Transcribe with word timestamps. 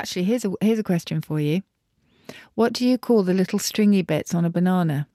Actually, 0.00 0.24
here's 0.24 0.46
a 0.46 0.52
here's 0.62 0.78
a 0.78 0.82
question 0.82 1.20
for 1.20 1.38
you. 1.38 1.62
What 2.54 2.72
do 2.72 2.86
you 2.86 2.96
call 2.96 3.22
the 3.22 3.34
little 3.34 3.58
stringy 3.58 4.00
bits 4.00 4.34
on 4.34 4.46
a 4.46 4.50
banana? 4.50 5.06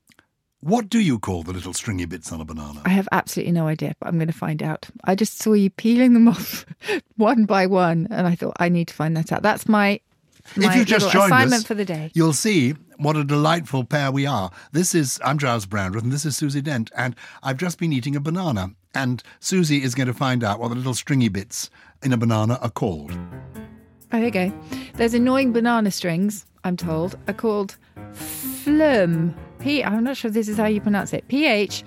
What 0.60 0.90
do 0.90 1.00
you 1.00 1.18
call 1.18 1.42
the 1.42 1.54
little 1.54 1.74
stringy 1.74 2.06
bits 2.06 2.32
on 2.32 2.40
a 2.40 2.46
banana? 2.46 2.84
I 2.86 2.90
have 2.90 3.10
absolutely 3.12 3.54
no 3.54 3.66
idea, 3.66 3.96
but 4.00 4.10
I'm 4.10 4.20
going 4.20 4.28
to 4.28 4.34
find 4.34 4.62
out. 4.62 4.88
I 5.04 5.16
just 5.16 5.40
saw 5.40 5.54
you 5.54 5.72
peeling 5.72 6.14
them 6.14 6.28
off 6.36 6.68
one 7.18 7.46
by 7.46 7.66
one, 7.66 8.08
and 8.12 8.28
I 8.28 8.36
thought 8.36 8.58
I 8.60 8.70
need 8.70 8.88
to 8.90 8.94
find 8.94 9.18
that 9.18 9.32
out. 9.32 9.42
That's 9.42 9.68
my 9.68 10.00
my 10.56 10.70
if 10.70 10.76
you've 10.76 10.86
just 10.86 11.12
joined 11.12 11.34
assignment 11.34 11.62
us, 11.62 11.66
for 11.66 11.74
the 11.74 11.86
day. 11.86 12.12
you'll 12.14 12.34
see 12.34 12.76
what 12.98 13.18
a 13.18 13.24
delightful 13.24 13.86
pair 13.86 14.12
we 14.12 14.28
are. 14.28 14.52
This 14.72 14.94
is 14.94 15.20
I'm 15.26 15.40
Giles 15.40 15.66
Brandreth, 15.66 16.04
and 16.04 16.12
this 16.12 16.28
is 16.28 16.38
Susie 16.38 16.62
Dent, 16.62 16.92
and 16.96 17.16
I've 17.42 17.58
just 17.58 17.80
been 17.80 17.92
eating 17.92 18.16
a 18.16 18.20
banana, 18.20 18.70
and 18.94 19.24
Susie 19.40 19.82
is 19.82 19.96
going 19.96 20.06
to 20.06 20.14
find 20.14 20.44
out 20.44 20.60
what 20.60 20.68
the 20.68 20.76
little 20.76 20.94
stringy 20.94 21.30
bits 21.30 21.72
in 22.04 22.14
a 22.14 22.18
banana 22.18 22.60
are 22.62 22.70
called. 22.70 23.18
Oh, 24.12 24.20
there 24.20 24.26
you 24.26 24.32
go. 24.32 24.54
There's 24.96 25.14
annoying 25.14 25.52
banana 25.52 25.92
strings, 25.92 26.46
I'm 26.64 26.78
told, 26.78 27.18
are 27.28 27.34
called 27.34 27.78
phloem. 28.14 29.34
P. 29.60 29.84
I'm 29.84 30.04
not 30.04 30.16
sure 30.18 30.30
if 30.30 30.36
this 30.36 30.48
is 30.48 30.58
how 30.58 30.66
you 30.68 30.80
pronounce 30.80 31.12
it. 31.14 31.28
P 31.28 31.46
H 31.48 31.84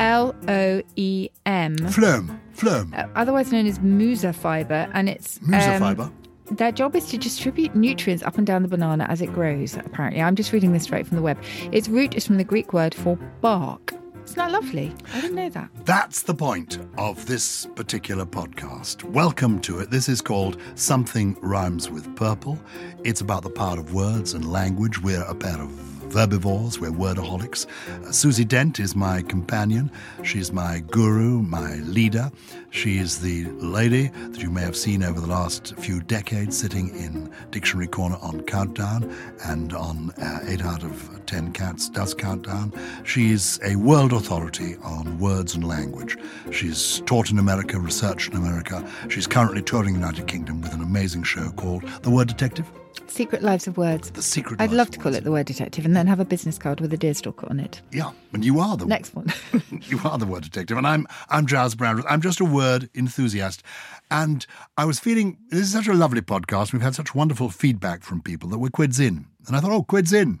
L 0.00 0.34
O 0.48 0.82
E 0.96 1.28
M. 1.46 1.76
Phloem, 1.76 2.36
phloem, 2.56 2.98
Uh, 2.98 3.06
Otherwise 3.14 3.52
known 3.52 3.66
as 3.66 3.78
musa 3.80 4.32
fiber, 4.32 4.88
and 4.92 5.08
it's 5.08 5.40
musa 5.42 5.74
um, 5.74 5.78
fibre. 5.80 6.10
Their 6.50 6.72
job 6.72 6.96
is 6.96 7.08
to 7.10 7.18
distribute 7.18 7.74
nutrients 7.76 8.22
up 8.24 8.36
and 8.38 8.46
down 8.46 8.62
the 8.62 8.68
banana 8.68 9.06
as 9.08 9.22
it 9.22 9.32
grows, 9.32 9.76
apparently. 9.76 10.20
I'm 10.20 10.34
just 10.34 10.52
reading 10.52 10.72
this 10.72 10.82
straight 10.82 11.06
from 11.06 11.16
the 11.16 11.22
web. 11.22 11.38
Its 11.70 11.88
root 11.88 12.14
is 12.14 12.26
from 12.26 12.38
the 12.38 12.44
Greek 12.44 12.72
word 12.72 12.94
for 12.94 13.16
bark. 13.40 13.94
Isn't 14.24 14.36
that 14.36 14.50
lovely? 14.52 14.94
I 15.12 15.20
didn't 15.20 15.36
know 15.36 15.48
that. 15.50 15.68
That's 15.84 16.22
the 16.22 16.34
point 16.34 16.78
of 16.96 17.26
this 17.26 17.66
particular 17.74 18.24
podcast. 18.24 19.02
Welcome 19.04 19.60
to 19.62 19.80
it. 19.80 19.90
This 19.90 20.08
is 20.08 20.22
called 20.22 20.58
Something 20.74 21.36
Rhymes 21.40 21.90
with 21.90 22.14
Purple. 22.16 22.58
It's 23.04 23.20
about 23.20 23.42
the 23.42 23.50
power 23.50 23.78
of 23.78 23.92
words 23.92 24.34
and 24.34 24.50
language. 24.50 25.02
We're 25.02 25.24
a 25.24 25.34
pair 25.34 25.60
of 25.60 25.91
verbivores, 26.12 26.78
we're 26.78 26.90
wordaholics. 26.90 27.66
Uh, 27.88 28.12
Susie 28.12 28.44
Dent 28.44 28.78
is 28.78 28.94
my 28.94 29.22
companion. 29.22 29.90
She's 30.22 30.52
my 30.52 30.80
guru, 30.80 31.40
my 31.42 31.76
leader. 31.76 32.30
She 32.70 32.98
is 32.98 33.20
the 33.20 33.44
lady 33.52 34.08
that 34.08 34.42
you 34.42 34.50
may 34.50 34.60
have 34.60 34.76
seen 34.76 35.02
over 35.02 35.20
the 35.20 35.26
last 35.26 35.74
few 35.78 36.00
decades 36.00 36.58
sitting 36.58 36.90
in 36.90 37.32
Dictionary 37.50 37.86
Corner 37.86 38.16
on 38.20 38.42
Countdown 38.42 39.14
and 39.44 39.72
on 39.72 40.10
uh, 40.22 40.40
8 40.46 40.62
out 40.62 40.84
of 40.84 41.20
10 41.26 41.52
Cats 41.52 41.88
Does 41.88 42.12
Countdown. 42.14 42.72
She's 43.04 43.58
a 43.64 43.76
world 43.76 44.12
authority 44.12 44.76
on 44.82 45.18
words 45.18 45.54
and 45.54 45.66
language. 45.66 46.18
She's 46.50 47.00
taught 47.06 47.30
in 47.30 47.38
America, 47.38 47.78
researched 47.80 48.32
in 48.32 48.36
America. 48.36 48.86
She's 49.08 49.26
currently 49.26 49.62
touring 49.62 49.94
the 49.94 50.00
United 50.00 50.26
Kingdom 50.26 50.60
with 50.60 50.74
an 50.74 50.82
amazing 50.82 51.22
show 51.22 51.50
called 51.52 51.84
The 52.02 52.10
Word 52.10 52.28
Detective. 52.28 52.70
Secret 53.06 53.42
Lives 53.42 53.66
of 53.66 53.76
Words. 53.76 54.10
The 54.10 54.22
Secret 54.22 54.60
I'd 54.60 54.72
love 54.72 54.90
to 54.90 54.98
call 54.98 55.12
Words. 55.12 55.18
it 55.18 55.24
the 55.24 55.32
word 55.32 55.46
detective 55.46 55.84
and 55.84 55.94
then 55.96 56.06
have 56.06 56.20
a 56.20 56.24
business 56.24 56.58
card 56.58 56.80
with 56.80 56.92
a 56.92 56.98
deerstalker 56.98 57.50
on 57.50 57.60
it. 57.60 57.80
Yeah, 57.92 58.12
and 58.32 58.44
you 58.44 58.58
are 58.60 58.76
the 58.76 58.86
Next 58.86 59.14
one. 59.14 59.32
you 59.82 60.00
are 60.04 60.18
the 60.18 60.26
word 60.26 60.42
detective, 60.44 60.76
and 60.76 60.86
I'm 60.86 61.06
I'm 61.28 61.46
Giles 61.46 61.74
Brandreth. 61.74 62.04
I'm 62.08 62.20
just 62.20 62.40
a 62.40 62.44
word 62.44 62.88
enthusiast, 62.94 63.62
and 64.10 64.46
I 64.76 64.84
was 64.84 64.98
feeling 64.98 65.38
this 65.50 65.60
is 65.60 65.72
such 65.72 65.88
a 65.88 65.94
lovely 65.94 66.22
podcast. 66.22 66.72
We've 66.72 66.82
had 66.82 66.94
such 66.94 67.14
wonderful 67.14 67.50
feedback 67.50 68.02
from 68.02 68.22
people 68.22 68.48
that 68.50 68.58
we're 68.58 68.70
quids 68.70 68.98
in, 69.00 69.26
and 69.46 69.56
I 69.56 69.60
thought, 69.60 69.72
oh, 69.72 69.82
quids 69.82 70.12
in. 70.12 70.40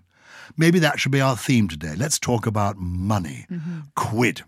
Maybe 0.56 0.78
that 0.80 0.98
should 0.98 1.12
be 1.12 1.20
our 1.20 1.36
theme 1.36 1.68
today. 1.68 1.94
Let's 1.96 2.18
talk 2.18 2.46
about 2.46 2.76
money. 2.76 3.46
Mm-hmm. 3.50 3.80
Quid. 3.96 4.42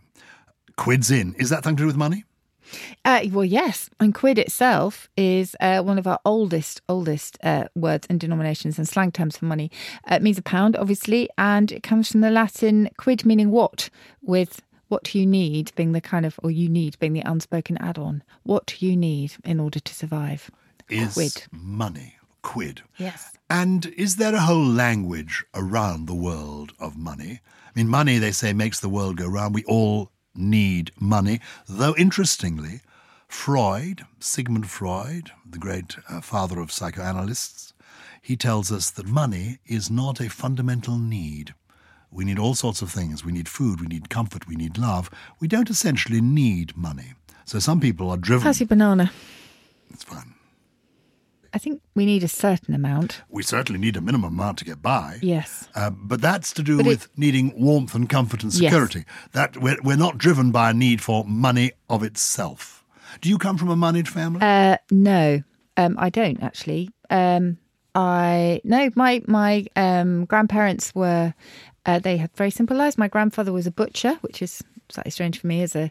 Quids 0.77 1.11
in. 1.11 1.34
Is 1.39 1.50
that 1.50 1.64
something 1.64 1.77
to 1.77 1.83
do 1.83 1.86
with 1.86 1.96
money? 1.96 2.24
Uh, 3.05 3.20
well, 3.30 3.44
yes, 3.44 3.91
and 4.00 4.14
quid 4.14 4.39
itself 4.39 5.08
is 5.17 5.56
uh, 5.61 5.83
one 5.83 5.98
of 5.98 6.06
our 6.06 6.19
oldest, 6.25 6.80
oldest 6.89 7.39
uh, 7.42 7.64
words 7.75 8.06
and 8.11 8.20
denominations 8.20 8.78
and 8.78 8.89
slang 8.89 9.12
terms 9.12 9.36
for 9.36 9.45
money. 9.45 9.70
Uh, 10.11 10.17
it 10.17 10.23
means 10.23 10.39
a 10.39 10.42
pound, 10.42 10.77
obviously, 10.77 11.29
and 11.36 11.73
it 11.73 11.83
comes 11.83 12.11
from 12.11 12.20
the 12.20 12.30
Latin 12.30 12.89
quid, 12.96 13.24
meaning 13.24 13.51
what, 13.51 13.90
with 14.23 14.63
what 14.89 15.14
you 15.14 15.27
need 15.27 15.73
being 15.77 15.92
the 15.92 16.01
kind 16.01 16.27
of, 16.27 16.39
or 16.42 16.51
you 16.51 16.68
need 16.68 16.98
being 16.98 17.14
the 17.14 17.23
unspoken 17.23 17.77
add-on. 17.79 18.23
What 18.42 18.80
you 18.83 18.96
need 18.96 19.34
in 19.45 19.61
order 19.61 19.80
to 19.80 19.95
survive. 19.95 20.51
Is 20.89 21.14
Quid. 21.14 21.45
money. 21.51 22.17
Quid. 22.42 22.83
Yes. 22.98 23.33
And 23.48 23.86
is 23.96 24.17
there 24.17 24.34
a 24.34 24.40
whole 24.40 24.67
language 24.67 25.45
around 25.55 26.07
the 26.07 26.14
world 26.14 26.73
of 26.79 26.96
money? 26.96 27.40
I 27.42 27.70
mean, 27.74 27.89
money, 27.89 28.18
they 28.18 28.33
say, 28.33 28.52
makes 28.52 28.80
the 28.80 28.89
world 28.90 29.17
go 29.17 29.27
round. 29.27 29.55
We 29.55 29.64
all 29.64 30.11
need 30.34 30.90
money. 30.98 31.40
Though, 31.68 31.95
interestingly, 31.96 32.80
Freud, 33.28 34.06
Sigmund 34.20 34.70
Freud, 34.70 35.33
the 35.48 35.58
great 35.58 35.96
uh, 36.08 36.20
father 36.20 36.61
of 36.61 36.72
psychoanalysts, 36.72 37.72
he 38.22 38.36
tells 38.36 38.72
us 38.72 38.90
that 38.90 39.06
money 39.06 39.58
is 39.67 39.90
not 39.90 40.20
a 40.20 40.30
fundamental 40.30 40.98
need. 40.98 41.55
We 42.11 42.24
need 42.24 42.39
all 42.39 42.55
sorts 42.55 42.80
of 42.80 42.90
things. 42.90 43.24
We 43.24 43.33
need 43.33 43.48
food, 43.48 43.80
we 43.80 43.86
need 43.86 44.08
comfort, 44.08 44.46
we 44.48 44.55
need 44.55 44.78
love. 44.78 45.11
We 45.40 45.48
don't 45.48 45.68
essentially 45.68 46.20
need 46.20 46.77
money. 46.77 47.14
So 47.45 47.58
some 47.58 47.80
people 47.80 48.11
are 48.11 48.16
driven. 48.16 48.45
How's 48.45 48.61
your 48.61 48.68
banana? 48.68 49.12
It's 49.90 50.05
fine. 50.05 50.33
I 51.54 51.58
think 51.58 51.80
we 51.94 52.04
need 52.04 52.24
a 52.24 52.28
certain 52.28 52.74
amount. 52.74 53.22
We 53.28 53.42
certainly 53.44 53.80
need 53.80 53.96
a 53.96 54.00
minimum 54.00 54.32
amount 54.34 54.58
to 54.58 54.64
get 54.64 54.82
by. 54.82 55.18
Yes. 55.22 55.68
Uh, 55.74 55.90
but 55.90 56.20
that's 56.20 56.52
to 56.54 56.62
do 56.62 56.76
But 56.78 56.86
it- 56.86 56.88
with 56.88 57.08
needing 57.16 57.52
warmth 57.56 57.94
and 57.94 58.08
comfort 58.08 58.42
and 58.42 58.52
Yes. 58.52 58.60
security. 58.72 59.04
That 59.32 59.56
we're, 59.58 59.76
we're 59.82 59.96
not 59.96 60.18
driven 60.18 60.50
by 60.50 60.70
a 60.70 60.74
need 60.74 61.00
for 61.00 61.24
money 61.24 61.72
of 61.88 62.02
itself. 62.02 62.84
Do 63.20 63.28
you 63.28 63.38
come 63.38 63.56
from 63.56 63.70
a 63.70 63.76
moneyed 63.76 64.08
family? 64.08 64.40
Uh, 64.42 64.76
no, 64.90 65.42
um, 65.76 65.94
I 65.98 66.10
don't 66.10 66.42
actually. 66.42 66.90
Um, 67.10 67.58
I 67.94 68.60
no, 68.64 68.90
my 68.96 69.22
my 69.28 69.64
um, 69.76 70.24
grandparents 70.24 70.92
were. 70.94 71.32
Uh, 71.86 71.98
they 72.00 72.16
had 72.16 72.30
very 72.34 72.50
simple 72.50 72.76
lives. 72.76 72.96
My 72.98 73.08
grandfather 73.08 73.52
was 73.52 73.66
a 73.66 73.70
butcher, 73.70 74.14
which 74.22 74.40
is 74.42 74.62
slightly 74.94 75.10
strange 75.10 75.38
for 75.38 75.46
me 75.46 75.62
as 75.62 75.77
a 75.77 75.90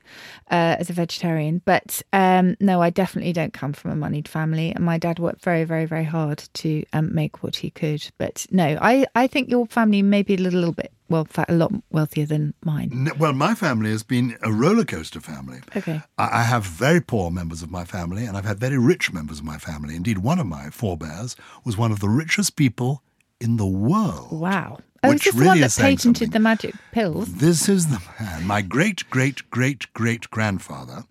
uh, 0.52 0.76
as 0.80 0.90
a 0.90 0.94
vegetarian. 0.94 1.62
But 1.66 2.02
um, 2.12 2.56
no, 2.60 2.82
I 2.82 2.90
definitely 2.90 3.34
don't 3.34 3.54
come 3.54 3.74
from 3.74 3.92
a 3.92 3.96
moneyed 3.96 4.28
family. 4.28 4.72
And 4.72 4.84
my 4.84 4.98
dad 4.98 5.20
worked 5.20 5.42
very, 5.42 5.64
very, 5.64 5.86
very 5.86 6.04
hard 6.06 6.44
to 6.56 6.84
um, 6.94 7.14
make 7.14 7.44
what 7.44 7.58
he 7.58 7.70
could. 7.70 8.10
But 8.18 8.46
no, 8.52 8.78
I 8.82 9.06
I 9.16 9.28
think 9.28 9.50
your 9.50 9.68
family 9.68 10.02
may 10.02 10.24
be 10.24 10.36
a 10.36 10.40
little, 10.40 10.60
little 10.60 10.74
bit 10.74 10.92
well, 11.10 11.28
a 11.48 11.54
lot 11.54 11.72
wealthier 11.92 12.26
than 12.26 12.54
mine. 12.64 13.12
Well, 13.20 13.34
my 13.34 13.54
family 13.54 13.92
has 13.92 14.04
been 14.04 14.38
a 14.42 14.52
roller 14.52 14.86
coaster 14.86 15.20
family. 15.20 15.60
Okay. 15.76 16.02
I 16.18 16.42
I 16.44 16.44
have 16.44 16.64
very 16.64 17.02
poor 17.02 17.30
members 17.30 17.62
of 17.62 17.70
my 17.72 17.86
family, 17.86 18.26
and 18.26 18.36
I've 18.36 18.46
had 18.46 18.60
very 18.60 18.78
rich 18.78 19.14
members 19.14 19.40
of 19.40 19.46
my 19.46 19.58
family. 19.58 19.96
Indeed, 19.96 20.20
one 20.20 20.40
of 20.40 20.48
my 20.48 20.70
forebears 20.70 21.36
was 21.64 21.78
one 21.78 21.92
of 21.92 22.00
the 22.00 22.10
richest 22.10 22.56
people 22.56 23.04
in 23.44 23.58
the 23.58 23.68
world. 23.68 24.32
Wow. 24.32 24.80
Oh, 25.04 25.10
is 25.10 25.16
Which 25.16 25.26
this 25.26 25.36
the 25.36 25.46
one 25.46 25.60
that 25.60 25.66
is 25.66 25.76
patented 25.76 26.02
something. 26.02 26.30
the 26.30 26.40
magic 26.40 26.76
pills? 26.94 27.36
This 27.36 27.68
is 27.68 27.88
the 27.88 28.02
man. 28.20 28.48
My 28.48 28.62
great 28.62 29.10
great 29.10 29.50
great 29.52 29.92
great 29.94 30.30
grandfather 30.32 31.04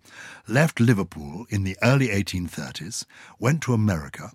left 0.48 0.80
Liverpool 0.80 1.46
in 1.50 1.62
the 1.64 1.76
early 1.82 2.08
1830s, 2.08 3.04
went 3.38 3.62
to 3.62 3.74
America, 3.74 4.32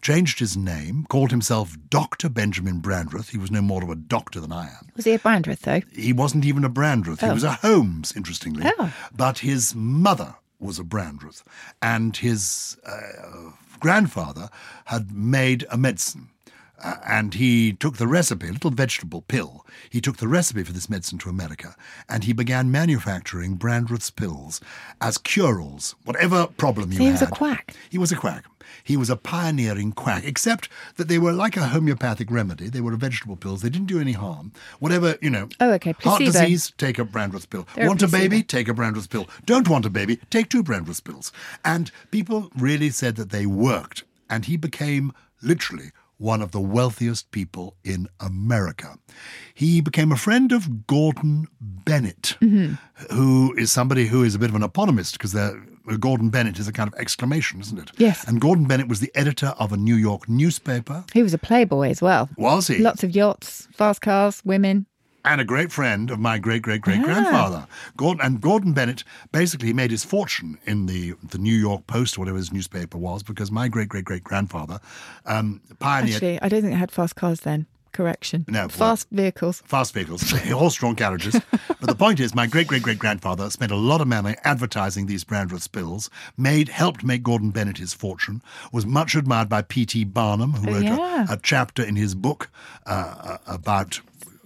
changed 0.00 0.38
his 0.38 0.56
name, 0.56 1.06
called 1.08 1.30
himself 1.32 1.76
Dr. 1.90 2.28
Benjamin 2.28 2.80
Brandreth. 2.80 3.30
He 3.30 3.38
was 3.38 3.50
no 3.50 3.60
more 3.60 3.82
of 3.82 3.90
a 3.90 3.96
doctor 3.96 4.40
than 4.40 4.52
I 4.52 4.66
am. 4.68 4.88
Was 4.96 5.04
he 5.04 5.12
a 5.12 5.18
Brandreth 5.18 5.60
though? 5.60 5.82
He 5.92 6.12
wasn't 6.12 6.44
even 6.44 6.64
a 6.64 6.70
Brandreth. 6.70 7.20
He 7.20 7.30
was 7.30 7.44
a 7.44 7.52
Holmes, 7.52 8.12
interestingly. 8.16 8.70
Oh. 8.78 8.92
But 9.14 9.40
his 9.40 9.74
mother 9.74 10.36
was 10.60 10.78
a 10.78 10.84
Brandreth. 10.84 11.42
And 11.82 12.16
his 12.16 12.76
uh, 12.86 13.50
grandfather 13.80 14.50
had 14.86 15.10
made 15.12 15.66
a 15.70 15.76
medicine. 15.76 16.28
Uh, 16.82 16.96
and 17.06 17.34
he 17.34 17.72
took 17.74 17.96
the 17.98 18.06
recipe, 18.06 18.48
a 18.48 18.52
little 18.52 18.70
vegetable 18.70 19.22
pill. 19.22 19.66
He 19.90 20.00
took 20.00 20.16
the 20.16 20.28
recipe 20.28 20.62
for 20.62 20.72
this 20.72 20.88
medicine 20.88 21.18
to 21.18 21.28
America, 21.28 21.76
and 22.08 22.24
he 22.24 22.32
began 22.32 22.70
manufacturing 22.70 23.58
Brandreth's 23.58 24.10
pills 24.10 24.60
as 25.00 25.18
cure-alls, 25.18 25.94
whatever 26.04 26.46
problem 26.46 26.90
you 26.92 26.98
So 26.98 27.04
he 27.04 27.10
was 27.10 27.22
a 27.22 27.26
quack. 27.26 27.74
He 27.90 27.98
was 27.98 28.12
a 28.12 28.16
quack. 28.16 28.44
He 28.84 28.96
was 28.96 29.10
a 29.10 29.16
pioneering 29.16 29.92
quack, 29.92 30.24
except 30.24 30.68
that 30.96 31.08
they 31.08 31.18
were 31.18 31.32
like 31.32 31.56
a 31.56 31.66
homeopathic 31.66 32.30
remedy. 32.30 32.68
They 32.68 32.80
were 32.80 32.94
vegetable 32.96 33.36
pills. 33.36 33.62
They 33.62 33.68
didn't 33.68 33.88
do 33.88 34.00
any 34.00 34.12
harm. 34.12 34.52
Whatever, 34.78 35.16
you 35.20 35.30
know. 35.30 35.48
Oh, 35.60 35.72
okay, 35.72 35.94
Heart 36.00 36.22
disease, 36.22 36.72
take 36.78 36.98
a 36.98 37.04
Brandreth's 37.04 37.46
pill. 37.46 37.66
They're 37.74 37.88
want 37.88 38.02
a 38.02 38.08
placebo. 38.08 38.30
baby? 38.30 38.42
Take 38.42 38.68
a 38.68 38.72
Brandreth's 38.72 39.06
pill. 39.06 39.28
Don't 39.44 39.68
want 39.68 39.86
a 39.86 39.90
baby? 39.90 40.18
Take 40.30 40.48
two 40.48 40.62
Brandreth's 40.62 41.00
pills. 41.00 41.32
And 41.64 41.90
people 42.10 42.50
really 42.56 42.90
said 42.90 43.16
that 43.16 43.30
they 43.30 43.44
worked. 43.44 44.04
And 44.28 44.44
he 44.44 44.56
became 44.56 45.12
literally 45.42 45.90
one 46.20 46.42
of 46.42 46.50
the 46.52 46.60
wealthiest 46.60 47.30
people 47.30 47.74
in 47.82 48.06
America. 48.20 48.94
He 49.54 49.80
became 49.80 50.12
a 50.12 50.16
friend 50.16 50.52
of 50.52 50.86
Gordon 50.86 51.46
Bennett, 51.60 52.36
Mm-hmm. 52.42 52.74
who 53.14 53.54
is 53.56 53.72
somebody 53.72 54.06
who 54.06 54.22
is 54.22 54.34
a 54.34 54.38
bit 54.38 54.50
of 54.50 54.54
an 54.54 54.62
eponymist 54.62 55.12
because 55.12 55.34
Gordon 55.98 56.28
Bennett 56.28 56.58
is 56.58 56.68
a 56.68 56.72
kind 56.72 56.92
of 56.92 56.98
exclamation, 57.00 57.60
isn't 57.60 57.78
it? 57.78 57.90
Yes. 57.96 58.22
And 58.28 58.38
Gordon 58.40 58.66
Bennett 58.66 58.86
was 58.88 59.00
the 59.00 59.10
editor 59.14 59.54
of 59.58 59.72
a 59.72 59.76
New 59.78 59.96
York 59.96 60.28
newspaper. 60.28 61.04
He 61.14 61.22
was 61.22 61.32
a 61.34 61.38
playboy 61.38 61.88
as 61.88 62.02
well. 62.02 62.28
Was 62.36 62.66
he? 62.68 62.78
Lots 62.78 63.02
of 63.02 63.10
yachts, 63.16 63.66
fast 63.72 64.02
cars, 64.02 64.42
women. 64.44 64.86
And 65.24 65.40
a 65.40 65.44
great 65.44 65.70
friend 65.70 66.10
of 66.10 66.18
my 66.18 66.38
great 66.38 66.62
great 66.62 66.80
great 66.80 67.02
grandfather. 67.02 67.66
Gordon 67.96 68.24
and 68.24 68.40
Gordon 68.40 68.72
Bennett 68.72 69.04
basically 69.32 69.72
made 69.74 69.90
his 69.90 70.02
fortune 70.04 70.58
in 70.64 70.86
the 70.86 71.14
the 71.22 71.36
New 71.38 71.54
York 71.54 71.86
Post 71.86 72.16
or 72.16 72.22
whatever 72.22 72.38
his 72.38 72.52
newspaper 72.52 72.96
was 72.96 73.22
because 73.22 73.50
my 73.50 73.68
great 73.68 73.88
great 73.90 74.04
great 74.06 74.24
grandfather 74.24 74.80
um, 75.26 75.60
pioneered 75.78 76.14
Actually, 76.16 76.40
I 76.42 76.48
don't 76.48 76.62
think 76.62 76.72
they 76.72 76.78
had 76.78 76.90
fast 76.90 77.16
cars 77.16 77.40
then. 77.40 77.66
Correction. 77.92 78.44
No, 78.48 78.60
well- 78.60 78.68
Fast 78.68 79.08
vehicles. 79.10 79.62
fast 79.66 79.92
vehicles, 79.92 80.30
horse-drawn 80.48 80.94
carriages. 80.94 81.34
but 81.50 81.88
the 81.88 81.94
point 81.96 82.20
is, 82.20 82.34
my 82.36 82.46
great 82.46 82.68
great 82.68 82.82
great 82.84 83.00
grandfather 83.00 83.50
spent 83.50 83.72
a 83.72 83.76
lot 83.76 84.00
of 84.00 84.06
money 84.06 84.36
advertising 84.44 85.06
these 85.06 85.24
Brandreth's 85.24 85.66
pills. 85.66 86.08
Made 86.38 86.68
helped 86.68 87.02
make 87.04 87.22
Gordon 87.24 87.50
Bennett 87.50 87.78
his 87.78 87.92
fortune. 87.92 88.42
Was 88.72 88.86
much 88.86 89.16
admired 89.16 89.48
by 89.48 89.62
P.T. 89.62 90.04
Barnum, 90.04 90.52
who 90.52 90.70
Oh, 90.70 90.72
wrote 90.74 90.84
yeah. 90.84 91.26
a, 91.28 91.32
a 91.34 91.40
chapter 91.42 91.82
in 91.82 91.96
his 91.96 92.14
book 92.14 92.48
uh, 92.86 93.38
about 93.46 94.00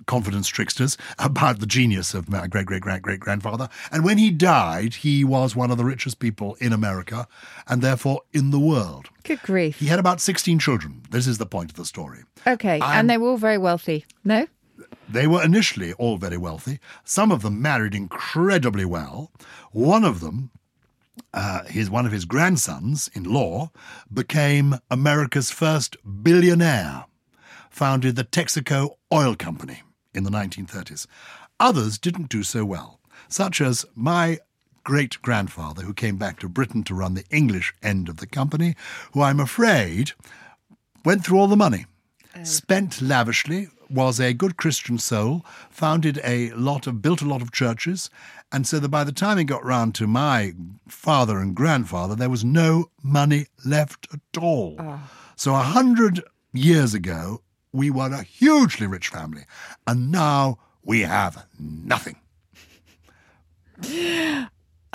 confidence 0.06 0.48
tricksters, 0.48 0.96
about 1.18 1.60
the 1.60 1.66
genius 1.66 2.14
of 2.14 2.28
my 2.28 2.46
great 2.46 2.66
great 2.66 2.82
great 2.82 3.02
great 3.02 3.20
grandfather. 3.20 3.68
And 3.90 4.04
when 4.04 4.18
he 4.18 4.30
died, 4.30 4.94
he 4.94 5.24
was 5.24 5.56
one 5.56 5.70
of 5.70 5.78
the 5.78 5.84
richest 5.84 6.18
people 6.18 6.56
in 6.60 6.72
America, 6.72 7.26
and 7.66 7.82
therefore 7.82 8.22
in 8.32 8.50
the 8.50 8.58
world. 8.58 9.08
Good 9.22 9.42
grief. 9.42 9.78
He 9.78 9.86
had 9.86 9.98
about 9.98 10.20
sixteen 10.20 10.58
children. 10.58 11.02
This 11.10 11.26
is 11.26 11.38
the 11.38 11.46
point 11.46 11.70
of 11.70 11.76
the 11.76 11.84
story. 11.84 12.24
Okay, 12.46 12.80
and 12.82 13.08
they 13.08 13.18
were 13.18 13.28
all 13.28 13.36
very 13.36 13.58
wealthy. 13.58 14.04
No? 14.24 14.46
They 15.08 15.26
were 15.26 15.42
initially 15.42 15.92
all 15.94 16.16
very 16.16 16.36
wealthy. 16.36 16.80
Some 17.04 17.30
of 17.30 17.42
them 17.42 17.60
married 17.60 17.94
incredibly 17.94 18.84
well. 18.84 19.30
One 19.70 20.02
of 20.02 20.20
them, 20.20 20.50
uh, 21.32 21.64
his 21.64 21.90
one 21.90 22.06
of 22.06 22.12
his 22.12 22.24
grandsons 22.24 23.08
in 23.14 23.24
law, 23.24 23.70
became 24.12 24.78
America's 24.90 25.50
first 25.50 25.96
billionaire, 26.22 27.04
founded 27.70 28.16
the 28.16 28.24
Texaco 28.24 28.96
Oil 29.12 29.34
Company 29.36 29.82
in 30.14 30.24
the 30.24 30.30
1930s. 30.30 31.06
Others 31.60 31.98
didn't 31.98 32.28
do 32.28 32.42
so 32.42 32.64
well, 32.64 33.00
such 33.28 33.60
as 33.60 33.84
my 33.94 34.38
great 34.84 35.20
grandfather, 35.22 35.82
who 35.82 35.94
came 35.94 36.16
back 36.16 36.38
to 36.38 36.48
Britain 36.48 36.84
to 36.84 36.94
run 36.94 37.14
the 37.14 37.24
English 37.30 37.74
end 37.82 38.08
of 38.08 38.18
the 38.18 38.26
company, 38.26 38.76
who 39.12 39.22
I'm 39.22 39.40
afraid 39.40 40.12
went 41.04 41.24
through 41.24 41.38
all 41.38 41.48
the 41.48 41.56
money, 41.56 41.86
oh. 42.36 42.44
spent 42.44 43.00
lavishly, 43.00 43.68
was 43.90 44.18
a 44.18 44.32
good 44.32 44.56
Christian 44.56 44.98
soul, 44.98 45.44
founded 45.70 46.20
a 46.24 46.50
lot 46.50 46.86
of, 46.86 47.02
built 47.02 47.22
a 47.22 47.28
lot 47.28 47.42
of 47.42 47.52
churches, 47.52 48.10
and 48.52 48.66
so 48.66 48.78
that 48.78 48.88
by 48.88 49.04
the 49.04 49.12
time 49.12 49.38
he 49.38 49.44
got 49.44 49.64
round 49.64 49.94
to 49.96 50.06
my 50.06 50.54
father 50.88 51.38
and 51.38 51.54
grandfather, 51.54 52.14
there 52.14 52.30
was 52.30 52.44
no 52.44 52.90
money 53.02 53.46
left 53.64 54.08
at 54.12 54.42
all. 54.42 54.76
Ah. 54.78 55.10
So 55.36 55.54
a 55.54 55.58
hundred 55.58 56.22
years 56.52 56.94
ago, 56.94 57.42
we 57.74 57.90
were 57.90 58.06
a 58.12 58.22
hugely 58.22 58.86
rich 58.86 59.08
family, 59.08 59.42
and 59.86 60.10
now 60.12 60.58
we 60.84 61.00
have 61.00 61.44
nothing. 61.58 62.16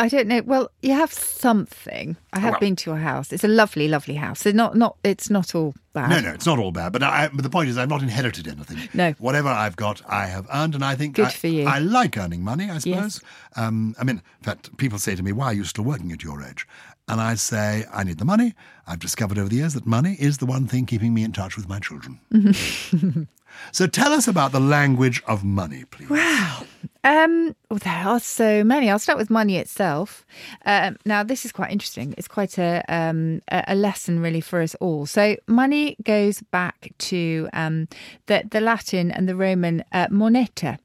I 0.01 0.07
don't 0.07 0.29
know. 0.29 0.41
Well, 0.45 0.71
you 0.81 0.93
have 0.93 1.11
something. 1.11 2.15
I 2.31 2.39
have 2.39 2.51
Well- 2.53 2.59
been 2.61 2.77
to 2.77 2.89
your 2.91 2.99
house. 2.99 3.33
It's 3.33 3.43
a 3.43 3.49
lovely, 3.49 3.89
lovely 3.89 4.15
house. 4.15 4.45
It's 4.45 4.55
not, 4.55 4.77
not. 4.77 4.95
It's 5.03 5.29
not 5.29 5.53
all 5.53 5.73
bad. 5.91 6.09
No, 6.09 6.21
no, 6.21 6.29
it's 6.33 6.45
not 6.45 6.57
all 6.57 6.71
bad. 6.71 6.93
But, 6.93 7.03
I, 7.03 7.27
but 7.33 7.43
the 7.43 7.49
point 7.49 7.67
is, 7.69 7.77
I've 7.77 7.89
not 7.89 8.01
inherited 8.01 8.47
anything. 8.47 8.87
No. 8.93 9.11
Whatever 9.19 9.49
I've 9.49 9.75
got, 9.75 10.01
I 10.07 10.27
have 10.27 10.47
earned, 10.53 10.73
and 10.73 10.85
I 10.85 10.95
think 10.95 11.15
Good 11.15 11.25
I, 11.25 11.31
for 11.31 11.47
you. 11.47 11.65
I 11.65 11.79
like 11.79 12.17
earning 12.17 12.41
money. 12.43 12.69
I 12.69 12.77
suppose. 12.77 13.21
Um, 13.57 13.93
I 13.99 14.05
mean, 14.05 14.17
in 14.39 14.43
fact, 14.43 14.77
people 14.77 14.99
say 14.99 15.15
to 15.15 15.21
me, 15.23 15.33
"Why 15.33 15.47
are 15.47 15.53
you 15.53 15.65
still 15.65 15.83
working 15.83 16.13
at 16.13 16.23
your 16.23 16.41
age?" 16.41 16.65
And 17.09 17.19
I'd 17.19 17.39
say, 17.39 17.85
"I 17.91 18.03
need 18.03 18.19
the 18.19 18.25
money." 18.25 18.53
I've 18.87 18.99
discovered 18.99 19.37
over 19.37 19.49
the 19.49 19.57
years 19.57 19.73
that 19.73 19.85
money 19.85 20.15
is 20.19 20.37
the 20.37 20.45
one 20.45 20.67
thing 20.67 20.85
keeping 20.85 21.13
me 21.13 21.23
in 21.23 21.31
touch 21.31 21.57
with 21.57 21.67
my 21.67 21.79
children. 21.79 22.19
so, 23.71 23.87
tell 23.87 24.13
us 24.13 24.27
about 24.27 24.51
the 24.51 24.59
language 24.59 25.21
of 25.27 25.43
money, 25.43 25.85
please. 25.85 26.09
Wow. 26.09 26.63
Um, 27.03 27.55
well, 27.69 27.79
there 27.79 28.07
are 28.07 28.19
so 28.19 28.63
many. 28.63 28.89
I'll 28.89 28.99
start 28.99 29.17
with 29.17 29.29
money 29.29 29.57
itself. 29.57 30.25
Um, 30.65 30.97
now, 31.05 31.23
this 31.23 31.45
is 31.45 31.51
quite 31.51 31.71
interesting. 31.71 32.13
It's 32.17 32.27
quite 32.27 32.57
a 32.57 32.83
um, 32.87 33.41
a 33.49 33.75
lesson, 33.75 34.19
really, 34.19 34.41
for 34.41 34.61
us 34.61 34.75
all. 34.75 35.05
So, 35.05 35.35
money 35.47 35.95
goes 36.03 36.41
back 36.51 36.91
to 37.09 37.49
um, 37.53 37.87
the 38.27 38.43
the 38.49 38.61
Latin 38.61 39.11
and 39.11 39.27
the 39.27 39.35
Roman 39.35 39.83
uh, 39.91 40.07
moneta. 40.11 40.77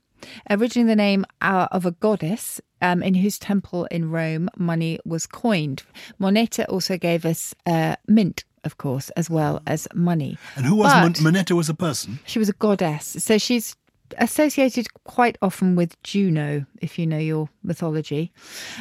Originally, 0.50 0.88
the 0.88 0.97
name 0.97 1.25
uh, 1.41 1.69
of 1.73 1.87
a 1.87 1.91
goddess 1.93 2.61
um, 2.82 3.03
in 3.03 3.15
whose 3.15 3.38
temple 3.38 3.87
in 3.87 4.11
Rome 4.11 4.49
money 4.56 4.99
was 5.05 5.26
coined. 5.26 5.82
Moneta 6.19 6.67
also 6.69 6.97
gave 6.99 7.25
us 7.25 7.55
uh, 7.67 7.97
mint, 8.06 8.44
of 8.65 8.76
course, 8.79 9.11
as 9.11 9.29
well 9.31 9.62
as 9.67 9.88
money. 9.94 10.37
And 10.56 10.67
who 10.67 10.76
was 10.76 10.93
But- 10.93 11.03
Mon- 11.03 11.32
Moneta? 11.32 11.55
Was 11.56 11.69
a 11.69 11.75
person. 11.75 12.19
She 12.26 12.38
was 12.38 12.49
a 12.49 12.55
goddess. 12.55 13.17
So 13.19 13.38
she's 13.38 13.76
associated 14.19 14.87
quite 15.05 15.37
often 15.43 15.76
with 15.76 16.00
Juno, 16.03 16.67
if 16.81 16.99
you 16.99 17.06
know 17.06 17.19
your 17.19 17.49
mythology. 17.62 18.32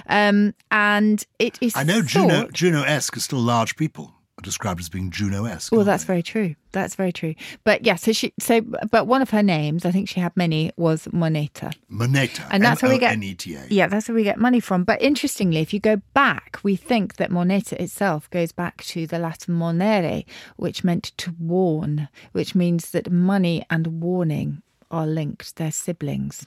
Um, 0.07 0.54
and 0.69 1.25
it 1.40 1.57
is. 1.62 1.74
I 1.75 1.84
know 1.84 2.01
Juno. 2.01 2.42
thought- 2.42 2.54
Juno-esque 2.54 3.18
are 3.18 3.22
still 3.22 3.40
large 3.40 3.75
people 3.75 4.13
described 4.44 4.80
as 4.80 4.90
being 4.90 5.10
Juno-esque. 5.10 5.72
Well, 5.72 5.84
that's 5.84 6.04
they? 6.04 6.07
very 6.07 6.24
true. 6.24 6.56
That's 6.72 6.95
very 6.95 7.12
true. 7.12 7.34
But 7.63 7.86
yeah, 7.86 7.95
so 7.95 8.12
she, 8.12 8.34
so, 8.40 8.62
but 8.62 9.07
one 9.07 9.22
of 9.22 9.31
her 9.31 9.42
names, 9.44 9.86
I 9.86 9.92
think 9.92 10.10
she 10.10 10.19
had 10.19 10.36
many, 10.38 10.72
was 10.78 11.07
Moneta. 11.12 11.72
Moneta. 11.90 12.45
And 12.51 12.63
that's 12.63 12.81
where 12.81 12.92
we 12.92 13.00
get-. 13.00 13.72
Yeah, 13.72 13.88
that's 13.88 14.07
where 14.07 14.16
we 14.16 14.24
get 14.24 14.40
money 14.40 14.60
from. 14.60 14.84
But 14.84 15.01
interestingly, 15.01 15.62
if 15.62 15.74
you 15.74 15.80
go 15.80 16.01
back, 16.13 16.60
we 16.63 16.75
think 16.75 17.16
that 17.16 17.31
moneta 17.31 17.81
itself 17.81 18.30
goes 18.30 18.51
back 18.51 18.84
to 18.86 19.07
the 19.07 19.19
Latin 19.19 19.56
monere, 19.56 20.25
which 20.57 20.84
meant 20.84 21.04
to 21.18 21.34
warn, 21.40 22.10
which 22.31 22.54
means 22.54 22.92
that 22.92 23.12
money 23.12 23.66
and 23.69 24.01
warning 24.01 24.62
are 24.92 25.07
linked. 25.07 25.56
They're 25.56 25.72
siblings. 25.72 26.45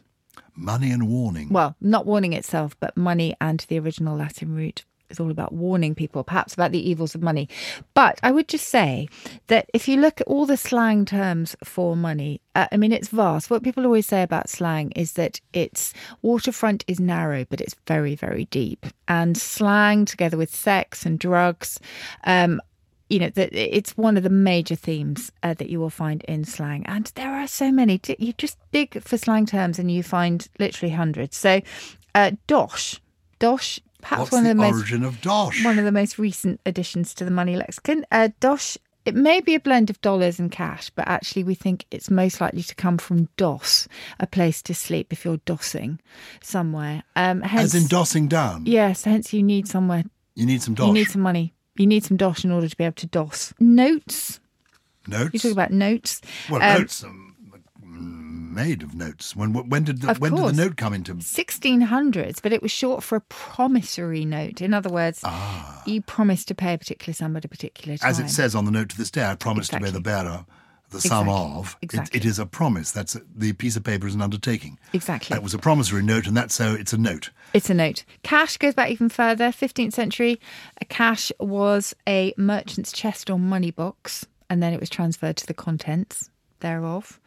Money 0.54 0.90
and 0.90 1.08
warning. 1.08 1.48
well, 1.50 1.76
not 1.80 2.06
warning 2.06 2.32
itself, 2.32 2.78
but 2.80 2.96
money 2.96 3.34
and 3.40 3.60
the 3.68 3.78
original 3.78 4.16
Latin 4.16 4.54
root 4.54 4.84
is 5.10 5.20
all 5.20 5.30
about 5.30 5.52
warning 5.52 5.94
people, 5.94 6.24
perhaps 6.24 6.54
about 6.54 6.72
the 6.72 6.90
evils 6.90 7.14
of 7.14 7.22
money. 7.22 7.48
But 7.94 8.18
I 8.22 8.30
would 8.30 8.48
just 8.48 8.68
say 8.68 9.08
that 9.48 9.68
if 9.72 9.88
you 9.88 10.00
look 10.00 10.20
at 10.20 10.26
all 10.26 10.46
the 10.46 10.56
slang 10.56 11.04
terms 11.04 11.56
for 11.64 11.96
money, 11.96 12.40
uh, 12.54 12.66
I 12.72 12.76
mean, 12.76 12.92
it's 12.92 13.08
vast. 13.08 13.50
What 13.50 13.62
people 13.62 13.84
always 13.84 14.06
say 14.06 14.22
about 14.22 14.48
slang 14.48 14.90
is 14.92 15.12
that 15.12 15.40
its 15.52 15.92
waterfront 16.22 16.84
is 16.86 17.00
narrow, 17.00 17.44
but 17.44 17.60
it's 17.60 17.76
very, 17.86 18.14
very 18.14 18.46
deep. 18.46 18.86
And 19.08 19.36
slang, 19.36 20.04
together 20.04 20.36
with 20.36 20.54
sex 20.54 21.04
and 21.04 21.18
drugs, 21.18 21.78
um, 22.24 22.60
you 23.08 23.20
know, 23.20 23.30
it's 23.36 23.96
one 23.96 24.16
of 24.16 24.24
the 24.24 24.30
major 24.30 24.74
themes 24.74 25.30
uh, 25.42 25.54
that 25.54 25.70
you 25.70 25.78
will 25.78 25.90
find 25.90 26.24
in 26.24 26.44
slang. 26.44 26.84
And 26.86 27.06
there 27.14 27.32
are 27.32 27.46
so 27.46 27.70
many. 27.70 28.00
You 28.18 28.32
just 28.32 28.58
dig 28.72 29.00
for 29.02 29.16
slang 29.16 29.46
terms 29.46 29.78
and 29.78 29.90
you 29.90 30.02
find 30.02 30.46
literally 30.58 30.92
hundreds. 30.92 31.36
So, 31.36 31.60
uh, 32.14 32.32
dosh, 32.48 32.98
dosh, 33.38 33.78
perhaps 34.06 34.20
What's 34.20 34.32
one 34.32 34.44
the 34.44 34.50
of 34.52 34.56
the 34.56 34.62
most 34.62 34.74
origin 34.74 35.02
of 35.04 35.20
dosh? 35.20 35.64
one 35.64 35.78
of 35.78 35.84
the 35.84 35.92
most 35.92 36.18
recent 36.18 36.60
additions 36.64 37.12
to 37.14 37.24
the 37.24 37.30
money 37.30 37.56
lexicon. 37.56 38.04
Uh, 38.12 38.28
dosh. 38.40 38.78
It 39.04 39.14
may 39.14 39.40
be 39.40 39.54
a 39.54 39.60
blend 39.60 39.88
of 39.88 40.00
dollars 40.00 40.40
and 40.40 40.50
cash, 40.50 40.90
but 40.90 41.06
actually, 41.06 41.44
we 41.44 41.54
think 41.54 41.84
it's 41.92 42.10
most 42.10 42.40
likely 42.40 42.64
to 42.64 42.74
come 42.74 42.98
from 42.98 43.28
doss, 43.36 43.86
a 44.18 44.26
place 44.26 44.60
to 44.62 44.74
sleep 44.74 45.12
if 45.12 45.24
you're 45.24 45.38
dossing 45.38 46.00
somewhere. 46.42 47.04
Um, 47.14 47.40
hence, 47.42 47.72
As 47.74 47.82
in 47.82 47.88
dossing 47.88 48.28
down. 48.28 48.66
yes, 48.66 49.04
hence 49.04 49.32
you 49.32 49.44
need 49.44 49.68
somewhere 49.68 50.02
You 50.34 50.44
need 50.44 50.60
some 50.60 50.74
dosh. 50.74 50.88
you 50.88 50.92
need 50.92 51.08
some 51.08 51.22
money. 51.22 51.54
You 51.76 51.86
need 51.86 52.04
some 52.04 52.16
dosh 52.16 52.44
in 52.44 52.50
order 52.50 52.68
to 52.68 52.76
be 52.76 52.82
able 52.82 52.94
to 52.96 53.06
doss. 53.06 53.54
Notes. 53.60 54.40
notes. 55.06 55.30
You 55.34 55.38
talk 55.38 55.52
about 55.52 55.70
notes. 55.70 56.20
well, 56.50 56.60
Um, 56.62 56.78
notes 56.80 57.04
are 57.04 57.12
made 58.56 58.82
of 58.82 58.94
notes. 58.94 59.36
When 59.36 59.52
when 59.52 59.84
did 59.84 60.00
the, 60.02 60.10
Of 60.10 60.18
when 60.20 60.34
did 60.34 60.44
the 60.44 60.52
note 60.52 60.76
come 60.76 60.94
into? 60.94 61.14
1600s, 61.14 62.42
but 62.42 62.52
it 62.52 62.62
was 62.62 62.72
short 62.72 63.04
for 63.04 63.16
a 63.16 63.20
promissory 63.20 64.24
note. 64.24 64.60
In 64.60 64.74
other 64.74 64.88
words, 64.90 65.20
ah. 65.22 65.82
you 65.86 66.00
promised 66.02 66.48
to 66.48 66.54
pay 66.54 66.72
a 66.72 66.78
particular 66.78 67.12
sum 67.14 67.36
at 67.36 67.44
a 67.44 67.48
particular 67.48 67.96
time. 67.98 68.10
As 68.10 68.18
it 68.18 68.30
says 68.30 68.54
on 68.54 68.64
the 68.64 68.70
note 68.72 68.88
to 68.88 68.98
this 68.98 69.10
day, 69.10 69.24
I 69.24 69.34
promise 69.36 69.68
to 69.68 69.78
be 69.78 69.90
the 69.90 70.00
bearer 70.00 70.46
the 70.90 71.00
sum 71.00 71.28
Exactly. 71.28 71.58
of. 71.58 71.76
It- 71.80 71.84
Exactly. 71.84 72.20
it 72.20 72.24
is 72.24 72.38
a 72.38 72.46
promise. 72.46 72.90
That's 72.92 73.16
the 73.34 73.52
piece 73.52 73.76
of 73.76 73.84
paper 73.84 74.06
is 74.06 74.14
an 74.14 74.22
undertaking. 74.22 74.78
Exactly. 74.92 75.34
That 75.34 75.42
was 75.42 75.52
a 75.52 75.58
promissory 75.58 76.02
note, 76.02 76.26
and 76.26 76.36
that's 76.36 76.54
so 76.54 76.74
it's 76.74 76.92
a 76.92 76.98
note. 76.98 77.30
It's 77.52 77.70
a 77.70 77.74
note. 77.74 78.04
Cash 78.22 78.56
goes 78.56 78.74
back 78.74 78.90
even 78.90 79.08
further. 79.08 79.48
15th 79.48 79.92
century, 79.92 80.40
a 80.80 80.84
cash 80.84 81.30
was 81.38 81.94
a 82.08 82.32
merchant's 82.36 82.92
chest 82.92 83.28
or 83.30 83.38
money 83.38 83.70
box, 83.70 84.26
and 84.48 84.62
then 84.62 84.72
it 84.72 84.80
was 84.80 84.88
transferred 84.88 85.36
to 85.38 85.46
the 85.46 85.54
contents 85.54 86.30
thereof. 86.60 87.20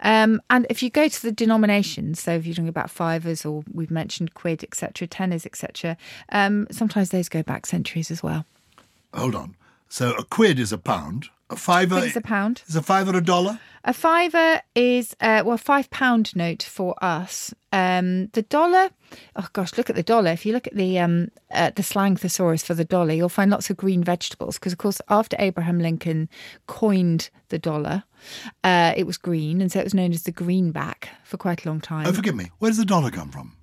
Um, 0.00 0.40
and 0.50 0.66
if 0.70 0.82
you 0.82 0.90
go 0.90 1.08
to 1.08 1.22
the 1.22 1.32
denominations, 1.32 2.20
so 2.20 2.32
if 2.32 2.46
you're 2.46 2.54
talking 2.54 2.68
about 2.68 2.90
fivers 2.90 3.44
or 3.44 3.64
we've 3.72 3.90
mentioned 3.90 4.34
quid, 4.34 4.62
etc., 4.64 5.06
tenors, 5.06 5.46
etc., 5.46 5.96
um, 6.30 6.66
sometimes 6.70 7.10
those 7.10 7.28
go 7.28 7.42
back 7.42 7.66
centuries 7.66 8.10
as 8.10 8.22
well. 8.22 8.44
Hold 9.14 9.34
on. 9.34 9.56
So 9.88 10.12
a 10.12 10.24
quid 10.24 10.58
is 10.58 10.72
a 10.72 10.78
pound, 10.78 11.30
A 11.48 11.56
fiver 11.56 11.98
It's 12.04 12.16
a 12.16 12.20
pound. 12.20 12.62
is 12.66 12.74
a 12.76 12.82
fiver 12.82 13.16
a 13.16 13.20
dollar. 13.22 13.60
A 13.84 13.92
fiver 13.92 14.60
is 14.74 15.14
uh, 15.20 15.44
well, 15.46 15.56
five 15.56 15.88
pound 15.90 16.34
note 16.34 16.64
for 16.64 16.96
us. 17.00 17.54
Um, 17.72 18.26
the 18.32 18.42
dollar. 18.42 18.90
Oh 19.36 19.46
gosh, 19.52 19.76
look 19.78 19.88
at 19.88 19.94
the 19.94 20.02
dollar. 20.02 20.32
If 20.32 20.44
you 20.44 20.52
look 20.52 20.66
at 20.66 20.74
the 20.74 20.98
um, 20.98 21.28
uh, 21.52 21.70
the 21.76 21.84
slang 21.84 22.16
thesaurus 22.16 22.64
for 22.64 22.74
the 22.74 22.84
dollar, 22.84 23.12
you'll 23.12 23.28
find 23.28 23.50
lots 23.52 23.70
of 23.70 23.76
green 23.76 24.02
vegetables 24.02 24.58
because, 24.58 24.72
of 24.72 24.78
course, 24.78 25.00
after 25.08 25.36
Abraham 25.38 25.78
Lincoln 25.78 26.28
coined 26.66 27.30
the 27.50 27.60
dollar, 27.60 28.02
uh, 28.64 28.92
it 28.96 29.06
was 29.06 29.16
green, 29.16 29.60
and 29.60 29.70
so 29.70 29.78
it 29.78 29.84
was 29.84 29.94
known 29.94 30.12
as 30.12 30.24
the 30.24 30.32
greenback 30.32 31.10
for 31.22 31.36
quite 31.36 31.64
a 31.64 31.68
long 31.68 31.80
time. 31.80 32.06
Oh, 32.08 32.12
forgive 32.12 32.34
me. 32.34 32.50
Where 32.58 32.70
does 32.70 32.78
the 32.78 32.84
dollar 32.84 33.12
come 33.12 33.30
from? 33.30 33.56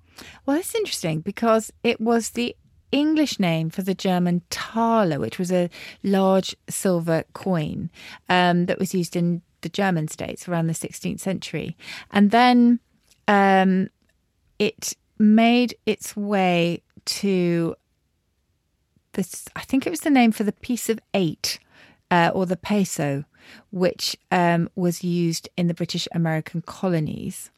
Well, 0.45 0.55
it's 0.57 0.73
interesting 0.75 1.19
because 1.19 1.69
it 1.83 1.99
was 1.99 2.29
the 2.29 2.55
English 2.93 3.39
name 3.39 3.71
for 3.71 3.81
the 3.81 3.95
German 3.95 4.43
Thaler, 4.51 5.19
which 5.19 5.39
was 5.39 5.51
a 5.51 5.69
large 6.03 6.55
silver 6.69 7.23
coin 7.33 7.89
um, 8.29 8.67
that 8.67 8.77
was 8.77 8.93
used 8.93 9.15
in 9.15 9.41
the 9.61 9.69
German 9.69 10.07
states 10.07 10.47
around 10.47 10.67
the 10.67 10.73
16th 10.73 11.19
century. 11.19 11.75
And 12.11 12.29
then 12.29 12.79
um, 13.27 13.89
it 14.59 14.93
made 15.17 15.75
its 15.87 16.15
way 16.15 16.83
to 17.05 17.75
this, 19.13 19.45
I 19.55 19.61
think 19.61 19.87
it 19.87 19.89
was 19.89 20.01
the 20.01 20.09
name 20.11 20.31
for 20.31 20.43
the 20.43 20.51
piece 20.51 20.87
of 20.87 20.99
eight 21.15 21.59
uh, 22.11 22.31
or 22.33 22.45
the 22.45 22.57
peso, 22.57 23.25
which 23.71 24.15
um, 24.31 24.69
was 24.75 25.03
used 25.03 25.49
in 25.57 25.67
the 25.67 25.73
British 25.73 26.07
American 26.11 26.61
colonies. 26.61 27.49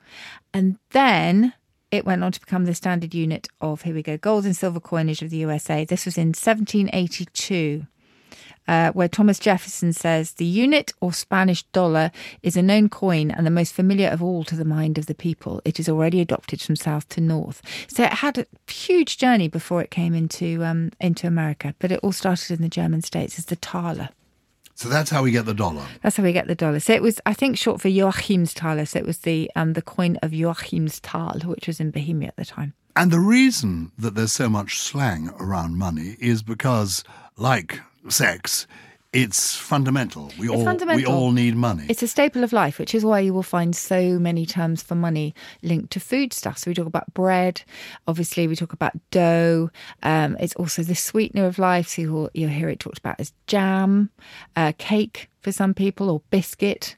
And 0.54 0.78
then 0.92 1.54
it 1.96 2.06
went 2.06 2.24
on 2.24 2.32
to 2.32 2.40
become 2.40 2.66
the 2.66 2.76
standard 2.76 3.14
unit 3.14 3.48
of, 3.62 3.84
here 3.84 3.96
we 3.96 4.04
go, 4.04 4.18
gold 4.18 4.46
and 4.46 4.56
silver 4.56 4.80
coinage 4.80 5.22
of 5.22 5.30
the 5.30 5.38
USA. 5.38 5.86
This 5.86 6.06
was 6.06 6.18
in 6.18 6.30
1782. 6.30 7.88
Uh, 8.68 8.92
where 8.94 9.08
Thomas 9.08 9.38
Jefferson 9.38 9.94
says 9.94 10.32
the 10.32 10.46
unit 10.46 10.92
or 11.00 11.14
Spanish 11.14 11.62
dollar 11.66 12.10
is 12.42 12.58
a 12.58 12.64
known 12.64 12.90
coin 12.90 13.30
and 13.30 13.46
the 13.46 13.52
most 13.52 13.76
familiar 13.76 14.10
of 14.10 14.24
all 14.24 14.44
to 14.46 14.56
the 14.56 14.66
mind 14.66 14.98
of 14.98 15.06
the 15.06 15.14
people. 15.14 15.62
It 15.64 15.80
is 15.80 15.88
already 15.88 16.20
adopted 16.20 16.64
from 16.64 16.76
south 16.76 17.08
to 17.10 17.22
north. 17.22 17.62
So 17.88 18.06
it 18.06 18.14
had 18.14 18.40
a 18.40 18.48
huge 18.68 19.20
journey 19.20 19.48
before 19.48 19.84
it 19.84 19.92
came 19.92 20.16
into 20.16 20.64
um, 20.64 20.90
into 21.00 21.28
America, 21.28 21.76
but 21.78 21.92
it 21.92 22.00
all 22.02 22.12
started 22.12 22.56
in 22.56 22.64
the 22.64 22.68
German 22.68 23.04
states 23.04 23.38
as 23.38 23.46
the 23.46 23.56
thaler. 23.56 24.10
So 24.76 24.90
that's 24.90 25.10
how 25.10 25.24
we 25.24 25.32
get 25.32 25.46
the 25.46 25.54
dollar. 25.54 25.86
That's 26.02 26.18
how 26.18 26.24
we 26.24 26.34
get 26.34 26.48
the 26.48 26.56
dollar. 26.56 26.82
So 26.82 26.94
it 26.94 27.02
was, 27.02 27.22
I 27.26 27.34
think, 27.34 27.58
short 27.58 27.80
for 27.82 27.88
Joachimsthaler. 27.88 28.88
So 28.88 29.00
it 29.00 29.06
was 29.06 29.20
the 29.20 29.50
um, 29.56 29.74
the 29.74 29.82
coin 29.82 30.18
of 30.22 30.32
Joachimsthal, 30.32 31.46
which 31.46 31.68
was 31.68 31.80
in 31.80 31.92
Bohemia 31.92 32.28
at 32.28 32.36
the 32.36 32.46
time. 32.46 32.74
And 32.96 33.10
the 33.10 33.20
reason 33.20 33.92
that 33.98 34.16
there's 34.16 34.34
so 34.34 34.50
much 34.50 34.78
slang 34.80 35.30
around 35.40 35.78
money 35.78 36.18
is 36.20 36.44
because, 36.44 37.04
like 37.38 37.80
sex, 38.10 38.68
it's 39.16 39.56
fundamental. 39.56 40.30
We 40.38 40.50
all 40.50 40.66
we 40.94 41.06
all 41.06 41.32
need 41.32 41.56
money. 41.56 41.86
It's 41.88 42.04
a 42.04 42.08
staple 42.08 42.44
of 42.44 42.52
life, 42.52 42.78
which 42.78 42.94
is 42.94 43.06
why 43.06 43.22
you 43.22 43.34
will 43.34 43.44
find 43.44 43.74
so 43.74 44.20
many 44.20 44.46
terms 44.46 44.84
for 44.84 44.94
money 44.94 45.34
linked 45.64 45.92
to 45.94 46.02
food 46.02 46.34
stuff. 46.34 46.58
So 46.58 46.70
we 46.70 46.76
talk 46.76 46.86
about 46.86 47.14
bread, 47.14 47.62
obviously, 48.10 48.46
we 48.46 48.58
talk 48.58 48.74
about 48.74 48.92
dough. 49.12 49.70
Um, 50.04 50.36
it's 50.42 50.54
also 50.56 50.84
the 50.84 50.96
sweetener 50.96 51.46
of 51.46 51.58
life. 51.58 51.88
So 51.88 52.02
you'll, 52.02 52.30
you'll 52.34 52.50
hear 52.50 52.68
it 52.68 52.82
talked 52.82 52.98
about 52.98 53.18
as 53.18 53.32
jam, 53.48 54.10
uh, 54.58 54.74
cake 54.78 55.30
for 55.40 55.54
some 55.54 55.74
people, 55.74 56.10
or 56.10 56.22
biscuit. 56.30 56.96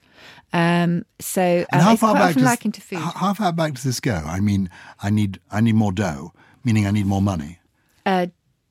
Um, 0.53 1.05
so 1.19 1.41
and 1.41 1.67
uh, 1.71 1.79
how 1.81 1.91
it's 1.91 2.01
far 2.01 2.15
back 2.15 2.33
does, 2.33 2.43
likened 2.43 2.73
to 2.73 2.81
food. 2.81 2.97
How, 2.97 3.11
how 3.11 3.33
far 3.35 3.53
back 3.53 3.75
does 3.75 3.83
this 3.83 3.99
go? 3.99 4.15
I 4.15 4.39
mean, 4.39 4.71
I 5.03 5.11
need 5.11 5.39
I 5.51 5.61
need 5.61 5.75
more 5.75 5.91
dough, 5.91 6.33
meaning 6.63 6.87
I 6.87 6.91
need 6.91 7.05
more 7.05 7.21
money. 7.21 7.59
Uh, 8.07 8.27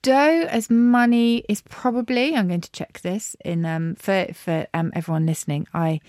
dough 0.07 0.47
as 0.49 0.71
money 0.71 1.45
is 1.49 1.63
probably. 1.63 2.37
I'm 2.37 2.47
going 2.47 2.61
to 2.61 2.71
check 2.71 3.01
this 3.01 3.35
in 3.45 3.67
um, 3.67 3.97
for 3.97 4.29
for 4.33 4.67
um, 4.73 4.93
everyone 4.95 5.27
listening. 5.27 5.67
I 5.75 6.01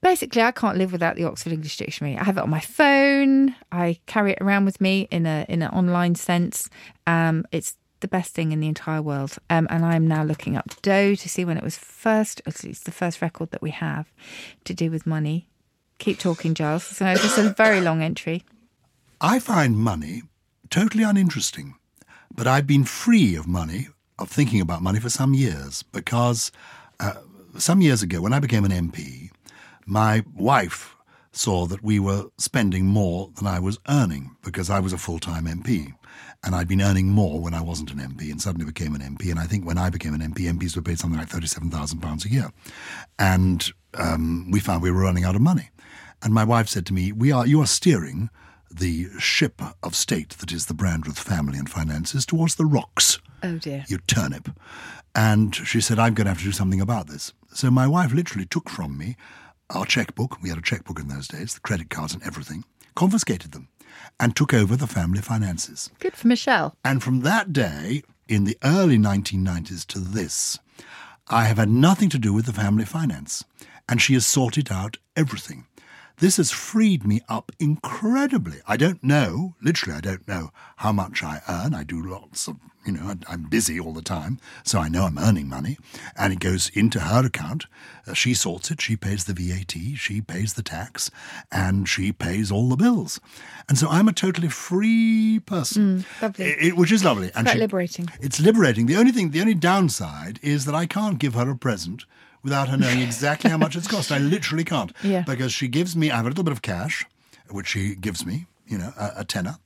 basically 0.00 0.40
I 0.40 0.50
can't 0.50 0.78
live 0.78 0.92
without 0.92 1.16
the 1.16 1.24
Oxford 1.24 1.52
English 1.52 1.76
Dictionary. 1.76 2.16
I 2.16 2.24
have 2.24 2.38
it 2.38 2.42
on 2.42 2.48
my 2.48 2.60
phone. 2.60 3.54
I 3.70 3.98
carry 4.06 4.32
it 4.32 4.38
around 4.40 4.64
with 4.64 4.80
me 4.80 5.08
in 5.10 5.26
a 5.26 5.44
in 5.46 5.60
an 5.60 5.70
online 5.72 6.14
sense. 6.14 6.70
Um, 7.06 7.44
it's 7.52 7.76
the 8.00 8.08
best 8.08 8.32
thing 8.32 8.52
in 8.52 8.60
the 8.60 8.68
entire 8.68 9.02
world. 9.02 9.36
Um, 9.50 9.66
and 9.68 9.84
I'm 9.84 10.08
now 10.08 10.24
looking 10.24 10.56
up 10.56 10.80
dough 10.80 11.14
to 11.14 11.28
see 11.28 11.44
when 11.44 11.58
it 11.58 11.64
was 11.64 11.76
first. 11.76 12.40
It's 12.46 12.80
the 12.80 12.92
first 12.92 13.20
record 13.20 13.50
that 13.50 13.60
we 13.60 13.72
have 13.72 14.10
to 14.64 14.72
do 14.72 14.90
with 14.90 15.06
money. 15.06 15.48
Keep 15.98 16.18
talking, 16.18 16.54
Giles. 16.54 16.84
So 16.84 17.04
this 17.12 17.36
is 17.36 17.44
a 17.44 17.50
very 17.50 17.82
long 17.82 18.00
entry. 18.00 18.44
I 19.20 19.38
find 19.38 19.76
money 19.76 20.22
totally 20.70 21.02
uninteresting, 21.02 21.74
but 22.34 22.46
I've 22.46 22.66
been 22.66 22.84
free 22.84 23.34
of 23.34 23.46
money, 23.46 23.88
of 24.18 24.30
thinking 24.30 24.60
about 24.60 24.82
money 24.82 25.00
for 25.00 25.10
some 25.10 25.34
years, 25.34 25.82
because 25.82 26.52
uh, 27.00 27.14
some 27.56 27.80
years 27.80 28.02
ago, 28.02 28.20
when 28.20 28.32
I 28.32 28.40
became 28.40 28.64
an 28.64 28.72
MP, 28.90 29.30
my 29.86 30.24
wife 30.34 30.94
saw 31.32 31.66
that 31.66 31.82
we 31.82 31.98
were 31.98 32.26
spending 32.36 32.86
more 32.86 33.30
than 33.36 33.46
I 33.46 33.60
was 33.60 33.78
earning 33.88 34.36
because 34.42 34.70
I 34.70 34.80
was 34.80 34.92
a 34.92 34.98
full 34.98 35.18
time 35.18 35.46
MP. 35.46 35.94
And 36.44 36.54
I'd 36.54 36.68
been 36.68 36.82
earning 36.82 37.08
more 37.08 37.40
when 37.40 37.54
I 37.54 37.60
wasn't 37.60 37.90
an 37.90 37.98
MP 37.98 38.30
and 38.30 38.40
suddenly 38.40 38.64
became 38.64 38.94
an 38.94 39.00
MP. 39.00 39.30
And 39.30 39.40
I 39.40 39.44
think 39.44 39.66
when 39.66 39.78
I 39.78 39.90
became 39.90 40.14
an 40.14 40.20
MP, 40.20 40.50
MPs 40.50 40.76
were 40.76 40.82
paid 40.82 40.98
something 40.98 41.18
like 41.18 41.28
£37,000 41.28 42.24
a 42.24 42.28
year. 42.28 42.50
And 43.18 43.72
um, 43.94 44.48
we 44.50 44.60
found 44.60 44.82
we 44.82 44.90
were 44.90 45.02
running 45.02 45.24
out 45.24 45.34
of 45.34 45.40
money. 45.40 45.70
And 46.22 46.32
my 46.32 46.44
wife 46.44 46.68
said 46.68 46.86
to 46.86 46.92
me, 46.92 47.12
"We 47.12 47.30
are 47.30 47.46
you 47.46 47.60
are 47.60 47.66
steering 47.66 48.28
the 48.70 49.08
ship 49.18 49.60
of 49.82 49.94
state 49.94 50.30
that 50.38 50.52
is 50.52 50.66
the 50.66 50.74
Brandreth 50.74 51.18
family 51.18 51.58
and 51.58 51.68
finances 51.70 52.24
towards 52.26 52.54
the 52.56 52.66
rocks, 52.66 53.18
Oh 53.42 53.58
dear. 53.58 53.84
you 53.88 53.98
turnip." 53.98 54.50
And 55.14 55.54
she 55.54 55.80
said, 55.80 55.98
"I'm 55.98 56.14
going 56.14 56.26
to 56.26 56.30
have 56.30 56.38
to 56.38 56.44
do 56.44 56.52
something 56.52 56.80
about 56.80 57.08
this." 57.08 57.32
So 57.52 57.70
my 57.70 57.86
wife 57.86 58.12
literally 58.12 58.46
took 58.46 58.68
from 58.68 58.96
me 58.98 59.16
our 59.70 59.84
checkbook. 59.86 60.40
We 60.42 60.48
had 60.50 60.58
a 60.58 60.62
checkbook 60.62 61.00
in 61.00 61.08
those 61.08 61.28
days, 61.28 61.54
the 61.54 61.60
credit 61.60 61.90
cards 61.90 62.14
and 62.14 62.22
everything, 62.22 62.64
confiscated 62.94 63.52
them, 63.52 63.68
and 64.20 64.34
took 64.36 64.52
over 64.54 64.76
the 64.76 64.86
family 64.86 65.20
finances. 65.20 65.90
Good 65.98 66.16
for 66.16 66.28
Michelle. 66.28 66.76
And 66.84 67.02
from 67.02 67.20
that 67.20 67.52
day, 67.52 68.02
in 68.28 68.44
the 68.44 68.58
early 68.62 68.98
1990s 68.98 69.86
to 69.86 69.98
this, 69.98 70.58
I 71.28 71.44
have 71.44 71.56
had 71.58 71.68
nothing 71.70 72.08
to 72.10 72.18
do 72.18 72.32
with 72.32 72.46
the 72.46 72.52
family 72.52 72.84
finance. 72.84 73.44
And 73.90 74.02
she 74.02 74.12
has 74.14 74.26
sorted 74.26 74.70
out 74.70 74.98
everything. 75.16 75.64
This 76.20 76.36
has 76.38 76.50
freed 76.50 77.06
me 77.06 77.20
up 77.28 77.52
incredibly. 77.60 78.58
I 78.66 78.76
don't 78.76 79.02
know, 79.04 79.54
literally, 79.62 79.96
I 79.96 80.00
don't 80.00 80.26
know 80.26 80.50
how 80.78 80.90
much 80.90 81.22
I 81.22 81.40
earn. 81.48 81.74
I 81.74 81.84
do 81.84 82.02
lots 82.04 82.48
of, 82.48 82.56
you 82.84 82.90
know, 82.92 83.14
I'm 83.28 83.44
busy 83.44 83.78
all 83.78 83.92
the 83.92 84.02
time, 84.02 84.40
so 84.64 84.80
I 84.80 84.88
know 84.88 85.04
I'm 85.04 85.16
earning 85.18 85.48
money. 85.48 85.78
And 86.16 86.32
it 86.32 86.40
goes 86.40 86.70
into 86.70 86.98
her 87.00 87.24
account. 87.24 87.66
Uh, 88.04 88.14
she 88.14 88.34
sorts 88.34 88.68
it, 88.72 88.80
she 88.80 88.96
pays 88.96 89.26
the 89.26 89.32
VAT, 89.32 89.74
she 89.96 90.20
pays 90.20 90.54
the 90.54 90.62
tax, 90.64 91.08
and 91.52 91.88
she 91.88 92.10
pays 92.10 92.50
all 92.50 92.68
the 92.68 92.76
bills. 92.76 93.20
And 93.68 93.78
so 93.78 93.88
I'm 93.88 94.08
a 94.08 94.12
totally 94.12 94.48
free 94.48 95.38
person, 95.46 96.04
lovely. 96.20 96.46
I- 96.46 96.56
it- 96.60 96.76
which 96.76 96.90
is 96.90 97.04
lovely. 97.04 97.30
and 97.36 97.46
quite 97.46 97.52
she- 97.52 97.58
liberating. 97.60 98.08
It's 98.20 98.40
liberating. 98.40 98.86
The 98.86 98.96
only 98.96 99.12
thing, 99.12 99.30
the 99.30 99.40
only 99.40 99.54
downside 99.54 100.40
is 100.42 100.64
that 100.64 100.74
I 100.74 100.86
can't 100.86 101.20
give 101.20 101.34
her 101.34 101.48
a 101.48 101.56
present 101.56 102.06
without 102.48 102.68
her 102.68 102.76
knowing 102.76 103.00
exactly 103.00 103.50
how 103.50 103.58
much 103.58 103.76
it's 103.76 103.86
cost. 103.86 104.10
I 104.10 104.18
literally 104.18 104.64
can't. 104.64 104.92
Yeah. 105.02 105.22
Because 105.22 105.52
she 105.52 105.68
gives 105.68 105.94
me, 105.96 106.10
I 106.10 106.16
have 106.16 106.26
a 106.26 106.28
little 106.28 106.44
bit 106.44 106.52
of 106.52 106.62
cash, 106.62 107.04
which 107.50 107.68
she 107.68 107.94
gives 107.94 108.24
me, 108.26 108.46
you 108.66 108.78
know, 108.78 108.92
a, 108.98 109.12
a 109.20 109.24
tenner. 109.24 109.56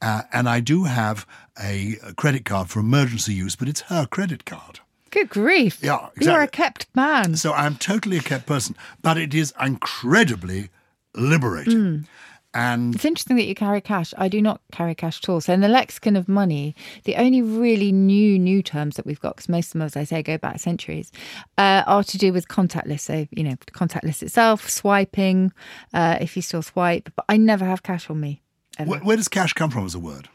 Uh, 0.00 0.22
and 0.32 0.48
I 0.48 0.60
do 0.60 0.84
have 0.84 1.26
a, 1.62 1.96
a 2.06 2.14
credit 2.14 2.44
card 2.44 2.68
for 2.70 2.80
emergency 2.80 3.34
use, 3.34 3.56
but 3.56 3.68
it's 3.68 3.82
her 3.82 4.06
credit 4.06 4.44
card. 4.44 4.80
Good 5.10 5.28
grief. 5.30 5.78
Yeah, 5.82 6.08
You 6.20 6.30
are 6.30 6.42
a 6.42 6.48
kept 6.48 6.86
man. 6.94 7.36
So 7.36 7.52
I'm 7.52 7.76
totally 7.76 8.18
a 8.18 8.22
kept 8.22 8.46
person, 8.46 8.76
but 9.02 9.16
it 9.16 9.34
is 9.34 9.52
incredibly 9.60 10.68
liberating. 11.14 12.06
And 12.54 12.94
It's 12.94 13.04
interesting 13.04 13.36
that 13.36 13.44
you 13.44 13.54
carry 13.54 13.80
cash. 13.80 14.14
I 14.16 14.28
do 14.28 14.40
not 14.40 14.60
carry 14.72 14.94
cash 14.94 15.20
at 15.22 15.28
all. 15.28 15.40
So 15.40 15.52
in 15.52 15.60
the 15.60 15.68
lexicon 15.68 16.16
of 16.16 16.28
money, 16.28 16.74
the 17.04 17.16
only 17.16 17.42
really 17.42 17.92
new 17.92 18.38
new 18.38 18.62
terms 18.62 18.96
that 18.96 19.04
we've 19.04 19.20
got, 19.20 19.36
because 19.36 19.48
most 19.48 19.66
of 19.68 19.72
them, 19.74 19.82
as 19.82 19.96
I 19.96 20.04
say, 20.04 20.22
go 20.22 20.38
back 20.38 20.58
centuries, 20.58 21.12
uh, 21.58 21.82
are 21.86 22.02
to 22.04 22.18
do 22.18 22.32
with 22.32 22.48
contactless. 22.48 23.00
So 23.00 23.26
you 23.30 23.44
know, 23.44 23.56
contactless 23.72 24.22
itself, 24.22 24.68
swiping, 24.68 25.52
uh, 25.92 26.16
if 26.20 26.36
you 26.36 26.42
still 26.42 26.62
swipe. 26.62 27.10
But 27.14 27.26
I 27.28 27.36
never 27.36 27.64
have 27.64 27.82
cash 27.82 28.08
on 28.08 28.20
me. 28.20 28.42
Where, 28.82 29.00
where 29.00 29.16
does 29.16 29.28
cash 29.28 29.52
come 29.52 29.70
from 29.70 29.84
as 29.84 29.94
a 29.94 29.98
word? 29.98 30.28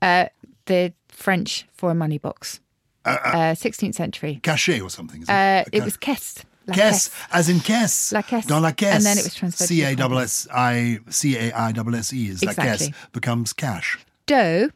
Uh, 0.00 0.26
the 0.66 0.92
French 1.08 1.66
for 1.72 1.90
a 1.90 1.94
money 1.94 2.18
box, 2.18 2.60
uh, 3.04 3.54
16th 3.54 3.94
century. 3.94 4.40
Cachet 4.42 4.80
or 4.80 4.90
something? 4.90 5.22
Is 5.22 5.28
it? 5.28 5.32
Uh, 5.32 5.64
it 5.72 5.84
was 5.84 5.96
caisse. 5.96 6.44
La 6.66 6.74
Caisse, 6.74 7.10
as 7.32 7.48
in 7.48 7.60
caisse. 7.60 8.12
La 8.12 8.22
caisse. 8.22 8.46
Dans 8.46 8.60
la 8.60 8.72
caisse. 8.72 8.94
And 8.94 9.04
then 9.04 9.18
it 9.18 9.24
was 9.24 9.34
transferred 9.34 9.66
C 9.66 9.82
A 9.82 9.94
double 9.94 10.18
S 10.18 10.46
I 10.52 10.98
C 11.08 11.36
A 11.36 11.52
I 11.52 11.72
double 11.72 11.94
S 11.96 12.12
E 12.12 12.28
is 12.28 12.44
la 12.44 12.52
caisse 12.52 12.90
becomes 13.12 13.52
cash. 13.52 13.98
Dough. 14.26 14.70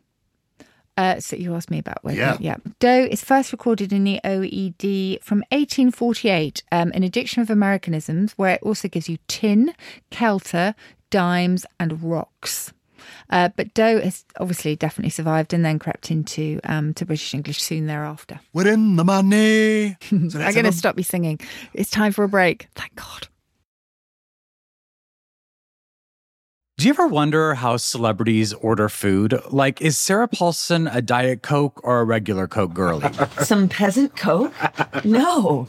Uh, 0.99 1.21
so 1.21 1.37
you 1.37 1.55
asked 1.55 1.71
me 1.71 1.79
about 1.79 2.03
where. 2.03 2.15
Yeah. 2.15 2.37
yeah. 2.41 2.57
Dough 2.79 3.07
is 3.11 3.23
first 3.23 3.53
recorded 3.53 3.93
in 3.93 4.05
the 4.05 4.19
OED 4.25 5.23
from 5.23 5.39
1848 5.51 6.63
um, 6.73 6.91
in 6.93 7.03
a 7.03 7.09
dictionary 7.09 7.45
of 7.45 7.51
Americanisms, 7.51 8.33
where 8.37 8.55
it 8.55 8.63
also 8.63 8.89
gives 8.89 9.09
you 9.09 9.19
tin, 9.29 9.75
kelter, 10.11 10.75
dimes, 11.11 11.67
and 11.79 12.03
rocks. 12.03 12.73
Uh, 13.31 13.49
but 13.57 13.75
dough 13.75 14.01
has 14.01 14.25
obviously 14.39 14.77
definitely 14.77 15.11
survived 15.11 15.53
and 15.53 15.65
then 15.65 15.79
crept 15.79 16.11
into 16.11 16.61
um, 16.65 16.95
to 16.95 17.05
British 17.05 17.35
English 17.35 17.63
soon 17.63 17.87
thereafter. 17.87 18.41
We're 18.53 18.69
in 18.69 18.97
the 18.97 19.05
money. 19.05 19.97
So 20.07 20.41
I'm 20.41 20.55
going 20.55 20.65
to 20.65 20.73
stop 20.73 20.97
you 20.97 21.05
singing. 21.05 21.39
It's 21.73 21.91
time 21.91 22.13
for 22.13 22.25
a 22.25 22.29
break. 22.29 22.69
Thank 22.75 22.95
God. 22.97 23.29
Do 26.79 26.87
you 26.87 26.91
ever 26.91 27.07
wonder 27.07 27.55
how 27.55 27.79
celebrities 27.79 28.53
order 28.53 28.91
food? 28.91 29.41
Like, 29.51 29.81
is 29.81 29.97
Sarah 29.97 30.29
Paulson 30.29 30.87
a 30.89 31.01
Diet 31.01 31.43
Coke 31.43 31.81
or 31.85 32.01
a 32.01 32.05
regular 32.05 32.47
Coke 32.47 32.75
girlie? 32.75 33.11
Some 33.43 33.69
peasant 33.69 34.15
coke? 34.15 34.53
No. 35.03 35.69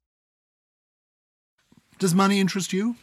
Does 2.01 2.15
money 2.15 2.39
interest 2.39 2.73
you? 2.73 2.95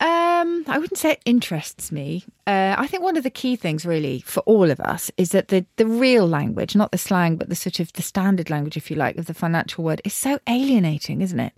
Um, 0.00 0.64
I 0.68 0.78
wouldn't 0.78 0.96
say 0.96 1.10
it 1.10 1.22
interests 1.26 1.90
me. 1.92 2.24
Uh, 2.46 2.76
I 2.78 2.86
think 2.86 3.02
one 3.02 3.16
of 3.18 3.24
the 3.24 3.30
key 3.30 3.56
things, 3.56 3.84
really, 3.84 4.20
for 4.20 4.40
all 4.46 4.70
of 4.70 4.78
us, 4.80 5.10
is 5.18 5.30
that 5.32 5.48
the 5.48 5.66
the 5.76 5.86
real 5.86 6.26
language, 6.26 6.74
not 6.76 6.92
the 6.92 6.98
slang, 6.98 7.36
but 7.36 7.50
the 7.50 7.56
sort 7.56 7.78
of 7.80 7.92
the 7.92 8.00
standard 8.02 8.48
language, 8.48 8.76
if 8.78 8.90
you 8.90 8.96
like, 8.96 9.18
of 9.18 9.26
the 9.26 9.34
financial 9.34 9.82
word, 9.84 10.00
is 10.04 10.14
so 10.14 10.38
alienating, 10.48 11.20
isn't 11.20 11.40
it? 11.40 11.52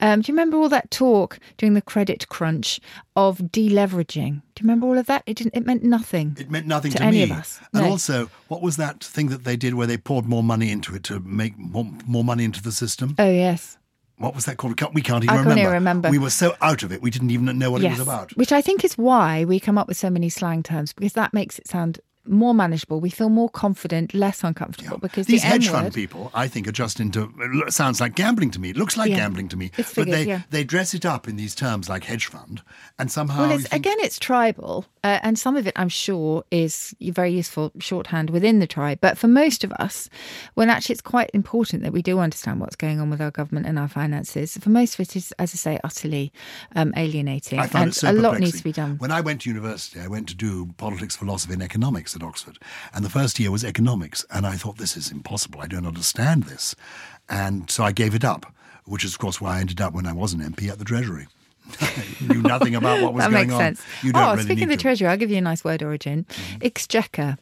Um, 0.00 0.20
do 0.20 0.30
you 0.30 0.34
remember 0.36 0.58
all 0.58 0.68
that 0.68 0.90
talk 0.92 1.40
during 1.56 1.72
the 1.74 1.82
credit 1.82 2.28
crunch 2.28 2.78
of 3.16 3.38
deleveraging? 3.38 4.42
Do 4.54 4.60
you 4.62 4.64
remember 4.68 4.86
all 4.86 4.98
of 4.98 5.06
that? 5.06 5.22
It 5.26 5.38
didn't. 5.38 5.54
It 5.56 5.66
meant 5.66 5.82
nothing. 5.82 6.36
It 6.38 6.50
meant 6.50 6.66
nothing 6.66 6.92
To 6.92 6.98
to, 6.98 7.04
any 7.04 7.16
me. 7.18 7.22
of 7.24 7.32
us. 7.32 7.58
And 7.72 7.82
No. 7.84 7.90
also, 7.90 8.30
what 8.48 8.60
was 8.62 8.76
that 8.76 9.02
thing 9.02 9.28
that 9.30 9.44
they 9.44 9.56
did 9.56 9.72
where 9.74 9.86
they 9.88 9.96
poured 9.96 10.26
more 10.26 10.42
money 10.44 10.70
into 10.70 10.94
it 10.94 11.02
to 11.04 11.20
make 11.20 11.56
more, 11.58 11.86
more 12.06 12.22
money 12.22 12.44
into 12.44 12.62
the 12.62 12.72
system? 12.72 13.14
Oh 13.18 13.30
yes. 13.30 13.78
What 14.18 14.34
was 14.34 14.44
that 14.46 14.56
called? 14.56 14.76
Can't- 14.76 14.92
We 14.94 15.02
can't 15.02 15.22
even 15.24 15.30
I 15.30 15.36
can't 15.36 15.46
remember. 15.48 15.60
even 15.62 15.72
remember. 15.74 16.10
We 16.10 16.18
were 16.18 16.30
so 16.30 16.54
out 16.60 16.82
of 16.82 16.92
it, 16.92 17.00
we 17.02 17.10
didn't 17.10 17.30
even 17.30 17.56
know 17.58 17.70
what 17.70 17.82
it 17.82 17.90
was 17.90 18.00
about. 18.00 18.36
Which 18.36 18.52
I 18.52 18.60
think 18.60 18.84
is 18.84 18.98
why 18.98 19.44
we 19.44 19.60
come 19.60 19.78
up 19.78 19.86
with 19.88 19.96
so 19.96 20.10
many 20.10 20.28
slang 20.28 20.62
terms 20.62 20.92
because 20.92 21.12
that 21.14 21.32
makes 21.32 21.58
it 21.58 21.68
sound 21.68 22.00
more 22.28 22.54
manageable. 22.54 23.00
We 23.00 23.10
feel 23.10 23.28
more 23.28 23.48
confident, 23.48 24.14
less 24.14 24.44
uncomfortable 24.44 24.98
because 24.98 25.26
These 25.26 25.42
the 25.42 25.48
hedge 25.48 25.68
fund 25.68 25.92
people, 25.94 26.30
I 26.34 26.48
think, 26.48 26.68
are 26.68 26.72
just 26.72 27.00
into. 27.00 27.32
It 27.66 27.72
sounds 27.72 28.00
like 28.00 28.14
gambling 28.14 28.50
to 28.52 28.60
me. 28.60 28.70
It 28.70 28.76
looks 28.76 28.96
like 28.96 29.10
Yeah. 29.10 29.16
gambling 29.16 29.48
to 29.48 29.56
me. 29.56 29.70
It's 29.76 29.94
but 29.94 30.06
they 30.08 30.24
yeah. 30.24 30.42
they 30.50 30.64
dress 30.64 30.94
it 30.94 31.04
up 31.04 31.28
in 31.28 31.36
these 31.36 31.54
terms 31.54 31.88
like 31.88 32.04
hedge 32.04 32.26
fund, 32.26 32.62
and 32.98 33.10
somehow 33.10 33.40
Well, 33.42 33.52
it's, 33.52 33.68
think, 33.68 33.86
again, 33.86 33.96
it's 34.00 34.18
tribal, 34.18 34.86
uh, 35.02 35.18
and 35.22 35.38
some 35.38 35.56
of 35.56 35.66
it, 35.66 35.72
I'm 35.76 35.88
sure, 35.88 36.44
is 36.50 36.94
very 37.00 37.32
useful 37.32 37.72
shorthand 37.78 38.30
within 38.30 38.58
the 38.58 38.66
tribe. 38.66 38.98
But 39.00 39.18
for 39.18 39.28
most 39.28 39.64
of 39.64 39.72
us, 39.72 40.08
when 40.54 40.70
actually 40.70 40.94
it's 40.94 41.02
quite 41.02 41.30
important 41.32 41.82
that 41.82 41.92
we 41.92 42.02
do 42.02 42.18
understand 42.18 42.60
what's 42.60 42.76
going 42.76 43.00
on 43.00 43.10
with 43.10 43.20
our 43.20 43.30
government 43.30 43.66
and 43.66 43.78
our 43.78 43.88
finances, 43.88 44.56
for 44.60 44.70
most 44.70 44.94
of 44.94 45.00
it 45.00 45.16
is, 45.16 45.32
as 45.38 45.52
I 45.54 45.56
say, 45.56 45.80
utterly 45.84 46.32
um, 46.74 46.92
alienating. 46.96 47.58
And 47.58 47.94
so 47.94 48.10
a 48.10 48.12
lot 48.12 48.38
needs 48.40 48.58
to 48.58 48.64
be 48.64 48.72
done. 48.72 48.96
When 48.98 49.12
I 49.12 49.20
went 49.20 49.42
to 49.42 49.50
university, 49.50 50.00
I 50.00 50.08
went 50.08 50.28
to 50.28 50.34
do 50.34 50.66
politics, 50.76 51.16
philosophy, 51.16 51.54
and 51.54 51.62
economics 51.62 52.14
at 52.20 52.26
Oxford. 52.26 52.58
And 52.92 53.04
the 53.04 53.10
first 53.10 53.38
year 53.38 53.50
was 53.50 53.64
economics. 53.64 54.24
And 54.30 54.46
I 54.46 54.54
thought, 54.54 54.76
this 54.78 54.96
is 54.96 55.10
impossible. 55.10 55.60
I 55.60 55.66
don't 55.66 55.86
understand 55.86 56.44
this. 56.44 56.74
And 57.28 57.70
so 57.70 57.84
I 57.84 57.92
gave 57.92 58.14
it 58.14 58.24
up, 58.24 58.52
which 58.84 59.04
is, 59.04 59.14
of 59.14 59.18
course, 59.18 59.40
why 59.40 59.56
I 59.56 59.60
ended 59.60 59.80
up 59.80 59.94
when 59.94 60.06
I 60.06 60.12
was 60.12 60.32
an 60.32 60.40
MP 60.40 60.68
at 60.68 60.78
the 60.78 60.84
Treasury. 60.84 61.28
Knew 62.20 62.42
nothing 62.42 62.74
about 62.74 63.02
what 63.02 63.14
was 63.14 63.24
that 63.24 63.30
going 63.30 63.48
makes 63.48 63.54
on. 63.54 63.60
sense. 63.60 63.82
You 64.02 64.12
don't 64.12 64.22
oh, 64.22 64.30
really 64.32 64.42
speaking 64.44 64.64
of 64.64 64.70
the 64.70 64.76
to. 64.76 64.82
treasury, 64.82 65.08
I'll 65.08 65.18
give 65.18 65.30
you 65.30 65.36
a 65.36 65.42
nice 65.42 65.64
word 65.64 65.82
origin. 65.82 66.24
Exchequer. 66.62 67.36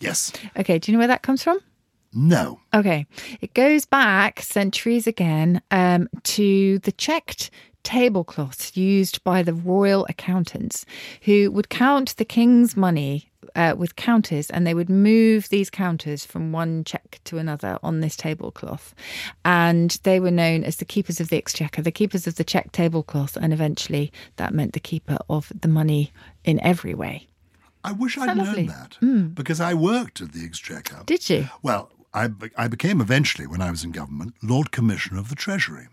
Yes. 0.00 0.32
Okay, 0.56 0.78
do 0.78 0.90
you 0.90 0.96
know 0.96 1.00
where 1.00 1.08
that 1.08 1.22
comes 1.22 1.42
from? 1.42 1.60
No. 2.12 2.60
Okay. 2.74 3.06
It 3.40 3.54
goes 3.54 3.84
back 3.84 4.40
centuries 4.40 5.06
again 5.06 5.60
um, 5.70 6.08
to 6.24 6.78
the 6.80 6.92
checked 6.92 7.50
tablecloths 7.84 8.76
used 8.76 9.22
by 9.24 9.42
the 9.42 9.54
royal 9.54 10.06
accountants 10.08 10.84
who 11.22 11.50
would 11.50 11.68
count 11.68 12.16
the 12.16 12.24
king's 12.24 12.76
money 12.76 13.27
uh, 13.54 13.74
with 13.76 13.96
counters 13.96 14.50
and 14.50 14.66
they 14.66 14.74
would 14.74 14.90
move 14.90 15.48
these 15.48 15.70
counters 15.70 16.24
from 16.24 16.52
one 16.52 16.84
check 16.84 17.20
to 17.24 17.38
another 17.38 17.78
on 17.82 18.00
this 18.00 18.16
tablecloth. 18.16 18.94
And 19.44 19.98
they 20.02 20.20
were 20.20 20.30
known 20.30 20.64
as 20.64 20.76
the 20.76 20.84
keepers 20.84 21.20
of 21.20 21.28
the 21.28 21.36
exchequer, 21.36 21.82
the 21.82 21.92
keepers 21.92 22.26
of 22.26 22.36
the 22.36 22.44
check 22.44 22.72
tablecloth. 22.72 23.36
And 23.36 23.52
eventually 23.52 24.12
that 24.36 24.54
meant 24.54 24.72
the 24.72 24.80
keeper 24.80 25.18
of 25.28 25.52
the 25.58 25.68
money 25.68 26.12
in 26.44 26.60
every 26.60 26.94
way. 26.94 27.28
I 27.84 27.92
wish 27.92 28.16
that 28.16 28.28
I'd 28.28 28.36
known 28.36 28.46
lovely? 28.46 28.66
that 28.66 29.34
because 29.34 29.60
I 29.60 29.72
worked 29.74 30.20
at 30.20 30.32
the 30.32 30.44
Exchequer. 30.44 31.04
Did 31.06 31.30
you? 31.30 31.48
Well, 31.62 31.90
I, 32.12 32.30
I 32.56 32.68
became 32.68 33.00
eventually, 33.00 33.46
when 33.46 33.62
I 33.62 33.70
was 33.70 33.84
in 33.84 33.92
government, 33.92 34.34
Lord 34.42 34.72
Commissioner 34.72 35.20
of 35.20 35.28
the 35.28 35.36
Treasury. 35.36 35.86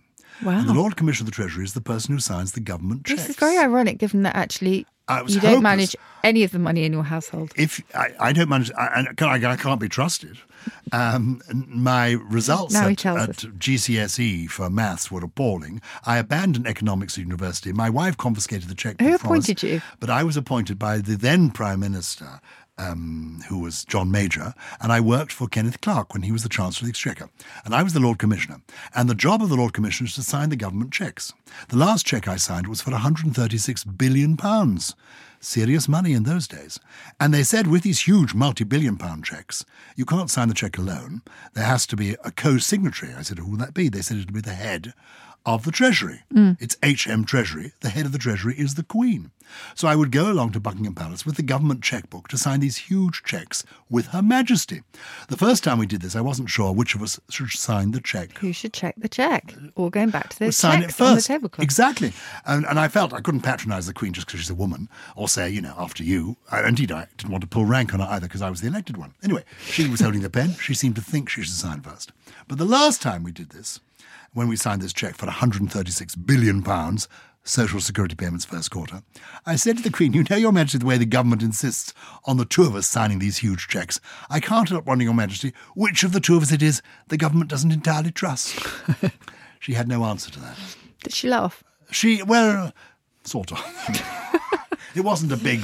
Wow. 0.44 0.60
And 0.60 0.68
the 0.70 0.74
Lord 0.74 0.96
Commissioner 0.98 1.24
of 1.28 1.32
the 1.32 1.36
Treasury 1.36 1.64
is 1.64 1.74
the 1.74 1.82
person 1.82 2.14
who 2.14 2.20
signs 2.20 2.52
the 2.52 2.60
government 2.60 3.06
checks. 3.06 3.22
This 3.22 3.30
is 3.32 3.36
very 3.38 3.58
ironic 3.58 3.98
given 3.98 4.24
that 4.24 4.36
actually 4.36 4.86
you 5.28 5.40
don't 5.40 5.62
manage 5.62 5.96
any 6.24 6.44
of 6.44 6.52
the 6.52 6.60
money 6.60 6.84
in 6.84 6.92
your 6.92 7.04
household. 7.04 7.52
If 7.56 7.82
I, 7.94 8.12
I 8.20 8.34
don't 8.34 8.50
manage, 8.50 8.72
I, 8.78 9.06
I, 9.10 9.14
can't- 9.14 9.46
I 9.46 9.56
can't 9.56 9.80
be 9.80 9.88
trusted. 9.88 10.38
Um, 10.92 11.42
my 11.68 12.12
results 12.14 12.74
Now 12.74 12.88
at, 12.88 13.06
at. 13.06 13.38
GCSE 13.38 14.50
for 14.50 14.70
maths 14.70 15.12
were 15.12 15.24
appalling. 15.24 15.80
I 16.06 16.18
abandoned 16.18 16.66
economics 16.68 17.18
at 17.18 17.24
university. 17.24 17.72
My 17.72 17.90
wife 17.90 18.18
confiscated 18.18 18.68
the 18.68 18.76
checkbook. 18.76 19.08
Who 19.08 19.14
us, 19.14 19.22
appointed 19.22 19.62
you? 19.62 19.82
But 20.00 20.10
I 20.10 20.24
was 20.24 20.38
appointed 20.38 20.80
by 20.80 20.98
the 20.98 21.16
then 21.16 21.52
Prime 21.52 21.82
Minister, 21.82 22.42
um, 22.78 23.42
who 23.48 23.60
was 23.60 23.86
John 23.86 24.12
Major, 24.12 24.54
and 24.82 24.92
I 24.92 25.00
worked 25.00 25.32
for 25.32 25.48
Kenneth 25.48 25.82
Clarke 25.82 26.14
when 26.14 26.24
he 26.24 26.32
was 26.32 26.44
the 26.44 26.50
Chancellor 26.50 26.86
of 26.86 26.88
the 26.88 26.90
Exchequer. 26.90 27.30
And 27.64 27.74
I 27.74 27.84
was 27.84 27.94
the 27.94 28.00
Lord 28.00 28.20
Commissioner. 28.20 28.62
And 28.94 29.10
the 29.10 29.16
job 29.16 29.42
of 29.42 29.50
the 29.50 29.56
Lord 29.56 29.74
Commissioner 29.74 30.08
is 30.08 30.16
to 30.16 30.24
sign 30.24 30.50
the 30.50 30.56
government 30.56 30.92
checks. 30.92 31.34
The 31.70 31.78
last 31.78 32.06
check 32.06 32.28
I 32.28 32.36
signed 32.36 32.68
was 32.68 32.82
for 32.82 32.92
136 32.92 33.84
billion 33.84 34.38
pounds. 34.38 34.96
Serious 35.40 35.88
money 35.88 36.14
in 36.14 36.24
those 36.24 36.48
days. 36.48 36.80
And 37.20 37.34
they 37.34 37.44
said 37.44 37.68
with 37.68 37.84
these 37.84 38.02
huge 38.02 38.34
multi 38.34 38.64
billion 38.64 38.98
pound 38.98 39.26
checks, 39.26 39.64
you 39.96 40.06
can't 40.06 40.32
sign 40.32 40.48
the 40.48 40.54
check 40.54 40.78
alone. 40.78 41.22
There 41.54 41.66
has 41.66 41.86
to 41.88 41.96
be 41.96 42.16
a 42.24 42.32
co 42.32 42.58
signatory. 42.58 43.14
I 43.14 43.22
said, 43.22 43.38
who 43.38 43.52
will 43.52 43.58
that 43.58 43.74
be? 43.74 43.90
They 43.90 44.02
said 44.02 44.18
it 44.18 44.26
would 44.26 44.34
be 44.34 44.42
the 44.42 44.54
head 44.54 44.94
of 45.46 45.64
the 45.64 45.72
Treasury. 45.72 46.22
Mm. 46.34 46.58
It's 46.60 46.78
HM 46.84 47.26
Treasury. 47.26 47.74
The 47.82 47.90
head 47.90 48.06
of 48.06 48.12
the 48.12 48.18
Treasury 48.18 48.56
is 48.58 48.76
the 48.76 48.84
Queen. 48.84 49.32
So 49.76 49.88
I 49.88 49.96
would 49.96 50.12
go 50.12 50.32
along 50.32 50.52
to 50.54 50.60
Buckingham 50.60 50.96
Palace 50.96 51.26
with 51.26 51.36
the 51.36 51.44
government 51.44 51.84
checkbook 51.84 52.28
to 52.30 52.38
sign 52.38 52.62
these 52.62 52.78
huge 52.78 53.22
checks 53.24 53.64
with 53.90 54.08
Her 54.08 54.24
Majesty. 54.24 54.82
The 55.30 55.38
first 55.38 55.64
time 55.64 55.78
we 55.78 55.86
did 55.86 56.02
this, 56.02 56.16
I 56.16 56.22
wasn't 56.22 56.50
sure 56.50 56.72
which 56.72 56.96
of 56.96 57.04
us 57.04 57.20
should 57.30 57.52
sign 57.52 57.92
the 57.92 58.02
check. 58.02 58.38
Who 58.40 58.52
should 58.52 58.74
check 58.74 58.96
the 58.98 59.08
check? 59.08 59.54
Or 59.76 59.92
going 59.92 60.10
back 60.10 60.30
to 60.30 60.40
those 60.40 60.58
sign 60.58 60.80
it 60.80 60.88
checks 60.88 61.02
on 61.02 61.08
the 61.10 61.16
first. 61.16 61.28
tablecloth. 61.28 61.64
Exactly. 61.64 62.14
And, 62.46 62.66
and 62.66 62.80
I 62.80 62.88
felt 62.88 63.14
I 63.14 63.22
couldn't 63.22 63.42
patronise 63.42 63.86
the 63.86 63.94
Queen 63.94 64.14
just 64.14 64.28
because 64.28 64.40
she's 64.40 64.50
a 64.50 64.56
woman 64.56 64.90
or 65.16 65.28
say, 65.28 65.50
you 65.50 65.62
know, 65.62 65.76
after 65.78 66.04
you. 66.04 66.38
I, 66.52 66.68
indeed, 66.68 66.92
I 66.92 67.08
didn't 67.18 67.32
want 67.32 67.44
to 67.44 67.48
pull 67.48 67.66
rank 67.66 67.94
on 67.94 68.00
her 68.00 68.08
either 68.10 68.28
because 68.28 68.42
I 68.42 68.50
was 68.50 68.62
the 68.62 68.68
elected 68.68 68.98
one. 68.98 69.14
Anyway, 69.24 69.44
she 69.64 69.88
was 69.88 70.00
holding 70.00 70.22
the 70.22 70.30
pen. 70.30 70.56
She 70.56 70.74
seemed 70.74 70.96
to 70.96 71.02
think 71.02 71.30
she 71.30 71.44
should 71.44 71.54
sign 71.54 71.82
first. 71.82 72.12
But 72.48 72.58
the 72.58 72.66
last 72.66 73.02
time 73.02 73.24
we 73.24 73.32
did 73.32 73.52
this, 73.52 73.80
when 74.34 74.48
we 74.48 74.56
signed 74.56 74.82
this 74.82 74.94
cheque 74.94 75.16
for 75.16 75.26
136 75.26 76.16
billion 76.16 76.62
pounds, 76.62 77.08
social 77.44 77.80
security 77.80 78.16
payments 78.16 78.44
first 78.44 78.72
quarter, 78.72 79.04
I 79.46 79.56
said 79.56 79.78
to 79.78 79.84
the 79.84 79.92
Queen, 79.92 80.14
You 80.14 80.24
know, 80.30 80.36
Your 80.36 80.52
Majesty, 80.52 80.80
the 80.80 80.86
way 80.86 80.98
the 80.98 81.06
government 81.06 81.44
insists 81.44 81.94
on 82.26 82.38
the 82.38 82.46
two 82.46 82.64
of 82.64 82.76
us 82.76 82.88
signing 82.88 83.20
these 83.20 83.38
huge 83.38 83.68
cheques. 83.68 84.02
I 84.30 84.40
can't 84.40 84.70
help 84.70 84.86
wondering, 84.86 85.08
Your 85.08 85.16
Majesty, 85.16 85.54
which 85.76 86.04
of 86.04 86.12
the 86.12 86.20
two 86.20 86.36
of 86.36 86.44
us 86.44 86.52
it 86.52 86.62
is 86.62 86.82
the 87.08 87.18
government 87.18 87.50
doesn't 87.50 87.72
entirely 87.72 88.12
trust. 88.12 88.60
she 89.60 89.74
had 89.74 89.88
no 89.88 90.04
answer 90.06 90.32
to 90.32 90.40
that. 90.40 90.58
Did 91.04 91.14
she 91.14 91.30
laugh? 91.30 91.64
She, 91.92 92.24
well, 92.24 92.74
sort 93.24 93.52
of. 93.52 93.60
it 94.96 95.02
wasn't 95.04 95.32
a 95.32 95.38
big 95.38 95.62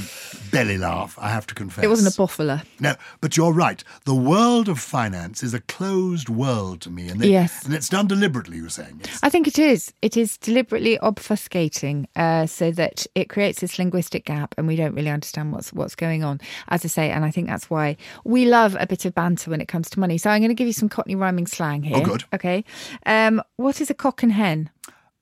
belly 0.51 0.77
laugh, 0.77 1.17
I 1.19 1.29
have 1.29 1.47
to 1.47 1.55
confess. 1.55 1.83
It 1.83 1.87
wasn't 1.87 2.13
a 2.13 2.17
boffler. 2.19 2.63
No, 2.79 2.95
but 3.21 3.37
you're 3.37 3.53
right. 3.53 3.83
The 4.05 4.15
world 4.15 4.67
of 4.67 4.79
finance 4.79 5.43
is 5.43 5.53
a 5.53 5.61
closed 5.61 6.29
world 6.29 6.81
to 6.81 6.89
me. 6.89 7.07
And, 7.09 7.19
they, 7.21 7.29
Yes. 7.29 7.63
and 7.65 7.73
it's 7.73 7.89
done 7.89 8.07
deliberately, 8.07 8.57
you 8.57 8.63
were 8.63 8.69
saying. 8.69 9.01
Yes. 9.05 9.19
I 9.23 9.29
think 9.29 9.47
it 9.47 9.57
is. 9.57 9.93
It 10.01 10.17
is 10.17 10.37
deliberately 10.37 10.97
obfuscating 11.01 12.05
uh, 12.15 12.45
so 12.45 12.71
that 12.71 13.05
it 13.15 13.29
creates 13.29 13.61
this 13.61 13.79
linguistic 13.79 14.25
gap 14.25 14.53
and 14.57 14.67
we 14.67 14.75
don't 14.75 14.93
really 14.95 15.09
understand 15.09 15.53
what's 15.53 15.71
what's 15.73 15.95
going 15.95 16.23
on. 16.23 16.39
As 16.67 16.83
I 16.83 16.87
say, 16.89 17.11
and 17.11 17.23
I 17.23 17.31
think 17.31 17.47
that's 17.47 17.69
why 17.69 17.97
we 18.25 18.45
love 18.45 18.75
a 18.79 18.85
bit 18.87 19.05
of 19.05 19.13
banter 19.15 19.49
when 19.49 19.61
it 19.61 19.67
comes 19.67 19.89
to 19.91 19.99
money. 19.99 20.17
So 20.17 20.29
I'm 20.29 20.41
going 20.41 20.49
to 20.49 20.55
give 20.55 20.67
you 20.67 20.73
some 20.73 20.89
Cockney 20.89 21.15
rhyming 21.15 21.47
slang 21.47 21.83
here. 21.83 21.97
Oh, 21.97 22.01
good. 22.01 22.23
Okay. 22.33 22.63
Um, 23.05 23.41
what 23.55 23.79
is 23.81 23.89
a 23.89 23.93
cock 23.93 24.23
and 24.23 24.31
hen? 24.33 24.69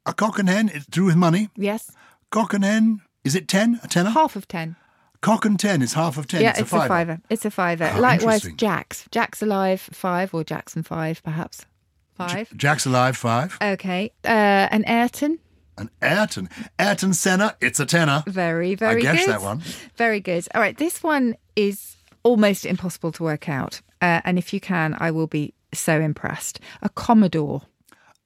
A 0.05 0.13
cock 0.13 0.39
and 0.39 0.49
hen, 0.49 0.69
it's 0.73 0.85
to 0.85 0.91
do 0.91 1.05
with 1.05 1.15
money. 1.15 1.49
Yes. 1.55 1.91
Cock 2.31 2.53
and 2.53 2.63
hen, 2.63 3.01
is 3.23 3.35
it 3.35 3.47
10? 3.47 3.79
A 3.83 3.87
tenner? 3.87 4.09
Half 4.09 4.35
of 4.35 4.47
ten. 4.47 4.75
Cock 5.21 5.43
and 5.43 5.59
ten 5.59 5.81
is 5.81 5.93
half 5.93 6.17
of 6.17 6.27
ten. 6.27 6.41
yeah, 6.41 6.51
it's, 6.51 6.59
it's, 6.61 6.71
a 6.71 6.75
a 6.75 6.79
fiver. 6.79 6.87
fiver. 6.87 7.21
It's 7.29 7.45
a 7.45 7.51
fiver. 7.51 7.91
Oh, 7.95 7.99
Likewise. 7.99 8.43
Jacks. 8.55 9.05
Jacks 9.11 9.41
alive 9.41 9.81
five 9.81 10.33
or 10.33 10.43
Jackson 10.45 10.81
five, 10.81 11.21
perhaps 11.23 11.65
five. 12.13 12.55
Jack's 12.55 12.85
alive 12.85 13.17
five. 13.17 13.57
okay. 13.61 14.11
Uh, 14.23 14.27
an 14.71 14.85
Ayrton. 14.87 15.39
And 15.77 15.89
Ayrton. 16.01 16.49
Ayrton 16.77 17.13
Senna, 17.13 17.55
it's 17.61 17.79
a 17.79 17.85
tenner. 17.85 18.23
Very, 18.27 18.75
very 18.75 19.01
guessed 19.01 19.25
good. 19.25 19.33
that 19.33 19.41
one. 19.41 19.61
Very 19.95 20.19
good. 20.19 20.47
All 20.53 20.61
right, 20.61 20.77
this 20.77 21.01
one 21.03 21.35
is 21.55 21.95
almost 22.23 22.65
impossible 22.65 23.11
to 23.13 23.23
work 23.23 23.47
out. 23.49 23.81
Uh, 24.01 24.21
and 24.23 24.37
if 24.37 24.53
you 24.53 24.59
can, 24.59 24.95
I 24.99 25.11
will 25.11 25.27
be 25.27 25.53
so 25.73 25.99
impressed. 25.99 26.59
A 26.81 26.89
Commodore. 26.89 27.61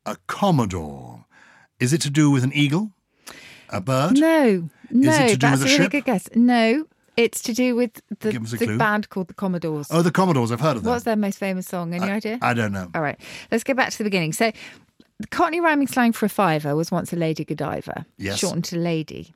A 0.06 0.18
Commodore. 0.28 1.26
Is 1.80 1.94
it 1.94 2.02
to 2.02 2.10
do 2.10 2.32
with 2.32 2.44
an 2.44 2.54
eagle? 2.54 2.92
A 3.74 3.82
bird? 3.82 4.14
No, 4.20 4.70
no, 4.92 5.14
it 5.14 5.30
to 5.30 5.36
do 5.36 5.38
that's 5.48 5.62
with 5.62 5.72
a 5.72 5.76
a 5.76 5.78
really 5.78 5.90
good 5.90 6.06
guess. 6.06 6.30
No, 6.36 6.86
it's 7.18 7.42
to 7.44 7.54
do 7.54 7.76
with 7.76 7.94
the, 8.20 8.32
the 8.32 8.76
band 8.78 9.10
called 9.10 9.28
the 9.28 9.34
Commodores. 9.34 9.88
Oh, 9.92 10.02
the 10.02 10.12
Commodores. 10.12 10.52
I've 10.52 10.62
heard 10.62 10.78
of 10.78 10.84
them. 10.84 10.92
What's 10.92 11.04
their 11.06 11.16
most 11.16 11.38
famous 11.40 11.68
song? 11.68 11.94
Any 11.94 12.10
idea? 12.12 12.38
I 12.42 12.54
don't 12.54 12.72
know. 12.72 12.90
All 12.96 13.02
right, 13.02 13.20
let's 13.52 13.64
go 13.64 13.74
back 13.74 13.92
to 13.92 13.98
the 13.98 14.04
beginning. 14.04 14.34
So, 14.34 14.52
the 15.20 15.28
Cockney 15.28 15.60
rhyming 15.60 15.88
slang 15.88 16.12
for 16.12 16.26
a 16.26 16.30
fiver 16.30 16.76
was 16.76 16.92
once 16.92 17.12
a 17.14 17.16
lady 17.16 17.44
Godiva, 17.46 18.06
Yes. 18.18 18.40
shortened 18.40 18.66
to 18.66 18.78
lady. 18.78 19.34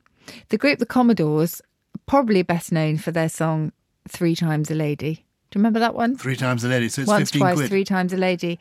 The 0.50 0.58
group, 0.58 0.78
the 0.78 0.86
Commodores, 0.86 1.60
probably 2.06 2.42
best 2.42 2.70
known 2.72 2.98
for 2.98 3.10
their 3.10 3.28
song 3.28 3.72
Three 4.08 4.36
Times 4.36 4.70
a 4.70 4.74
Lady. 4.74 5.24
Do 5.50 5.58
you 5.58 5.60
remember 5.60 5.78
that 5.80 5.94
one? 5.94 6.14
Three 6.18 6.36
times 6.36 6.62
a 6.62 6.68
lady, 6.68 6.90
so 6.90 7.00
it's 7.00 7.08
Once, 7.08 7.30
15 7.30 7.40
twice, 7.40 7.56
quid. 7.56 7.68
three 7.70 7.84
times 7.84 8.12
a 8.12 8.18
lady. 8.18 8.58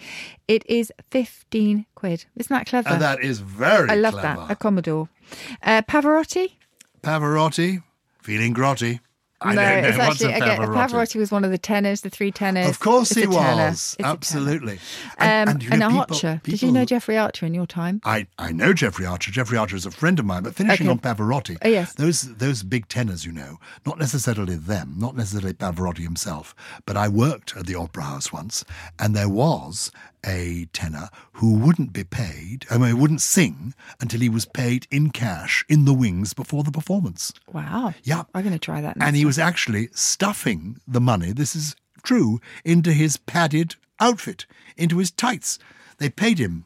It 0.47 0.65
is 0.69 0.89
15 1.11 1.85
quid. 1.95 2.23
Isn't 2.37 2.53
that 2.55 2.65
clever? 2.65 2.87
And 2.87 3.01
that 3.01 3.21
is 3.21 3.39
very 3.39 3.87
clever. 3.87 3.91
I 3.91 3.95
love 3.95 4.13
clever. 4.13 4.39
that. 4.43 4.51
A 4.51 4.55
Commodore. 4.55 5.09
Uh, 5.63 5.81
Pavarotti? 5.83 6.53
Pavarotti, 7.01 7.83
feeling 8.21 8.53
grotty. 8.53 8.99
I 9.39 9.53
no, 9.53 9.61
don't 9.61 9.81
know. 9.83 9.87
it's 9.89 9.97
What's 9.99 10.09
actually, 10.23 10.33
a 10.33 10.37
again, 10.37 10.63
a 10.63 10.65
Pavarotti? 10.67 10.89
Pavarotti 10.89 11.15
was 11.17 11.31
one 11.31 11.45
of 11.45 11.51
the 11.51 11.59
tenors, 11.59 12.01
the 12.01 12.09
three 12.09 12.31
tenors. 12.31 12.67
Of 12.67 12.79
course 12.79 13.11
It's 13.11 13.19
he 13.21 13.27
was. 13.27 13.37
It's 13.37 13.93
a 13.93 13.97
tenor. 13.97 14.09
Absolutely. 14.13 14.79
Um, 15.19 15.59
you 15.61 15.69
and 15.69 15.79
know, 15.79 15.87
a 15.87 15.89
people- 15.91 16.15
Archer. 16.15 16.41
Did 16.43 16.61
you 16.63 16.71
know 16.71 16.85
Jeffrey 16.85 17.19
Archer 17.19 17.45
in 17.45 17.53
your 17.53 17.67
time? 17.67 18.01
I, 18.03 18.25
I 18.39 18.51
know 18.51 18.73
Jeffrey 18.73 19.05
Archer. 19.05 19.29
Jeffrey 19.29 19.55
Archer 19.59 19.75
is 19.75 19.85
a 19.85 19.91
friend 19.91 20.17
of 20.17 20.25
mine, 20.25 20.41
but 20.41 20.55
finishing 20.55 20.89
Okay. 20.89 20.91
on 20.91 21.15
Pavarotti. 21.15 21.55
Oh, 21.63 21.67
yes. 21.67 21.93
Those 21.93 22.35
those 22.37 22.63
big 22.63 22.87
tenors, 22.87 23.25
you 23.27 23.31
know, 23.31 23.59
not 23.85 23.99
necessarily 23.99 24.55
them, 24.55 24.95
not 24.97 25.15
necessarily 25.15 25.53
Pavarotti 25.53 25.99
himself, 25.99 26.55
but 26.87 26.97
I 26.97 27.07
worked 27.07 27.55
at 27.55 27.67
the 27.67 27.75
Opera 27.75 28.03
House 28.05 28.33
once, 28.33 28.65
and 28.97 29.15
there 29.15 29.29
was 29.29 29.91
a 30.25 30.67
tenor 30.73 31.09
who 31.33 31.53
wouldn't 31.53 31.93
be 31.93 32.03
paid, 32.03 32.65
I 32.69 32.77
mean, 32.77 32.99
wouldn't 32.99 33.21
sing 33.21 33.73
until 33.99 34.19
he 34.19 34.29
was 34.29 34.45
paid 34.45 34.87
in 34.91 35.11
cash 35.11 35.63
in 35.69 35.85
the 35.85 35.93
wings 35.93 36.33
before 36.33 36.63
the 36.63 36.71
performance. 36.71 37.33
Wow. 37.53 37.93
Yeah. 38.03 38.23
I'm 38.33 38.41
going 38.43 38.53
to 38.53 38.59
try 38.59 38.81
that. 38.81 38.97
Next 38.97 39.07
And 39.07 39.15
he 39.15 39.21
time. 39.23 39.27
was 39.27 39.39
actually 39.39 39.89
stuffing 39.93 40.77
the 40.87 41.01
money, 41.01 41.31
this 41.31 41.55
is 41.55 41.75
true, 42.03 42.39
into 42.65 42.91
his 42.93 43.17
padded 43.17 43.75
outfit, 43.99 44.45
into 44.75 44.97
his 44.97 45.11
tights. 45.11 45.59
They 45.97 46.09
paid 46.09 46.39
him 46.39 46.65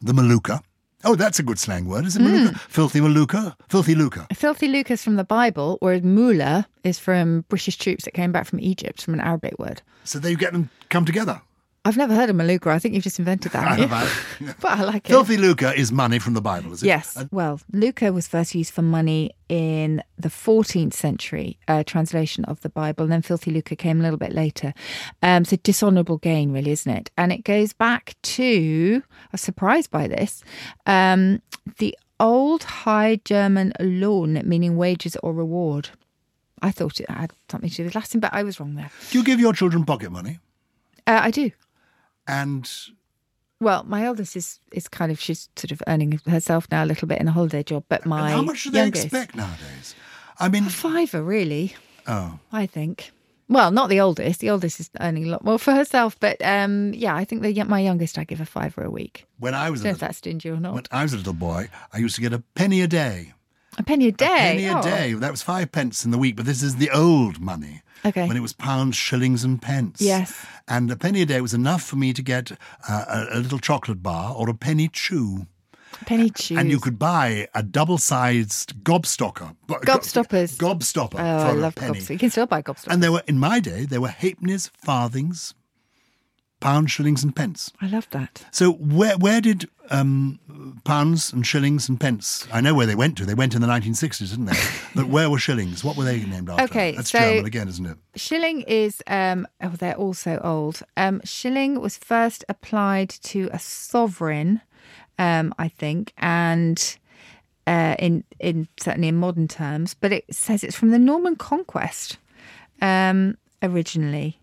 the 0.00 0.12
Maluka. 0.12 0.62
Oh, 1.04 1.16
that's 1.16 1.40
a 1.40 1.42
good 1.42 1.58
slang 1.58 1.86
word, 1.86 2.06
is 2.06 2.14
it 2.16 2.22
Hmm. 2.22 2.28
Maluka? 2.28 2.60
Filthy 2.68 3.00
Maluka? 3.00 3.56
Filthy 3.68 3.94
lucre. 3.96 4.26
Filthy 4.32 4.68
lucre's 4.68 5.02
from 5.02 5.16
the 5.16 5.24
Bible, 5.24 5.76
whereas 5.80 6.02
Moolah 6.02 6.68
is 6.84 6.98
from 7.00 7.44
British 7.48 7.76
troops 7.76 8.04
that 8.04 8.14
came 8.14 8.30
back 8.30 8.46
from 8.46 8.60
Egypt, 8.60 9.02
from 9.02 9.14
an 9.14 9.20
Arabic 9.20 9.58
word. 9.58 9.82
So 10.04 10.18
there 10.20 10.30
you 10.30 10.36
get 10.36 10.52
them 10.52 10.70
come 10.90 11.04
together. 11.04 11.40
I've 11.84 11.96
never 11.96 12.14
heard 12.14 12.30
of 12.30 12.36
Maluka. 12.36 12.68
I 12.68 12.78
think 12.78 12.94
you've 12.94 13.02
just 13.02 13.18
invented 13.18 13.50
that. 13.52 13.76
haven't 13.76 14.56
but 14.60 14.70
I 14.70 14.84
like 14.84 15.08
it. 15.08 15.12
Filthy 15.12 15.36
lucre 15.36 15.72
is 15.72 15.90
money 15.90 16.20
from 16.20 16.34
the 16.34 16.40
Bible, 16.40 16.72
is 16.72 16.82
it? 16.82 16.86
Yes. 16.86 17.16
And 17.16 17.28
Well, 17.32 17.60
lucre 17.72 18.12
was 18.12 18.28
first 18.28 18.54
used 18.54 18.72
for 18.72 18.82
money 18.82 19.32
in 19.48 20.00
the 20.16 20.28
14th 20.28 20.92
century 20.92 21.58
uh, 21.66 21.82
translation 21.84 22.44
of 22.44 22.60
the 22.60 22.68
Bible, 22.68 23.04
and 23.04 23.12
then 23.12 23.22
filthy 23.22 23.50
lucre 23.50 23.74
came 23.74 23.98
a 23.98 24.02
little 24.02 24.18
bit 24.18 24.32
later. 24.32 24.74
Um, 25.22 25.44
so 25.44 25.56
dishonourable 25.56 26.18
gain, 26.18 26.52
really, 26.52 26.70
isn't 26.70 26.92
it? 26.92 27.10
And 27.16 27.32
it 27.32 27.42
goes 27.42 27.72
back 27.72 28.14
to, 28.22 29.02
I 29.04 29.28
was 29.32 29.40
surprised 29.40 29.90
by 29.90 30.06
this, 30.06 30.44
um, 30.86 31.42
the 31.78 31.98
old 32.20 32.62
High 32.62 33.20
German 33.24 33.72
Lohn, 33.80 34.40
meaning 34.44 34.76
wages 34.76 35.16
or 35.24 35.32
reward. 35.32 35.90
I 36.62 36.70
thought 36.70 37.00
it 37.00 37.10
had 37.10 37.32
something 37.50 37.70
to 37.70 37.76
do 37.76 37.84
with 37.84 37.96
Latin, 37.96 38.20
but 38.20 38.32
I 38.32 38.44
was 38.44 38.60
wrong 38.60 38.76
there. 38.76 38.92
do 39.10 39.18
you 39.18 39.24
give 39.24 39.40
your 39.40 39.52
children 39.52 39.84
pocket 39.84 40.12
money? 40.12 40.38
Uh, 41.08 41.18
I 41.20 41.32
do. 41.32 41.50
And 42.26 42.68
Well, 43.60 43.84
my 43.84 44.04
eldest 44.04 44.36
is 44.36 44.58
is 44.72 44.88
kind 44.88 45.12
of 45.12 45.20
she's 45.20 45.48
sort 45.56 45.72
of 45.72 45.82
earning 45.86 46.20
herself 46.26 46.66
now 46.70 46.84
a 46.84 46.86
little 46.86 47.08
bit 47.08 47.20
in 47.20 47.28
a 47.28 47.32
holiday 47.32 47.62
job, 47.62 47.84
but 47.88 48.06
my 48.06 48.30
how 48.30 48.42
much 48.42 48.64
do 48.64 48.70
they 48.70 48.80
youngest, 48.80 49.04
expect 49.06 49.34
nowadays? 49.34 49.94
I 50.38 50.48
mean, 50.48 50.66
A 50.66 50.70
fiver, 50.70 51.22
really. 51.22 51.74
oh, 52.06 52.38
I 52.52 52.66
think. 52.66 53.10
Well, 53.48 53.70
not 53.70 53.90
the 53.90 54.00
oldest. 54.00 54.40
The 54.40 54.48
oldest 54.50 54.80
is 54.80 54.90
earning 55.00 55.26
a 55.26 55.30
lot 55.30 55.44
more 55.44 55.58
for 55.58 55.72
herself, 55.74 56.18
but 56.18 56.40
um, 56.42 56.94
yeah, 56.94 57.14
I 57.14 57.24
think 57.24 57.42
the 57.42 57.64
my 57.64 57.80
youngest 57.80 58.16
I 58.18 58.24
give 58.24 58.40
a 58.40 58.46
fiver 58.46 58.82
a 58.82 58.90
week. 58.90 59.26
when 59.38 59.54
I 59.54 59.68
was 59.70 59.80
I 59.80 59.84
don't 59.84 59.84
know 59.84 59.90
a 59.90 59.94
if 59.94 60.00
that's 60.00 60.18
stingy 60.18 60.48
or 60.48 60.56
not. 60.60 60.74
when 60.74 60.84
I 60.90 61.02
was 61.02 61.12
a 61.12 61.18
little 61.18 61.34
boy, 61.34 61.68
I 61.92 61.98
used 61.98 62.14
to 62.14 62.20
get 62.22 62.32
a 62.32 62.42
penny 62.54 62.80
a 62.80 62.86
day. 62.88 63.34
A 63.78 63.82
penny 63.82 64.08
a 64.08 64.12
day. 64.12 64.26
A 64.26 64.28
penny 64.28 64.66
a 64.66 64.78
Oh. 64.78 64.82
day. 64.82 65.12
That 65.14 65.30
was 65.30 65.42
five 65.42 65.72
pence 65.72 66.04
in 66.04 66.10
the 66.10 66.18
week, 66.18 66.36
but 66.36 66.44
this 66.46 66.62
is 66.62 66.76
the 66.76 66.90
old 66.90 67.40
money. 67.40 67.82
Okay. 68.04 68.26
When 68.26 68.36
it 68.36 68.40
was 68.40 68.52
pounds, 68.52 68.96
shillings, 68.96 69.44
and 69.44 69.62
pence. 69.62 70.00
Yes. 70.00 70.44
And 70.68 70.90
a 70.90 70.96
penny 70.96 71.22
a 71.22 71.26
day 71.26 71.40
was 71.40 71.54
enough 71.54 71.82
for 71.82 71.96
me 71.96 72.12
to 72.12 72.22
get 72.22 72.52
uh, 72.88 73.26
a, 73.32 73.38
a 73.38 73.40
little 73.40 73.58
chocolate 73.60 74.02
bar 74.02 74.34
or 74.34 74.50
a 74.50 74.54
penny 74.54 74.88
chew. 74.88 75.46
Penny 76.06 76.30
chews. 76.30 76.58
And 76.58 76.68
you 76.70 76.80
could 76.80 76.98
buy 76.98 77.48
a 77.54 77.62
double 77.62 77.98
sized 77.98 78.82
gobstocker. 78.82 79.54
Go- 79.68 79.78
Gobstoppers. 79.80 80.56
Gobstopper 80.56 81.14
Oh, 81.20 81.48
I 81.48 81.52
love 81.52 81.74
gobstoppers. 81.76 82.10
You 82.10 82.18
can 82.18 82.30
still 82.30 82.46
buy 82.46 82.60
gobstoppers. 82.62 82.92
And 82.92 83.02
there 83.02 83.12
were, 83.12 83.22
in 83.28 83.38
my 83.38 83.60
day, 83.60 83.84
there 83.84 84.00
were 84.00 84.08
halfpennies, 84.08 84.70
farthings, 84.76 85.54
pounds, 86.62 86.90
shillings, 86.90 87.22
and 87.24 87.34
pence. 87.34 87.72
I 87.80 87.86
love 87.88 88.08
that. 88.10 88.44
So 88.50 88.72
where 88.72 89.16
where 89.18 89.40
did 89.40 89.68
um, 89.90 90.38
pounds 90.84 91.32
and 91.32 91.46
shillings 91.46 91.88
and 91.88 92.00
pence? 92.00 92.46
I 92.52 92.60
know 92.60 92.74
where 92.74 92.86
they 92.86 92.94
went 92.94 93.18
to. 93.18 93.26
They 93.26 93.34
went 93.34 93.54
in 93.54 93.60
the 93.60 93.66
1960s, 93.66 94.30
didn't 94.30 94.46
they? 94.46 94.58
but 94.94 95.06
where 95.08 95.28
were 95.28 95.38
shillings? 95.38 95.84
What 95.84 95.96
were 95.96 96.04
they 96.04 96.24
named 96.24 96.48
after? 96.48 96.64
Okay, 96.64 96.92
that's 96.92 97.10
so- 97.10 97.18
German 97.18 97.44
again, 97.44 97.68
isn't 97.68 97.86
it? 97.86 97.96
Shilling 98.14 98.62
is 98.62 99.02
um 99.06 99.46
oh 99.60 99.70
they're 99.70 99.96
all 99.96 100.14
so 100.14 100.40
old. 100.42 100.82
Um 100.96 101.20
shilling 101.24 101.80
was 101.80 101.96
first 101.98 102.44
applied 102.48 103.10
to 103.10 103.48
a 103.52 103.58
sovereign, 103.58 104.60
um, 105.18 105.54
I 105.58 105.68
think, 105.68 106.12
and 106.18 106.98
uh 107.66 107.96
in 107.98 108.24
in 108.38 108.68
certainly 108.80 109.08
in 109.08 109.16
modern 109.16 109.48
terms, 109.48 109.94
but 109.94 110.12
it 110.12 110.24
says 110.34 110.64
it's 110.64 110.76
from 110.76 110.90
the 110.90 110.98
Norman 110.98 111.36
conquest, 111.36 112.18
um, 112.80 113.36
originally. 113.62 114.38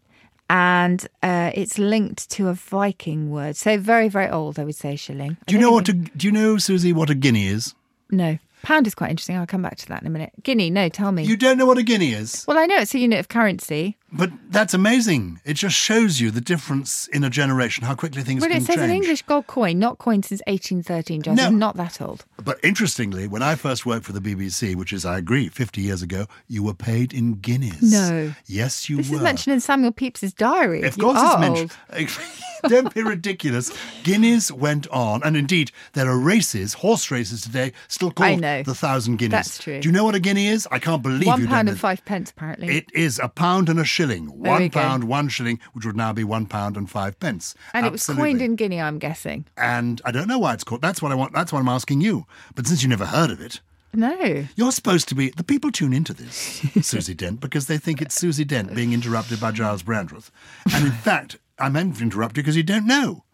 And 0.50 1.06
uh, 1.22 1.52
it's 1.54 1.78
linked 1.78 2.30
to 2.32 2.48
a 2.48 2.54
Viking 2.54 3.30
word, 3.30 3.56
so 3.56 3.78
very, 3.78 4.10
very 4.10 4.30
old. 4.30 4.58
I 4.58 4.64
would 4.64 4.76
say 4.76 4.96
shilling. 4.96 5.38
I 5.42 5.44
Do 5.46 5.56
you 5.56 5.62
know 5.62 5.72
what? 5.72 5.88
A, 5.90 5.94
do 5.94 6.26
you 6.26 6.32
know, 6.32 6.58
Susie, 6.58 6.92
what 6.92 7.12
a 7.12 7.16
guinea 7.16 7.48
is? 7.48 7.76
No, 8.10 8.40
pound 8.64 8.88
is 8.88 8.96
quite 8.96 9.12
interesting. 9.12 9.38
I'll 9.38 9.46
come 9.46 9.62
back 9.62 9.76
to 9.78 9.88
that 9.90 10.02
in 10.02 10.08
a 10.08 10.10
minute. 10.10 10.32
Guinea, 10.42 10.72
no, 10.72 10.90
tell 10.90 11.12
me. 11.12 11.24
You 11.24 11.38
don't 11.38 11.60
know 11.60 11.68
what 11.68 11.78
a 11.78 11.84
guinea 11.84 12.14
is, 12.14 12.46
well, 12.48 12.58
I 12.58 12.66
know 12.66 12.78
it's 12.78 12.96
a 12.96 13.00
unit 13.00 13.20
of 13.20 13.28
currency. 13.30 13.99
But 14.12 14.32
that's 14.50 14.74
amazing. 14.74 15.40
It 15.46 15.54
just 15.54 15.76
shows 15.76 16.20
you 16.20 16.32
the 16.32 16.42
difference 16.42 17.08
in 17.10 17.24
a 17.24 17.30
generation, 17.30 17.84
how 17.86 17.96
quickly 17.96 18.24
things 18.24 18.42
Well, 18.42 18.50
can 18.50 18.62
it 18.62 18.66
says 18.66 18.76
change. 18.76 18.90
an 18.90 18.96
English 18.96 19.22
gold 19.24 19.48
coin, 19.48 19.78
not 19.80 19.98
coined 20.00 20.26
since 20.26 20.42
1813, 20.48 21.22
Joseph. 21.22 21.38
No. 21.38 21.50
Not 21.50 21.78
that 21.78 22.02
old. 22.02 22.26
But 22.44 22.58
interestingly, 22.64 23.28
when 23.28 23.42
I 23.44 23.56
first 23.56 23.86
worked 23.86 24.06
for 24.06 24.14
the 24.14 24.20
BBC, 24.22 24.76
which 24.76 24.94
is, 24.94 25.06
I 25.06 25.18
agree, 25.18 25.50
50 25.50 25.82
years 25.82 26.02
ago, 26.02 26.26
you 26.48 26.64
were 26.64 26.74
paid 26.74 27.14
in 27.14 27.36
guineas. 27.36 27.82
No. 27.82 28.34
Yes, 28.48 28.90
you 28.90 28.98
This 28.98 29.10
were. 29.10 29.18
is 29.18 29.22
mentioned 29.22 29.54
in 29.54 29.60
Samuel 29.60 29.92
Pepys's 29.92 30.34
diary. 30.34 30.84
Of 30.84 30.98
course, 30.98 31.20
it's 31.22 31.40
mentioned. 31.40 31.72
Don't 32.68 32.94
be 32.94 33.04
ridiculous. 33.04 33.72
Guineas 34.04 34.52
went 34.52 34.86
on, 34.90 35.22
and 35.24 35.38
indeed, 35.38 35.72
there 35.94 36.10
are 36.10 36.18
races, 36.20 36.74
horse 36.74 37.10
races 37.10 37.40
today, 37.42 37.72
still 37.88 38.12
called 38.12 38.42
the 38.42 38.76
thousand 38.76 39.16
guineas. 39.18 39.32
That's 39.32 39.58
true. 39.60 39.80
Do 39.80 39.88
you 39.88 39.94
know 39.94 40.04
what 40.04 40.16
a 40.16 40.20
guinea 40.20 40.48
is? 40.48 40.68
I 40.70 40.80
can't 40.80 41.02
believe 41.02 41.26
One 41.28 41.40
you 41.42 41.48
pound 41.48 41.68
don't 41.68 41.74
and 41.74 41.80
five 41.80 42.04
pence, 42.04 42.32
apparently. 42.32 42.76
It 42.76 42.88
is 42.94 43.18
a 43.20 43.30
pound 43.30 43.70
and 43.70 43.80
a 43.80 43.86
shilling. 44.00 44.28
There 44.42 44.52
one 44.54 44.68
go. 44.70 45.06
one 45.06 45.28
shilling, 45.30 45.60
which 45.74 45.86
would 45.86 45.96
now 45.98 46.14
be 46.14 46.24
one 46.24 46.46
pound 46.46 46.78
and 46.78 46.90
five 46.90 47.20
pence. 47.20 47.54
and 47.74 47.86
it 47.86 47.92
was 47.92 48.06
coined 48.06 48.42
in 48.42 48.56
Guinea, 48.56 48.80
I'm 48.80 48.98
guessing. 49.00 49.46
And 49.58 50.02
I 50.06 50.12
don't 50.12 50.28
know 50.28 50.40
why 50.40 50.54
it's 50.54 50.64
called. 50.64 50.82
That's 50.82 51.02
what 51.02 51.12
I 51.12 51.16
want. 51.16 51.34
That's 51.34 51.52
what 51.52 51.60
I'm 51.60 51.68
asking 51.68 52.02
you. 52.02 52.26
But 52.56 52.66
since 52.68 52.82
you 52.82 52.88
never 52.90 53.06
heard 53.06 53.30
of 53.32 53.42
it, 53.42 53.60
No. 53.94 54.46
you're 54.56 54.72
supposed 54.72 55.10
to 55.10 55.16
be. 55.16 55.32
The 55.32 55.44
people 55.44 55.72
tune 55.72 55.92
into 55.94 56.14
this, 56.14 56.36
Susie 56.82 57.14
Dent, 57.14 57.42
because 57.42 57.68
they 57.68 57.78
think 57.78 58.02
it's 58.02 58.16
Susie 58.16 58.46
Dent 58.46 58.74
being 58.74 58.94
interrupted 58.94 59.40
by 59.42 59.52
Giles 59.52 59.84
Brandreth. 59.84 60.30
And 60.74 60.86
in 60.86 60.92
fact, 61.10 61.38
I'm 61.58 61.74
meant 61.74 61.98
to 61.98 62.04
interrupt 62.04 62.38
you 62.38 62.44
because 62.44 62.56
you 62.56 62.64
don't 62.64 62.88
know. 62.88 63.26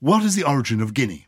What 0.00 0.22
is 0.22 0.34
the 0.34 0.44
origin 0.44 0.80
of 0.82 0.92
Guinea? 0.92 1.26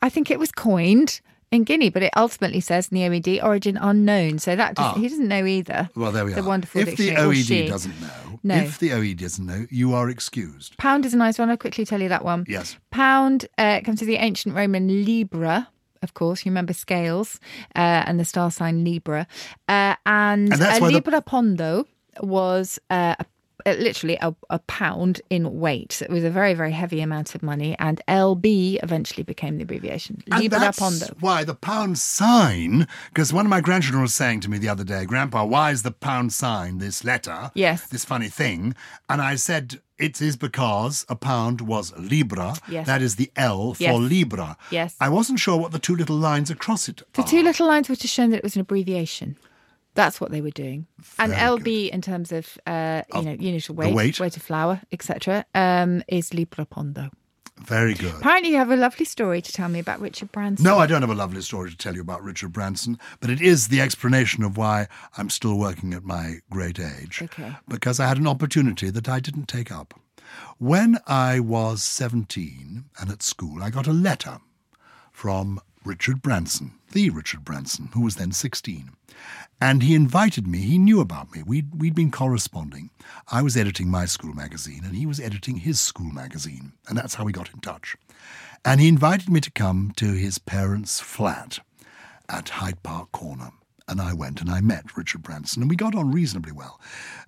I 0.00 0.08
think 0.10 0.30
it 0.30 0.38
was 0.38 0.52
coined 0.52 1.20
in 1.52 1.64
Guinea, 1.64 1.90
but 1.90 2.02
it 2.02 2.12
ultimately 2.16 2.60
says 2.60 2.88
in 2.90 2.96
the 2.96 3.02
OED, 3.02 3.42
origin 3.42 3.76
unknown. 3.76 4.38
So 4.38 4.56
that 4.56 4.74
does, 4.74 4.96
he 4.96 5.08
doesn't 5.08 5.28
know 5.28 5.44
either. 5.46 5.88
Ah. 5.88 6.00
Well, 6.00 6.12
there 6.12 6.24
we 6.24 6.32
the 6.34 6.40
are. 6.40 6.48
wonderful 6.48 6.80
if 6.80 6.96
the 6.96 6.96
dictionary. 6.96 7.36
OED 7.36 7.68
doesn't 7.68 8.00
know, 8.00 8.40
No. 8.42 8.54
if 8.56 8.78
the 8.78 8.90
OED 8.90 9.18
doesn't 9.20 9.46
know, 9.46 9.66
you 9.70 9.94
are 9.94 10.10
excused. 10.10 10.76
Pound 10.76 11.06
is 11.06 11.14
a 11.14 11.16
nice 11.16 11.38
one. 11.38 11.48
I'll 11.50 11.56
quickly 11.56 11.84
tell 11.86 12.02
you 12.02 12.08
that 12.08 12.24
one. 12.24 12.44
Yes. 12.48 12.76
Pound 12.90 13.46
uh, 13.58 13.80
comes 13.84 14.00
to 14.00 14.04
the 14.04 14.16
ancient 14.16 14.54
Roman 14.54 15.04
libra, 15.04 15.68
of 16.02 16.14
course. 16.14 16.44
You 16.44 16.50
remember 16.50 16.72
scales 16.72 17.38
uh, 17.74 18.02
and 18.06 18.18
the 18.20 18.24
star 18.24 18.50
sign 18.50 18.84
Libra. 18.84 19.26
Uh, 19.68 19.94
and 20.04 20.52
And 20.52 20.60
why 20.60 20.78
the- 20.78 20.86
Libra 20.94 21.22
Pondo 21.22 21.86
was 22.20 22.78
uh, 22.90 23.14
a, 23.18 23.24
Uh, 23.66 23.72
literally 23.78 24.16
a, 24.22 24.32
a 24.48 24.60
pound 24.60 25.20
in 25.28 25.58
weight. 25.58 25.92
So 25.92 26.04
it 26.04 26.10
was 26.10 26.22
a 26.22 26.30
very, 26.30 26.54
very 26.54 26.70
heavy 26.70 27.00
amount 27.00 27.34
of 27.34 27.42
money. 27.42 27.74
And 27.80 28.00
LB 28.06 28.78
eventually 28.82 29.24
became 29.24 29.56
the 29.56 29.64
abbreviation. 29.64 30.22
Libra 30.28 30.60
that's 30.60 30.78
Pondo. 30.78 31.06
why 31.18 31.42
the 31.42 31.54
pound 31.56 31.98
sign, 31.98 32.86
because 33.12 33.32
one 33.32 33.44
of 33.44 33.50
my 33.50 33.60
grandchildren 33.60 34.02
was 34.02 34.14
saying 34.14 34.40
to 34.40 34.50
me 34.50 34.58
the 34.58 34.68
other 34.68 34.84
day, 34.84 35.04
Grandpa, 35.04 35.44
why 35.44 35.72
is 35.72 35.82
the 35.82 35.90
pound 35.90 36.32
sign 36.32 36.78
this 36.78 37.02
letter? 37.04 37.50
Yes. 37.54 37.86
This 37.88 38.04
funny 38.04 38.28
thing. 38.28 38.74
And 39.08 39.20
I 39.20 39.34
said, 39.34 39.80
it 39.98 40.20
is 40.20 40.36
because 40.36 41.04
a 41.08 41.16
pound 41.16 41.60
was 41.62 41.92
Libra. 41.98 42.54
Yes. 42.68 42.86
That 42.86 43.02
is 43.02 43.16
the 43.16 43.30
L 43.34 43.74
for 43.74 43.82
Yes. 43.82 43.98
Libra. 43.98 44.56
Yes. 44.70 44.94
I 45.00 45.08
wasn't 45.08 45.40
sure 45.40 45.58
what 45.58 45.72
the 45.72 45.78
two 45.78 45.96
little 45.96 46.16
lines 46.16 46.50
across 46.50 46.88
it 46.88 47.02
The 47.14 47.22
are. 47.22 47.26
two 47.26 47.42
little 47.42 47.66
lines 47.66 47.88
were 47.88 47.96
to 47.96 48.06
show 48.06 48.28
that 48.28 48.36
it 48.36 48.42
was 48.44 48.54
an 48.56 48.60
abbreviation. 48.60 49.36
That's 49.96 50.20
what 50.20 50.30
they 50.30 50.40
were 50.40 50.50
doing. 50.50 50.86
And 51.18 51.32
Very 51.32 51.58
LB, 51.58 51.90
in 51.90 52.02
terms 52.02 52.30
of, 52.30 52.56
uh, 52.66 53.02
you 53.14 53.22
know, 53.22 53.32
unit 53.32 53.68
of 53.68 53.76
weight, 53.76 53.94
weight. 53.94 54.36
of 54.36 54.42
flour, 54.42 54.80
etc., 54.92 55.44
um, 55.54 56.02
is 56.06 56.32
Libra 56.32 56.64
Pondo. 56.64 57.10
Very 57.58 57.94
good. 57.94 58.14
Apparently, 58.14 58.50
you 58.50 58.58
have 58.58 58.70
a 58.70 58.76
lovely 58.76 59.06
story 59.06 59.40
to 59.40 59.52
tell 59.52 59.68
me 59.68 59.78
about 59.78 59.98
Richard 60.00 60.30
Branson. 60.30 60.62
No, 60.62 60.78
I 60.78 60.86
don't 60.86 61.00
have 61.00 61.10
a 61.10 61.14
lovely 61.14 61.40
story 61.40 61.70
to 61.70 61.76
tell 61.76 61.94
you 61.94 62.02
about 62.02 62.22
Richard 62.22 62.52
Branson, 62.52 62.98
but 63.20 63.30
it 63.30 63.40
is 63.40 63.68
the 63.68 63.80
explanation 63.80 64.44
of 64.44 64.58
why 64.58 64.88
I'm 65.16 65.30
still 65.30 65.58
working 65.58 65.94
at 65.94 66.04
my 66.04 66.40
great 66.50 66.78
age. 66.78 67.22
Okay. 67.22 67.56
Because 67.66 67.98
I 67.98 68.06
had 68.06 68.18
an 68.18 68.26
opportunity 68.26 68.90
that 68.90 69.08
I 69.08 69.20
didn't 69.20 69.48
take 69.48 69.72
up. 69.72 69.98
When 70.58 70.98
I 71.06 71.40
was 71.40 71.82
17 71.82 72.84
and 73.00 73.10
at 73.10 73.22
school, 73.22 73.62
I 73.62 73.70
got 73.70 73.86
a 73.86 73.92
letter 73.92 74.38
from 75.10 75.60
Richard 75.86 76.20
Branson, 76.20 76.72
the 76.92 77.10
Richard 77.10 77.44
Branson, 77.44 77.90
who 77.94 78.00
was 78.00 78.16
then 78.16 78.32
16. 78.32 78.90
And 79.60 79.82
he 79.82 79.94
invited 79.94 80.46
me, 80.46 80.58
he 80.58 80.78
knew 80.78 81.00
about 81.00 81.32
me. 81.32 81.42
We'd, 81.44 81.80
we'd 81.80 81.94
been 81.94 82.10
corresponding. 82.10 82.90
I 83.28 83.40
was 83.40 83.56
editing 83.56 83.88
my 83.88 84.04
school 84.04 84.34
magazine, 84.34 84.82
and 84.84 84.96
he 84.96 85.06
was 85.06 85.20
editing 85.20 85.58
his 85.58 85.80
school 85.80 86.10
magazine. 86.10 86.72
And 86.88 86.98
that's 86.98 87.14
how 87.14 87.24
we 87.24 87.32
got 87.32 87.54
in 87.54 87.60
touch. 87.60 87.96
And 88.64 88.80
he 88.80 88.88
invited 88.88 89.30
me 89.30 89.40
to 89.40 89.50
come 89.50 89.92
to 89.96 90.12
his 90.12 90.38
parents' 90.38 90.98
flat 90.98 91.60
at 92.28 92.48
Hyde 92.48 92.82
Park 92.82 93.12
Corner. 93.12 93.52
And 93.88 94.00
I 94.00 94.14
went 94.14 94.40
and 94.40 94.50
I 94.50 94.60
met 94.60 94.96
Richard 94.96 95.22
Branson, 95.22 95.62
and 95.62 95.70
we 95.70 95.76
got 95.76 95.94
on 95.94 96.10
reasonably 96.10 96.50
well. 96.50 96.80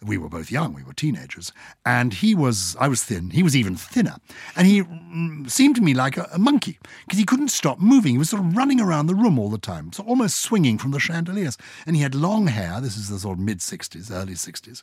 We 0.03 0.19
were 0.19 0.29
both 0.29 0.51
young, 0.51 0.75
we 0.75 0.83
were 0.83 0.93
teenagers. 0.93 1.53
And 1.87 2.13
he 2.13 2.35
was, 2.35 2.77
I 2.81 2.89
was 2.89 3.05
thin, 3.05 3.31
he 3.31 3.45
was 3.45 3.55
even 3.55 3.77
thinner. 3.77 4.17
And 4.57 4.67
he 4.67 4.83
mm, 4.83 5.49
seemed 5.49 5.77
to 5.77 5.83
me 5.83 5.95
like 5.95 6.17
a, 6.17 6.29
a 6.33 6.39
monkey, 6.39 6.81
because 7.07 7.19
he 7.19 7.25
couldn't 7.25 7.49
stop 7.49 7.79
moving. 7.79 8.13
He 8.13 8.19
was 8.19 8.31
sort 8.31 8.43
of 8.43 8.57
running 8.57 8.81
around 8.81 9.07
the 9.07 9.15
room 9.15 9.39
all 9.39 9.51
the 9.51 9.59
time, 9.59 9.93
so 9.93 10.03
almost 10.03 10.41
swinging 10.41 10.79
from 10.79 10.91
the 10.91 10.99
chandeliers. 10.99 11.57
And 11.87 11.95
he 11.95 12.03
had 12.03 12.17
long 12.17 12.49
hair, 12.49 12.81
this 12.81 12.97
is 12.97 13.09
the 13.09 13.21
sort 13.21 13.39
of 13.39 13.45
mid 13.45 13.59
60s, 13.59 14.11
early 14.11 14.35
60s. 14.35 14.83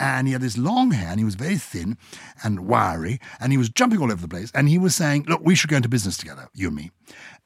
And 0.00 0.26
he 0.26 0.32
had 0.32 0.42
this 0.42 0.58
long 0.58 0.90
hair, 0.90 1.10
and 1.10 1.20
he 1.20 1.24
was 1.24 1.36
very 1.36 1.56
thin 1.56 1.98
and 2.42 2.66
wiry, 2.66 3.20
and 3.38 3.52
he 3.52 3.58
was 3.58 3.68
jumping 3.68 4.00
all 4.00 4.10
over 4.10 4.22
the 4.22 4.28
place. 4.28 4.50
And 4.56 4.68
he 4.68 4.78
was 4.78 4.96
saying, 4.96 5.26
Look, 5.28 5.42
we 5.44 5.54
should 5.54 5.70
go 5.70 5.76
into 5.76 5.88
business 5.88 6.16
together, 6.16 6.48
you 6.52 6.66
and 6.66 6.76
me. 6.76 6.90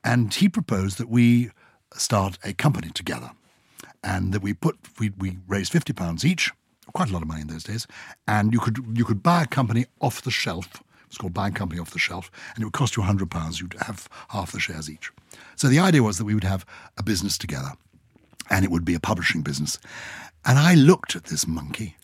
And 0.03 0.33
he 0.33 0.49
proposed 0.49 0.97
that 0.97 1.11
we 1.11 1.51
start 1.95 2.39
a 2.43 2.55
company 2.55 2.91
together 2.91 3.33
and 4.07 4.33
that 4.33 4.41
we 4.41 4.55
put 4.55 4.79
we, 4.99 5.11
we 5.19 5.39
raised 5.49 5.73
50 5.73 5.93
pounds 5.93 6.25
each 6.25 6.53
quite 6.93 7.11
a 7.11 7.13
lot 7.13 7.21
of 7.21 7.29
money 7.29 7.43
in 7.43 7.49
those 7.49 7.65
days 7.65 7.87
and 8.27 8.53
you 8.53 8.61
could 8.61 8.79
you 8.95 9.05
could 9.05 9.23
buy 9.23 9.43
a 9.43 9.47
company 9.47 9.85
off 10.01 10.23
the 10.23 10.31
shelf 10.31 10.83
it's 11.07 11.19
called 11.19 11.35
buying 11.35 11.53
a 11.53 11.59
company 11.59 11.81
off 11.81 11.91
the 11.91 11.99
shelf 11.99 12.31
and 12.55 12.63
it 12.63 12.67
would 12.67 12.73
cost 12.73 12.97
you 12.97 13.03
100 13.03 13.31
pounds 13.31 13.61
you'd 13.61 13.77
have 13.83 14.09
half 14.29 14.53
the 14.53 14.61
shares 14.61 14.89
each 14.89 15.11
so 15.57 15.69
the 15.69 15.81
idea 15.81 16.03
was 16.03 16.17
that 16.17 16.25
we 16.25 16.35
would 16.35 16.45
have 16.45 16.65
a 16.97 17.03
business 17.03 17.37
together 17.37 17.73
and 18.49 18.65
it 18.65 18.71
would 18.71 18.85
be 18.85 18.95
a 18.95 19.01
publishing 19.01 19.43
business 19.43 19.79
and 20.45 20.59
i 20.59 20.75
looked 20.75 21.17
at 21.17 21.25
this 21.25 21.47
monkey 21.47 21.97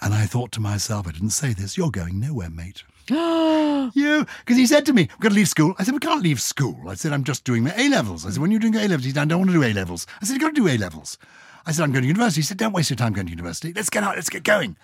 and 0.00 0.14
i 0.14 0.24
thought 0.24 0.50
to 0.50 0.60
myself 0.60 1.06
i 1.06 1.12
didn't 1.12 1.30
say 1.30 1.52
this 1.52 1.76
you're 1.76 1.90
going 1.90 2.18
nowhere 2.18 2.50
mate 2.50 2.82
you, 3.08 4.26
because 4.38 4.56
he 4.56 4.64
said 4.64 4.86
to 4.86 4.92
me, 4.92 5.02
"We've 5.02 5.20
got 5.20 5.30
to 5.30 5.34
leave 5.34 5.48
school." 5.48 5.74
I 5.76 5.82
said, 5.82 5.92
"We 5.92 5.98
can't 5.98 6.22
leave 6.22 6.40
school." 6.40 6.88
I 6.88 6.94
said, 6.94 7.12
"I'm 7.12 7.24
just 7.24 7.42
doing 7.42 7.64
my 7.64 7.74
A 7.76 7.88
levels." 7.88 8.24
I 8.24 8.30
said, 8.30 8.38
"When 8.38 8.52
you're 8.52 8.60
doing 8.60 8.76
A 8.76 8.86
levels," 8.86 9.04
he 9.04 9.10
said, 9.10 9.22
"I 9.22 9.24
don't 9.24 9.40
want 9.40 9.50
to 9.50 9.56
do 9.56 9.64
A 9.64 9.72
levels." 9.72 10.06
I 10.20 10.24
said, 10.24 10.34
"You've 10.34 10.42
got 10.42 10.54
to 10.54 10.60
do 10.62 10.68
A 10.68 10.78
levels." 10.78 11.18
I 11.66 11.72
said, 11.72 11.84
"I'm 11.84 11.92
going 11.92 12.02
to 12.02 12.08
university." 12.08 12.40
He 12.40 12.46
said, 12.46 12.58
"Don't 12.58 12.72
waste 12.72 12.90
your 12.90 12.96
time 12.96 13.12
going 13.12 13.26
to 13.26 13.32
university. 13.32 13.72
Let's 13.72 13.90
get 13.90 14.04
out. 14.04 14.16
Let's 14.16 14.30
get 14.30 14.44
going." 14.44 14.76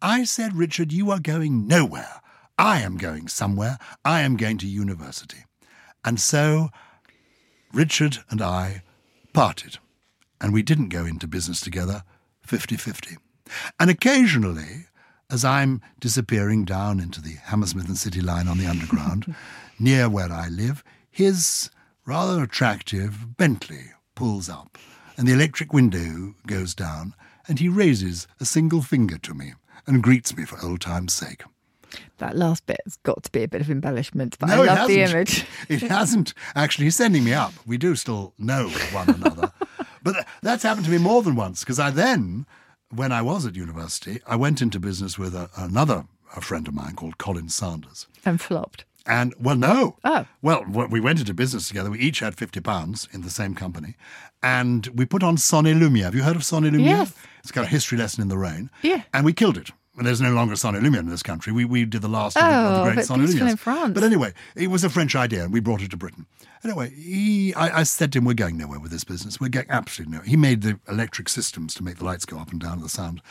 I 0.00 0.24
said, 0.24 0.56
"Richard, 0.56 0.92
you 0.92 1.10
are 1.10 1.20
going 1.20 1.66
nowhere. 1.66 2.20
I 2.58 2.80
am 2.80 2.96
going 2.96 3.28
somewhere. 3.28 3.78
I 4.04 4.20
am 4.20 4.36
going 4.36 4.58
to 4.58 4.66
university." 4.66 5.44
And 6.04 6.20
so, 6.20 6.70
Richard 7.72 8.18
and 8.30 8.40
I 8.40 8.82
parted, 9.32 9.78
and 10.40 10.52
we 10.52 10.62
didn't 10.62 10.88
go 10.88 11.04
into 11.04 11.26
business 11.26 11.60
together 11.60 12.02
50 12.42 12.76
50. 12.76 13.16
And 13.78 13.90
occasionally, 13.90 14.86
as 15.30 15.44
I'm 15.44 15.82
disappearing 16.00 16.64
down 16.64 17.00
into 17.00 17.20
the 17.20 17.34
Hammersmith 17.44 17.88
and 17.88 17.98
City 17.98 18.20
line 18.20 18.48
on 18.48 18.58
the 18.58 18.66
Underground, 18.66 19.34
near 19.78 20.08
where 20.08 20.32
I 20.32 20.48
live, 20.48 20.82
his 21.10 21.70
rather 22.06 22.42
attractive 22.42 23.36
Bentley 23.36 23.90
pulls 24.14 24.48
up, 24.48 24.78
and 25.18 25.26
the 25.26 25.32
electric 25.32 25.72
window 25.72 26.34
goes 26.46 26.74
down, 26.74 27.12
and 27.46 27.58
he 27.58 27.68
raises 27.68 28.26
a 28.40 28.44
single 28.44 28.80
finger 28.80 29.18
to 29.18 29.34
me 29.34 29.52
and 29.86 30.02
greets 30.02 30.34
me 30.36 30.44
for 30.44 30.64
old 30.64 30.80
time's 30.80 31.12
sake. 31.12 31.42
That 32.18 32.36
last 32.36 32.66
bit 32.66 32.80
has 32.84 32.96
got 32.98 33.24
to 33.24 33.32
be 33.32 33.42
a 33.42 33.48
bit 33.48 33.60
of 33.60 33.70
embellishment, 33.70 34.38
but 34.38 34.46
No, 34.46 34.62
I 34.62 34.66
love 34.66 34.88
the 34.88 35.02
image. 35.02 35.44
It 35.68 35.82
hasn't. 35.82 36.34
Actually, 36.54 36.84
he's 36.84 36.96
sending 36.96 37.24
me 37.24 37.32
up. 37.32 37.52
We 37.66 37.78
do 37.78 37.96
still 37.96 38.34
know 38.38 38.68
one 38.92 39.10
another. 39.10 39.52
but 40.02 40.26
that's 40.42 40.62
happened 40.62 40.86
to 40.86 40.92
me 40.92 40.98
more 40.98 41.22
than 41.22 41.34
once 41.34 41.60
because 41.60 41.78
I 41.80 41.90
then, 41.90 42.46
when 42.90 43.10
I 43.12 43.22
was 43.22 43.44
at 43.44 43.56
university, 43.56 44.20
I 44.26 44.36
went 44.36 44.62
into 44.62 44.78
business 44.78 45.18
with 45.18 45.34
a, 45.34 45.50
another 45.56 46.04
a 46.36 46.40
friend 46.40 46.68
of 46.68 46.74
mine 46.74 46.94
called 46.94 47.18
Colin 47.18 47.48
Sanders. 47.48 48.06
And 48.24 48.40
flopped. 48.40 48.84
And, 49.08 49.34
well, 49.40 49.56
no. 49.56 49.96
Oh. 50.04 50.26
Well, 50.42 50.64
we 50.68 51.00
went 51.00 51.18
into 51.18 51.32
business 51.32 51.66
together. 51.66 51.90
We 51.90 51.98
each 51.98 52.20
had 52.20 52.34
50 52.36 52.60
pounds 52.60 53.08
in 53.10 53.22
the 53.22 53.30
same 53.30 53.54
company. 53.54 53.94
And 54.42 54.86
we 54.88 55.06
put 55.06 55.22
on 55.22 55.38
Sonne 55.38 55.64
Lumiere. 55.80 56.04
Have 56.04 56.14
you 56.14 56.22
heard 56.22 56.36
of 56.36 56.44
son 56.44 56.64
et 56.66 56.72
lumière? 56.72 56.84
Yes. 56.84 57.14
It's 57.40 57.50
got 57.50 57.64
a 57.64 57.68
history 57.68 57.96
lesson 57.96 58.20
in 58.22 58.28
the 58.28 58.36
rain. 58.38 58.70
Yeah. 58.82 59.02
And 59.14 59.24
we 59.24 59.32
killed 59.32 59.56
it. 59.56 59.70
And 59.96 60.06
there's 60.06 60.20
no 60.20 60.32
longer 60.32 60.54
son 60.54 60.76
et 60.76 60.82
lumière 60.82 61.00
in 61.00 61.08
this 61.08 61.22
country. 61.22 61.52
We, 61.52 61.64
we 61.64 61.84
did 61.86 62.02
the 62.02 62.08
last 62.08 62.36
of 62.36 62.42
the, 62.42 62.48
of 62.48 62.74
the 62.74 62.80
Oh, 62.90 62.92
great 62.94 63.06
Sonne 63.06 63.18
beautiful 63.24 63.48
in 63.48 63.56
France. 63.56 63.94
But 63.94 64.04
anyway, 64.04 64.32
it 64.54 64.68
was 64.68 64.84
a 64.84 64.90
French 64.90 65.16
idea 65.16 65.42
and 65.42 65.52
we 65.52 65.60
brought 65.60 65.80
it 65.82 65.90
to 65.90 65.96
Britain. 65.96 66.26
Anyway, 66.62 66.90
he, 66.90 67.54
I, 67.54 67.80
I 67.80 67.82
said 67.84 68.12
to 68.12 68.18
him, 68.18 68.26
we're 68.26 68.34
going 68.34 68.58
nowhere 68.58 68.78
with 68.78 68.92
this 68.92 69.04
business. 69.04 69.40
We're 69.40 69.48
going 69.48 69.66
absolutely 69.70 70.12
nowhere. 70.12 70.28
He 70.28 70.36
made 70.36 70.60
the 70.62 70.78
electric 70.86 71.28
systems 71.30 71.72
to 71.74 71.82
make 71.82 71.96
the 71.96 72.04
lights 72.04 72.26
go 72.26 72.38
up 72.38 72.52
and 72.52 72.60
down 72.60 72.76
to 72.76 72.82
the 72.82 72.88
sound. 72.90 73.22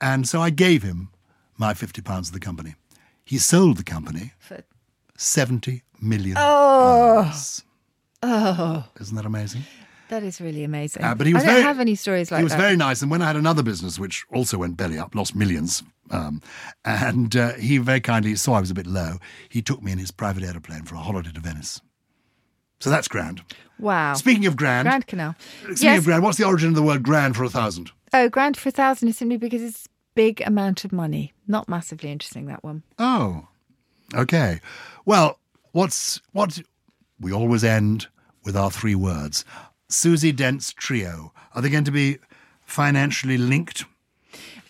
And 0.00 0.26
so 0.26 0.40
I 0.40 0.50
gave 0.50 0.82
him 0.82 1.10
my 1.58 1.74
50 1.74 2.00
pounds 2.02 2.28
of 2.28 2.34
the 2.34 2.40
company. 2.40 2.74
He 3.24 3.36
sold 3.38 3.76
the 3.76 3.84
company 3.84 4.32
For- 4.38 4.64
70 5.18 5.82
million 6.00 6.34
pounds. 6.36 7.64
Oh, 8.22 8.84
Isn't 9.00 9.16
that 9.16 9.26
amazing? 9.26 9.62
that 10.08 10.22
is 10.22 10.40
really 10.40 10.64
amazing. 10.64 11.04
Uh, 11.04 11.14
but 11.14 11.26
he 11.26 11.34
was 11.34 11.42
I 11.42 11.46
don't 11.46 11.54
very, 11.56 11.62
have 11.64 11.80
any 11.80 11.94
stories 11.94 12.30
like 12.32 12.38
He 12.38 12.44
was 12.44 12.52
that. 12.54 12.58
very 12.60 12.76
nice. 12.76 13.02
And 13.02 13.10
when 13.10 13.20
I 13.20 13.26
had 13.26 13.36
another 13.36 13.62
business, 13.62 13.98
which 13.98 14.24
also 14.32 14.56
went 14.56 14.76
belly 14.78 14.98
up, 14.98 15.14
lost 15.14 15.34
millions, 15.34 15.82
um, 16.10 16.40
and 16.84 17.36
uh, 17.36 17.52
he 17.54 17.76
very 17.76 18.00
kindly 18.00 18.34
saw 18.36 18.54
I 18.54 18.60
was 18.60 18.70
a 18.70 18.74
bit 18.74 18.86
low. 18.86 19.18
He 19.50 19.60
took 19.60 19.82
me 19.82 19.92
in 19.92 19.98
his 19.98 20.10
private 20.10 20.42
aeroplane 20.44 20.84
for 20.84 20.94
a 20.94 20.98
holiday 21.00 21.30
to 21.32 21.40
Venice. 21.40 21.82
So 22.80 22.88
that's 22.90 23.06
grand. 23.08 23.42
wow. 23.78 24.14
Speaking 24.14 24.46
of 24.46 24.56
grand, 24.56 24.86
Grand 24.88 25.06
Canal. 25.06 25.34
speaking 25.64 25.76
Yes. 25.84 25.98
of 25.98 26.04
grand, 26.06 26.22
what's 26.22 26.38
the 26.38 26.44
origin 26.46 26.70
of 26.70 26.74
the 26.74 26.82
word 26.82 27.02
grand 27.02 27.36
for 27.36 27.44
a 27.44 27.50
thousand? 27.50 27.90
Oh, 28.14 28.28
grand 28.30 28.56
for 28.56 28.70
a 28.70 28.72
thousand 28.72 29.08
is 29.08 29.18
simply 29.18 29.36
because 29.36 29.60
it's 29.62 29.88
big 30.14 30.40
amount 30.46 30.84
of 30.86 30.92
money. 30.92 31.34
Not 31.46 31.68
massively 31.68 32.10
interesting, 32.10 32.46
that 32.46 32.64
one. 32.64 32.82
Oh, 32.98 33.48
okay. 34.14 34.60
Well, 35.04 35.38
what's 35.72 36.20
what? 36.32 36.60
We 37.20 37.32
always 37.32 37.64
end 37.64 38.06
with 38.44 38.56
our 38.56 38.70
three 38.70 38.94
words. 38.94 39.44
Susie 39.88 40.32
Dent's 40.32 40.72
trio. 40.72 41.32
Are 41.54 41.62
they 41.62 41.70
going 41.70 41.84
to 41.84 41.90
be 41.90 42.18
financially 42.64 43.38
linked? 43.38 43.84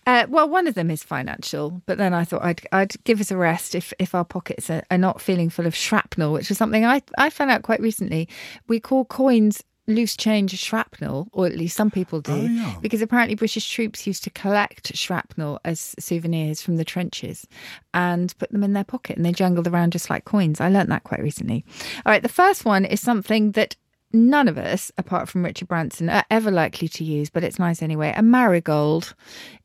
Uh, 0.07 0.25
well, 0.31 0.49
one 0.49 0.67
of 0.67 0.75
them 0.75 0.91
is 0.91 1.03
financial, 1.03 1.83
but 1.85 1.99
then 1.99 2.15
I 2.15 2.25
thought 2.25 2.43
I'd, 2.43 2.67
I'd 2.73 3.05
give 3.05 3.21
us 3.21 3.31
a 3.31 3.37
rest 3.37 3.75
if, 3.75 3.93
if 3.99 4.15
our 4.15 4.25
pockets 4.25 4.71
are, 4.71 4.83
are 4.91 4.97
not 4.97 5.21
feeling 5.21 5.51
full 5.51 5.67
of 5.67 5.75
shrapnel, 5.75 6.33
which 6.33 6.51
is 6.51 6.57
something 6.57 6.87
I, 6.87 7.03
I 7.19 7.29
found 7.29 7.51
out 7.51 7.63
quite 7.63 7.81
recently. 7.81 8.27
We 8.69 8.81
call 8.81 9.05
coins 9.05 9.63
loose 9.89 10.17
change 10.17 10.57
shrapnel, 10.59 11.29
or 11.33 11.47
at 11.47 11.57
least 11.57 11.75
some 11.77 11.91
people 11.91 12.21
do, 12.21 12.33
Oh, 12.33 12.43
yeah. 12.43 12.75
because 12.81 13.03
apparently 13.03 13.35
British 13.35 13.69
troops 13.69 14.07
used 14.07 14.23
to 14.25 14.31
collect 14.31 14.95
shrapnel 14.97 15.59
as 15.65 15.95
souvenirs 15.99 16.63
from 16.63 16.77
the 16.77 16.85
trenches 16.85 17.47
and 17.95 18.33
put 18.39 18.51
them 18.53 18.63
in 18.63 18.75
their 18.75 18.85
pocket 18.85 19.17
and 19.17 19.25
they 19.27 19.33
jangled 19.33 19.67
around 19.67 19.93
just 19.93 20.11
like 20.11 20.25
coins. 20.25 20.61
I 20.61 20.69
learnt 20.69 20.91
that 20.91 21.05
quite 21.05 21.23
recently. 21.23 21.65
All 22.07 22.13
right, 22.13 22.23
the 22.23 22.29
first 22.29 22.65
one 22.65 22.85
is 22.85 23.01
something 23.01 23.53
that 23.53 23.75
none 24.13 24.47
of 24.49 24.57
us, 24.59 24.93
apart 24.99 25.29
from 25.29 25.45
Richard 25.45 25.69
Branson, 25.69 26.09
are 26.09 26.25
ever 26.31 26.51
likely 26.51 26.89
to 26.89 27.05
use, 27.05 27.31
but 27.31 27.43
it's 27.45 27.59
nice 27.59 27.83
anyway. 27.83 28.13
A 28.17 28.23
marigold 28.23 29.15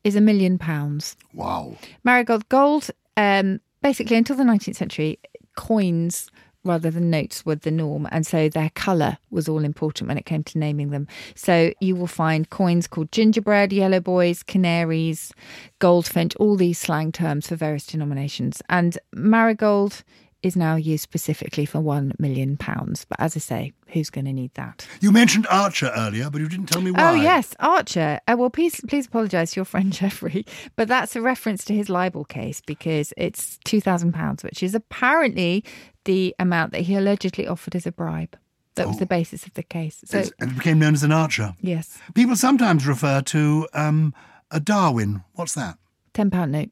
is 0.04 0.16
a 0.16 0.22
million 0.22 0.58
pounds. 0.58 1.16
Wow. 1.34 1.76
Marigold 2.04 2.48
gold, 2.50 2.90
um, 3.18 3.60
basically 3.82 4.16
until 4.18 4.36
the 4.36 4.44
19th 4.44 4.76
century, 4.76 5.20
coins 5.56 6.30
rather 6.64 6.90
than 6.90 7.10
notes 7.10 7.46
were 7.46 7.56
the 7.56 7.72
norm. 7.72 8.08
And 8.12 8.26
so 8.26 8.50
their 8.50 8.70
colour 8.72 9.18
was 9.30 9.48
all 9.50 9.64
important 9.64 10.08
when 10.08 10.18
it 10.18 10.26
came 10.26 10.44
to 10.46 10.58
naming 10.58 10.90
them. 10.90 11.08
So 11.36 11.74
you 11.80 11.96
will 11.96 12.08
find 12.08 12.50
coins 12.50 12.88
called 12.88 13.12
gingerbread, 13.12 13.74
yellow 13.74 14.00
boys, 14.00 14.44
canaries, 14.44 15.34
goldfinch, 15.80 16.36
all 16.38 16.56
these 16.56 16.80
slang 16.80 17.12
terms 17.12 17.48
for 17.48 17.56
various 17.56 17.86
denominations. 17.86 18.62
And 18.70 18.98
marigold 19.14 20.04
is 20.44 20.58
now 20.58 20.76
used 20.76 21.02
specifically 21.02 21.66
for 21.66 21.80
one 21.80 22.14
million 22.20 22.58
pounds. 22.58 23.06
But 23.06 23.20
as 23.20 23.36
I 23.36 23.40
say, 23.40 23.74
who's 23.88 24.10
going 24.10 24.26
to 24.26 24.34
need 24.34 24.54
that? 24.56 24.86
You 25.00 25.12
mentioned 25.12 25.48
Archer 25.50 25.92
earlier, 25.96 26.30
but 26.30 26.42
you 26.42 26.50
didn't 26.50 26.68
tell 26.68 26.82
me 26.82 26.92
why. 26.92 27.12
Oh 27.12 27.16
yes, 27.16 27.56
Archer. 27.60 28.20
Uh, 28.28 28.36
well, 28.38 28.50
please, 28.50 28.82
please 28.88 29.08
apologise 29.08 29.52
to 29.52 29.60
your 29.60 29.66
friend 29.66 29.92
Jeffrey, 29.94 30.46
but 30.76 30.90
that's 30.90 31.16
a 31.16 31.22
reference 31.22 31.64
to 31.66 31.74
his 31.74 31.90
libel 31.90 32.26
case 32.26 32.62
because 32.62 33.14
it's 33.16 33.58
two 33.64 33.80
thousand 33.80 34.12
pounds, 34.14 34.44
which 34.44 34.62
is 34.62 34.76
apparently 34.76 35.64
the 36.06 36.36
amount 36.40 36.72
that 36.72 36.82
he 36.82 36.96
allegedly 36.96 37.48
offered 37.48 37.76
as 37.76 37.86
a 37.86 37.92
bribe. 37.92 38.38
That 38.76 38.88
was 38.88 38.98
the 38.98 39.06
basis 39.06 39.46
of 39.46 39.54
the 39.54 39.62
case. 39.64 40.02
So 40.06 40.18
It's- 40.18 40.34
And 40.40 40.52
it 40.52 40.58
became 40.58 40.80
known 40.80 40.96
as 40.96 41.04
an 41.04 41.12
Archer. 41.12 41.54
yes, 41.62 42.00
People 42.16 42.36
sometimes 42.36 42.88
refer 42.88 43.22
to 43.22 43.68
um, 43.74 44.14
a 44.50 44.60
Darwin. 44.60 45.24
What's 45.34 45.54
that? 45.54 45.78
ten 46.14 46.30
pound 46.32 46.52
note. 46.52 46.72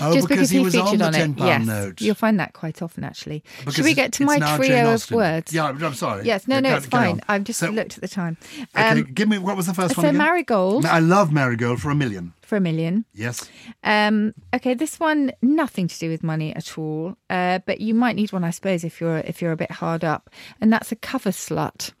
Oh, 0.00 0.14
Just 0.14 0.28
because, 0.28 0.48
he, 0.48 0.58
was 0.60 0.74
featured 0.74 1.02
on 1.02 1.14
on 1.14 1.14
it. 1.14 1.36
pound 1.36 1.38
Yes, 1.38 1.66
note. 1.66 2.00
you'll 2.00 2.14
find 2.14 2.40
that 2.40 2.54
quite 2.54 2.80
often 2.80 3.04
actually. 3.04 3.44
Because 3.58 3.74
Should 3.74 3.84
we 3.84 3.92
get 3.92 4.10
to 4.14 4.24
my 4.24 4.38
trio 4.56 4.94
of 4.94 5.10
words? 5.10 5.52
Yeah, 5.52 5.66
I'm 5.66 5.94
sorry. 5.94 6.24
Yes, 6.24 6.48
no, 6.48 6.60
no, 6.60 6.76
it's 6.76 6.86
fine. 6.86 7.20
I've 7.28 7.44
just 7.44 7.60
So- 7.60 7.68
looked 7.70 7.94
at 7.96 8.00
the 8.00 8.08
time. 8.08 8.38
Okay, 8.74 9.00
Um, 9.00 9.02
give 9.12 9.28
me 9.28 9.36
what 9.38 9.54
was 9.56 9.66
the 9.66 9.74
first 9.74 9.96
one 9.96 10.06
so 10.06 10.12
marigold 10.12 10.86
I 10.86 11.00
love 11.00 11.30
marigold 11.30 11.82
for 11.82 11.90
a 11.90 11.94
million. 11.94 12.32
for 12.40 12.56
a 12.56 12.60
million. 12.60 13.04
Yes. 13.12 13.50
Um, 13.84 14.32
okay, 14.54 14.72
this 14.72 14.98
one 14.98 15.32
nothing 15.42 15.88
to 15.88 15.98
do 15.98 16.08
with 16.08 16.22
money 16.22 16.56
at 16.56 16.78
all, 16.78 17.16
uh, 17.28 17.58
but 17.66 17.80
you 17.82 17.92
might 17.94 18.16
need 18.16 18.32
one, 18.32 18.44
I 18.44 18.50
suppose, 18.50 18.82
if 18.82 18.98
you're 19.00 19.18
if 19.18 19.42
you're 19.42 19.52
a 19.52 19.56
bit 19.56 19.72
hard 19.72 20.04
up, 20.04 20.30
and 20.60 20.72
that's 20.72 20.90
a 20.90 20.96
cover 20.96 21.30
slut. 21.30 21.92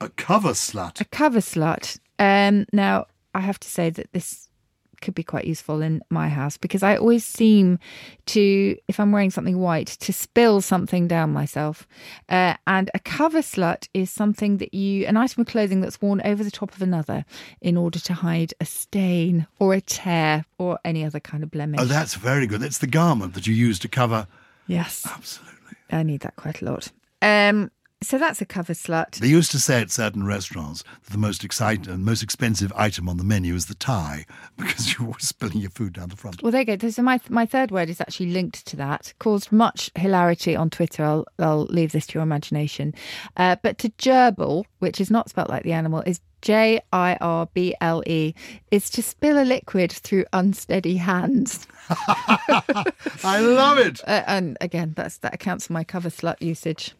A 0.00 0.08
cover 0.10 0.50
slut. 0.52 1.00
A 1.00 1.04
cover 1.06 1.40
slut. 1.40 1.98
Um, 2.20 2.66
now, 2.72 3.06
I 3.34 3.40
have 3.40 3.58
to 3.60 3.68
say 3.68 3.90
that 3.90 4.12
this 4.12 4.48
could 5.00 5.14
be 5.14 5.22
quite 5.22 5.44
useful 5.44 5.82
in 5.82 6.02
my 6.10 6.28
house 6.28 6.56
because 6.56 6.82
I 6.82 6.96
always 6.96 7.24
seem 7.24 7.78
to, 8.26 8.76
if 8.88 9.00
I'm 9.00 9.12
wearing 9.12 9.30
something 9.30 9.58
white, 9.58 9.88
to 9.88 10.12
spill 10.12 10.60
something 10.60 11.08
down 11.08 11.32
myself. 11.32 11.86
Uh, 12.28 12.54
and 12.66 12.90
a 12.94 12.98
cover 12.98 13.40
slut 13.40 13.88
is 13.94 14.10
something 14.10 14.58
that 14.58 14.74
you, 14.74 15.06
an 15.06 15.16
item 15.16 15.42
of 15.42 15.46
clothing 15.46 15.80
that's 15.80 16.00
worn 16.00 16.20
over 16.24 16.44
the 16.44 16.50
top 16.50 16.74
of 16.74 16.82
another 16.82 17.24
in 17.60 17.76
order 17.76 17.98
to 17.98 18.14
hide 18.14 18.54
a 18.60 18.64
stain 18.64 19.46
or 19.58 19.74
a 19.74 19.80
tear 19.80 20.44
or 20.58 20.78
any 20.84 21.04
other 21.04 21.20
kind 21.20 21.42
of 21.42 21.50
blemish. 21.50 21.80
Oh, 21.80 21.84
that's 21.84 22.14
very 22.14 22.46
good. 22.46 22.62
It's 22.62 22.78
the 22.78 22.86
garment 22.86 23.34
that 23.34 23.46
you 23.46 23.54
use 23.54 23.78
to 23.80 23.88
cover. 23.88 24.26
yes, 24.66 25.06
Absolutely. 25.08 25.56
I 25.90 26.02
need 26.02 26.20
that 26.20 26.36
quite 26.36 26.62
a 26.62 26.64
lot. 26.64 26.92
Um, 27.22 27.70
so 28.02 28.18
that's 28.18 28.40
a 28.40 28.46
cover 28.46 28.72
slut. 28.72 29.16
They 29.16 29.28
used 29.28 29.50
to 29.50 29.58
say 29.60 29.80
at 29.80 29.90
certain 29.90 30.24
restaurants 30.24 30.82
that 31.04 31.12
the 31.12 31.18
most 31.18 31.44
exciting 31.44 31.88
and 31.92 32.04
most 32.04 32.22
expensive 32.22 32.72
item 32.74 33.08
on 33.08 33.18
the 33.18 33.24
menu 33.24 33.54
is 33.54 33.66
the 33.66 33.74
tie 33.74 34.24
because 34.56 34.92
you're 34.92 35.08
always 35.08 35.28
spilling 35.28 35.58
your 35.58 35.70
food 35.70 35.94
down 35.94 36.08
the 36.08 36.16
front. 36.16 36.42
Well, 36.42 36.52
there 36.52 36.62
you 36.62 36.76
go. 36.76 36.88
So 36.88 37.02
my 37.02 37.20
my 37.28 37.44
third 37.44 37.70
word 37.70 37.90
is 37.90 38.00
actually 38.00 38.30
linked 38.30 38.66
to 38.66 38.76
that. 38.76 39.12
Caused 39.18 39.52
much 39.52 39.90
hilarity 39.94 40.56
on 40.56 40.70
Twitter. 40.70 41.04
I'll 41.04 41.26
I'll 41.38 41.64
leave 41.64 41.92
this 41.92 42.06
to 42.08 42.14
your 42.14 42.22
imagination. 42.22 42.94
Uh, 43.36 43.56
but 43.62 43.78
to 43.78 43.90
jirble, 43.90 44.64
which 44.78 45.00
is 45.00 45.10
not 45.10 45.28
spelt 45.28 45.50
like 45.50 45.64
the 45.64 45.72
animal, 45.72 46.02
is 46.06 46.20
J 46.40 46.80
I 46.92 47.18
R 47.20 47.48
B 47.52 47.74
L 47.82 48.02
E, 48.06 48.34
is 48.70 48.88
to 48.90 49.02
spill 49.02 49.42
a 49.42 49.44
liquid 49.44 49.92
through 49.92 50.24
unsteady 50.32 50.96
hands. 50.96 51.66
I 51.90 53.40
love 53.40 53.76
it. 53.78 54.00
Uh, 54.06 54.22
and 54.26 54.56
again, 54.60 54.94
that's 54.96 55.18
that 55.18 55.34
accounts 55.34 55.66
for 55.66 55.74
my 55.74 55.84
cover 55.84 56.08
slut 56.08 56.40
usage. 56.40 56.94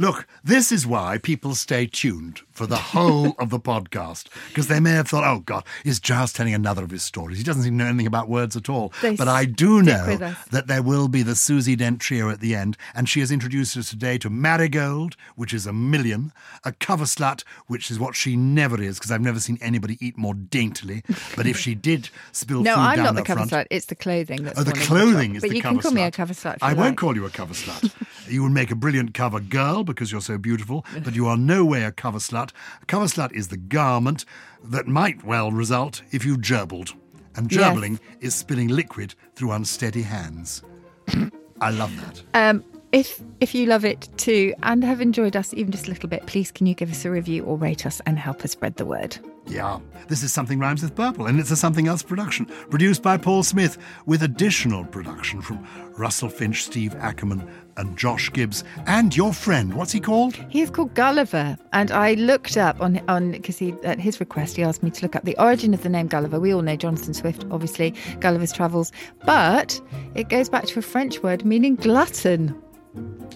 Look, 0.00 0.26
this 0.42 0.72
is 0.72 0.86
why 0.86 1.18
people 1.18 1.54
stay 1.54 1.84
tuned 1.84 2.40
for 2.52 2.66
the 2.66 2.76
whole 2.78 3.34
of 3.38 3.50
the 3.50 3.60
podcast 3.60 4.28
because 4.48 4.66
they 4.66 4.80
may 4.80 4.92
have 4.92 5.08
thought, 5.08 5.24
oh, 5.24 5.40
God, 5.40 5.62
is 5.84 6.00
Gyles 6.00 6.32
telling 6.32 6.54
another 6.54 6.82
of 6.84 6.90
his 6.90 7.02
stories? 7.02 7.36
He 7.36 7.44
doesn't 7.44 7.60
even 7.66 7.76
know 7.76 7.84
anything 7.84 8.06
about 8.06 8.26
words 8.26 8.56
at 8.56 8.70
all. 8.70 8.94
They 9.02 9.14
but 9.14 9.28
I 9.28 9.44
do 9.44 9.82
know 9.82 10.16
that 10.52 10.68
there 10.68 10.82
will 10.82 11.08
be 11.08 11.22
the 11.22 11.34
Susie 11.34 11.76
Dent 11.76 12.00
trio 12.00 12.30
at 12.30 12.40
the 12.40 12.54
end, 12.54 12.78
and 12.94 13.10
she 13.10 13.20
has 13.20 13.30
introduced 13.30 13.76
us 13.76 13.90
today 13.90 14.16
to 14.18 14.30
Marigold, 14.30 15.16
which 15.36 15.52
is 15.52 15.66
a 15.66 15.72
million, 15.74 16.32
a 16.64 16.72
cover 16.72 17.04
slut, 17.04 17.44
which 17.66 17.90
is 17.90 18.00
what 18.00 18.16
she 18.16 18.36
never 18.36 18.80
is 18.80 18.98
because 18.98 19.10
I've 19.10 19.20
never 19.20 19.38
seen 19.38 19.58
anybody 19.60 19.98
eat 20.00 20.16
more 20.16 20.32
daintily. 20.32 21.02
But 21.36 21.46
if 21.46 21.58
she 21.58 21.74
did 21.74 22.08
spill 22.32 22.62
No, 22.62 22.74
food 22.76 22.80
I'm 22.80 22.96
down 22.96 23.04
not 23.04 23.14
the 23.16 23.22
cover 23.22 23.46
front, 23.46 23.50
slut. 23.50 23.66
It's 23.70 23.84
the 23.84 23.96
clothing 23.96 24.44
that's 24.44 24.58
Oh, 24.58 24.62
the 24.62 24.72
clothing 24.72 25.32
top. 25.32 25.36
is 25.36 25.42
But 25.42 25.50
the 25.50 25.56
you 25.56 25.62
cover 25.62 25.74
can 25.74 25.82
call 25.82 25.92
me 25.92 26.02
a 26.04 26.10
cover 26.10 26.32
slut. 26.32 26.56
I 26.62 26.70
you 26.70 26.78
won't 26.78 26.96
call 26.96 27.14
you 27.14 27.26
a 27.26 27.30
cover 27.30 27.52
slut. 27.52 27.92
you 28.30 28.42
would 28.42 28.52
make 28.52 28.70
a 28.70 28.74
brilliant 28.74 29.14
cover 29.14 29.40
girl 29.40 29.84
because 29.84 30.12
you're 30.12 30.20
so 30.20 30.38
beautiful, 30.38 30.84
but 31.04 31.14
you 31.14 31.26
are 31.26 31.36
no 31.36 31.64
way 31.64 31.84
a 31.84 31.92
cover 31.92 32.18
slut. 32.18 32.50
A 32.82 32.86
cover 32.86 33.06
slut 33.06 33.32
is 33.32 33.48
the 33.48 33.56
garment 33.56 34.24
that 34.64 34.86
might 34.86 35.24
well 35.24 35.50
result 35.52 36.02
if 36.12 36.24
you 36.24 36.36
jirbled. 36.36 36.94
And 37.36 37.50
Yes. 37.50 37.60
jirbling 37.60 38.00
is 38.20 38.34
spilling 38.34 38.68
liquid 38.68 39.14
through 39.36 39.52
unsteady 39.52 40.02
hands. 40.02 40.62
I 41.60 41.70
love 41.70 41.94
that. 42.00 42.22
Um, 42.34 42.64
if 42.92 43.20
if 43.40 43.54
you 43.54 43.66
love 43.66 43.84
it 43.84 44.08
too 44.16 44.52
and 44.64 44.82
have 44.82 45.00
enjoyed 45.00 45.36
us 45.36 45.54
even 45.54 45.70
just 45.70 45.86
a 45.86 45.90
little 45.90 46.08
bit, 46.08 46.26
please 46.26 46.50
can 46.50 46.66
you 46.66 46.74
give 46.74 46.90
us 46.90 47.04
a 47.04 47.10
review 47.10 47.44
or 47.44 47.56
rate 47.56 47.86
us 47.86 48.00
and 48.04 48.18
help 48.18 48.44
us 48.44 48.50
spread 48.52 48.76
the 48.76 48.84
word? 48.84 49.16
Yeah, 49.50 49.80
this 50.06 50.22
is 50.22 50.32
Something 50.32 50.60
Rhymes 50.60 50.80
with 50.80 50.94
Purple, 50.94 51.26
and 51.26 51.40
it's 51.40 51.50
a 51.50 51.56
Something 51.56 51.88
Else 51.88 52.04
production, 52.04 52.46
produced 52.46 53.02
by 53.02 53.16
Paul 53.16 53.42
Smith, 53.42 53.78
with 54.06 54.22
additional 54.22 54.84
production 54.84 55.42
from 55.42 55.66
Russell 55.98 56.28
Finch, 56.28 56.62
Steve 56.62 56.94
Ackerman, 56.94 57.50
and 57.76 57.98
Josh 57.98 58.32
Gibbs, 58.32 58.62
and 58.86 59.16
your 59.16 59.32
friend. 59.32 59.74
What's 59.74 59.90
he 59.90 59.98
called? 59.98 60.36
He's 60.50 60.70
called 60.70 60.94
Gulliver, 60.94 61.58
and 61.72 61.90
I 61.90 62.14
looked 62.14 62.56
up 62.56 62.80
on 62.80 63.02
on 63.08 63.32
because 63.32 63.58
he 63.58 63.74
at 63.82 63.98
his 63.98 64.20
request 64.20 64.56
he 64.56 64.62
asked 64.62 64.84
me 64.84 64.90
to 64.92 65.02
look 65.02 65.16
up 65.16 65.24
the 65.24 65.36
origin 65.36 65.74
of 65.74 65.82
the 65.82 65.88
name 65.88 66.06
Gulliver. 66.06 66.38
We 66.38 66.54
all 66.54 66.62
know 66.62 66.76
Jonathan 66.76 67.12
Swift, 67.12 67.44
obviously 67.50 67.92
Gulliver's 68.20 68.52
Travels, 68.52 68.92
but 69.24 69.80
it 70.14 70.28
goes 70.28 70.48
back 70.48 70.66
to 70.66 70.78
a 70.78 70.82
French 70.82 71.24
word 71.24 71.44
meaning 71.44 71.74
glutton. 71.74 72.54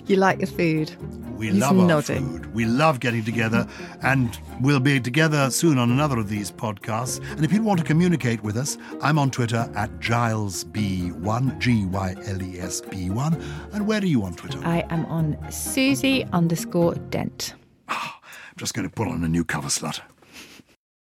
You 0.07 0.17
like 0.17 0.39
your 0.39 0.49
food. 0.49 0.95
We 1.39 1.47
He's 1.51 1.57
love 1.57 1.79
our 1.79 1.87
nodding. 1.87 2.31
food. 2.43 2.55
We 2.55 2.65
love 2.65 3.01
getting 3.01 3.25
together, 3.25 3.67
and 4.03 4.39
we'll 4.61 4.79
be 4.81 5.01
together 5.01 5.51
soon 5.51 5.79
on 5.79 5.91
another 5.91 6.19
of 6.19 6.29
these 6.29 6.51
podcasts. 6.53 7.21
And 7.33 7.45
if 7.45 7.53
you 7.53 7.63
want 7.63 7.81
to 7.81 7.87
communicate 7.87 8.43
with 8.45 8.57
us, 8.57 8.79
I'm 9.03 9.19
on 9.19 9.31
Twitter 9.31 9.69
at 9.75 9.91
GylesB1, 10.01 11.59
G 11.59 11.87
Y 11.87 12.15
L 12.27 12.43
E 12.43 12.61
S 12.61 12.81
B1. 12.83 13.43
And 13.73 13.87
where 13.87 14.01
are 14.01 14.07
you 14.07 14.23
on 14.23 14.35
Twitter? 14.35 14.61
I 14.65 14.85
am 14.91 15.07
on 15.07 15.37
Susie 15.51 16.25
underscore 16.33 16.95
Dent. 17.11 17.55
Ah, 17.89 18.21
I'm 18.23 18.57
just 18.57 18.75
going 18.75 18.89
to 18.89 18.95
put 18.95 19.09
on 19.09 19.25
a 19.25 19.29
new 19.29 19.45
cover 19.45 19.69
slut. 19.69 20.01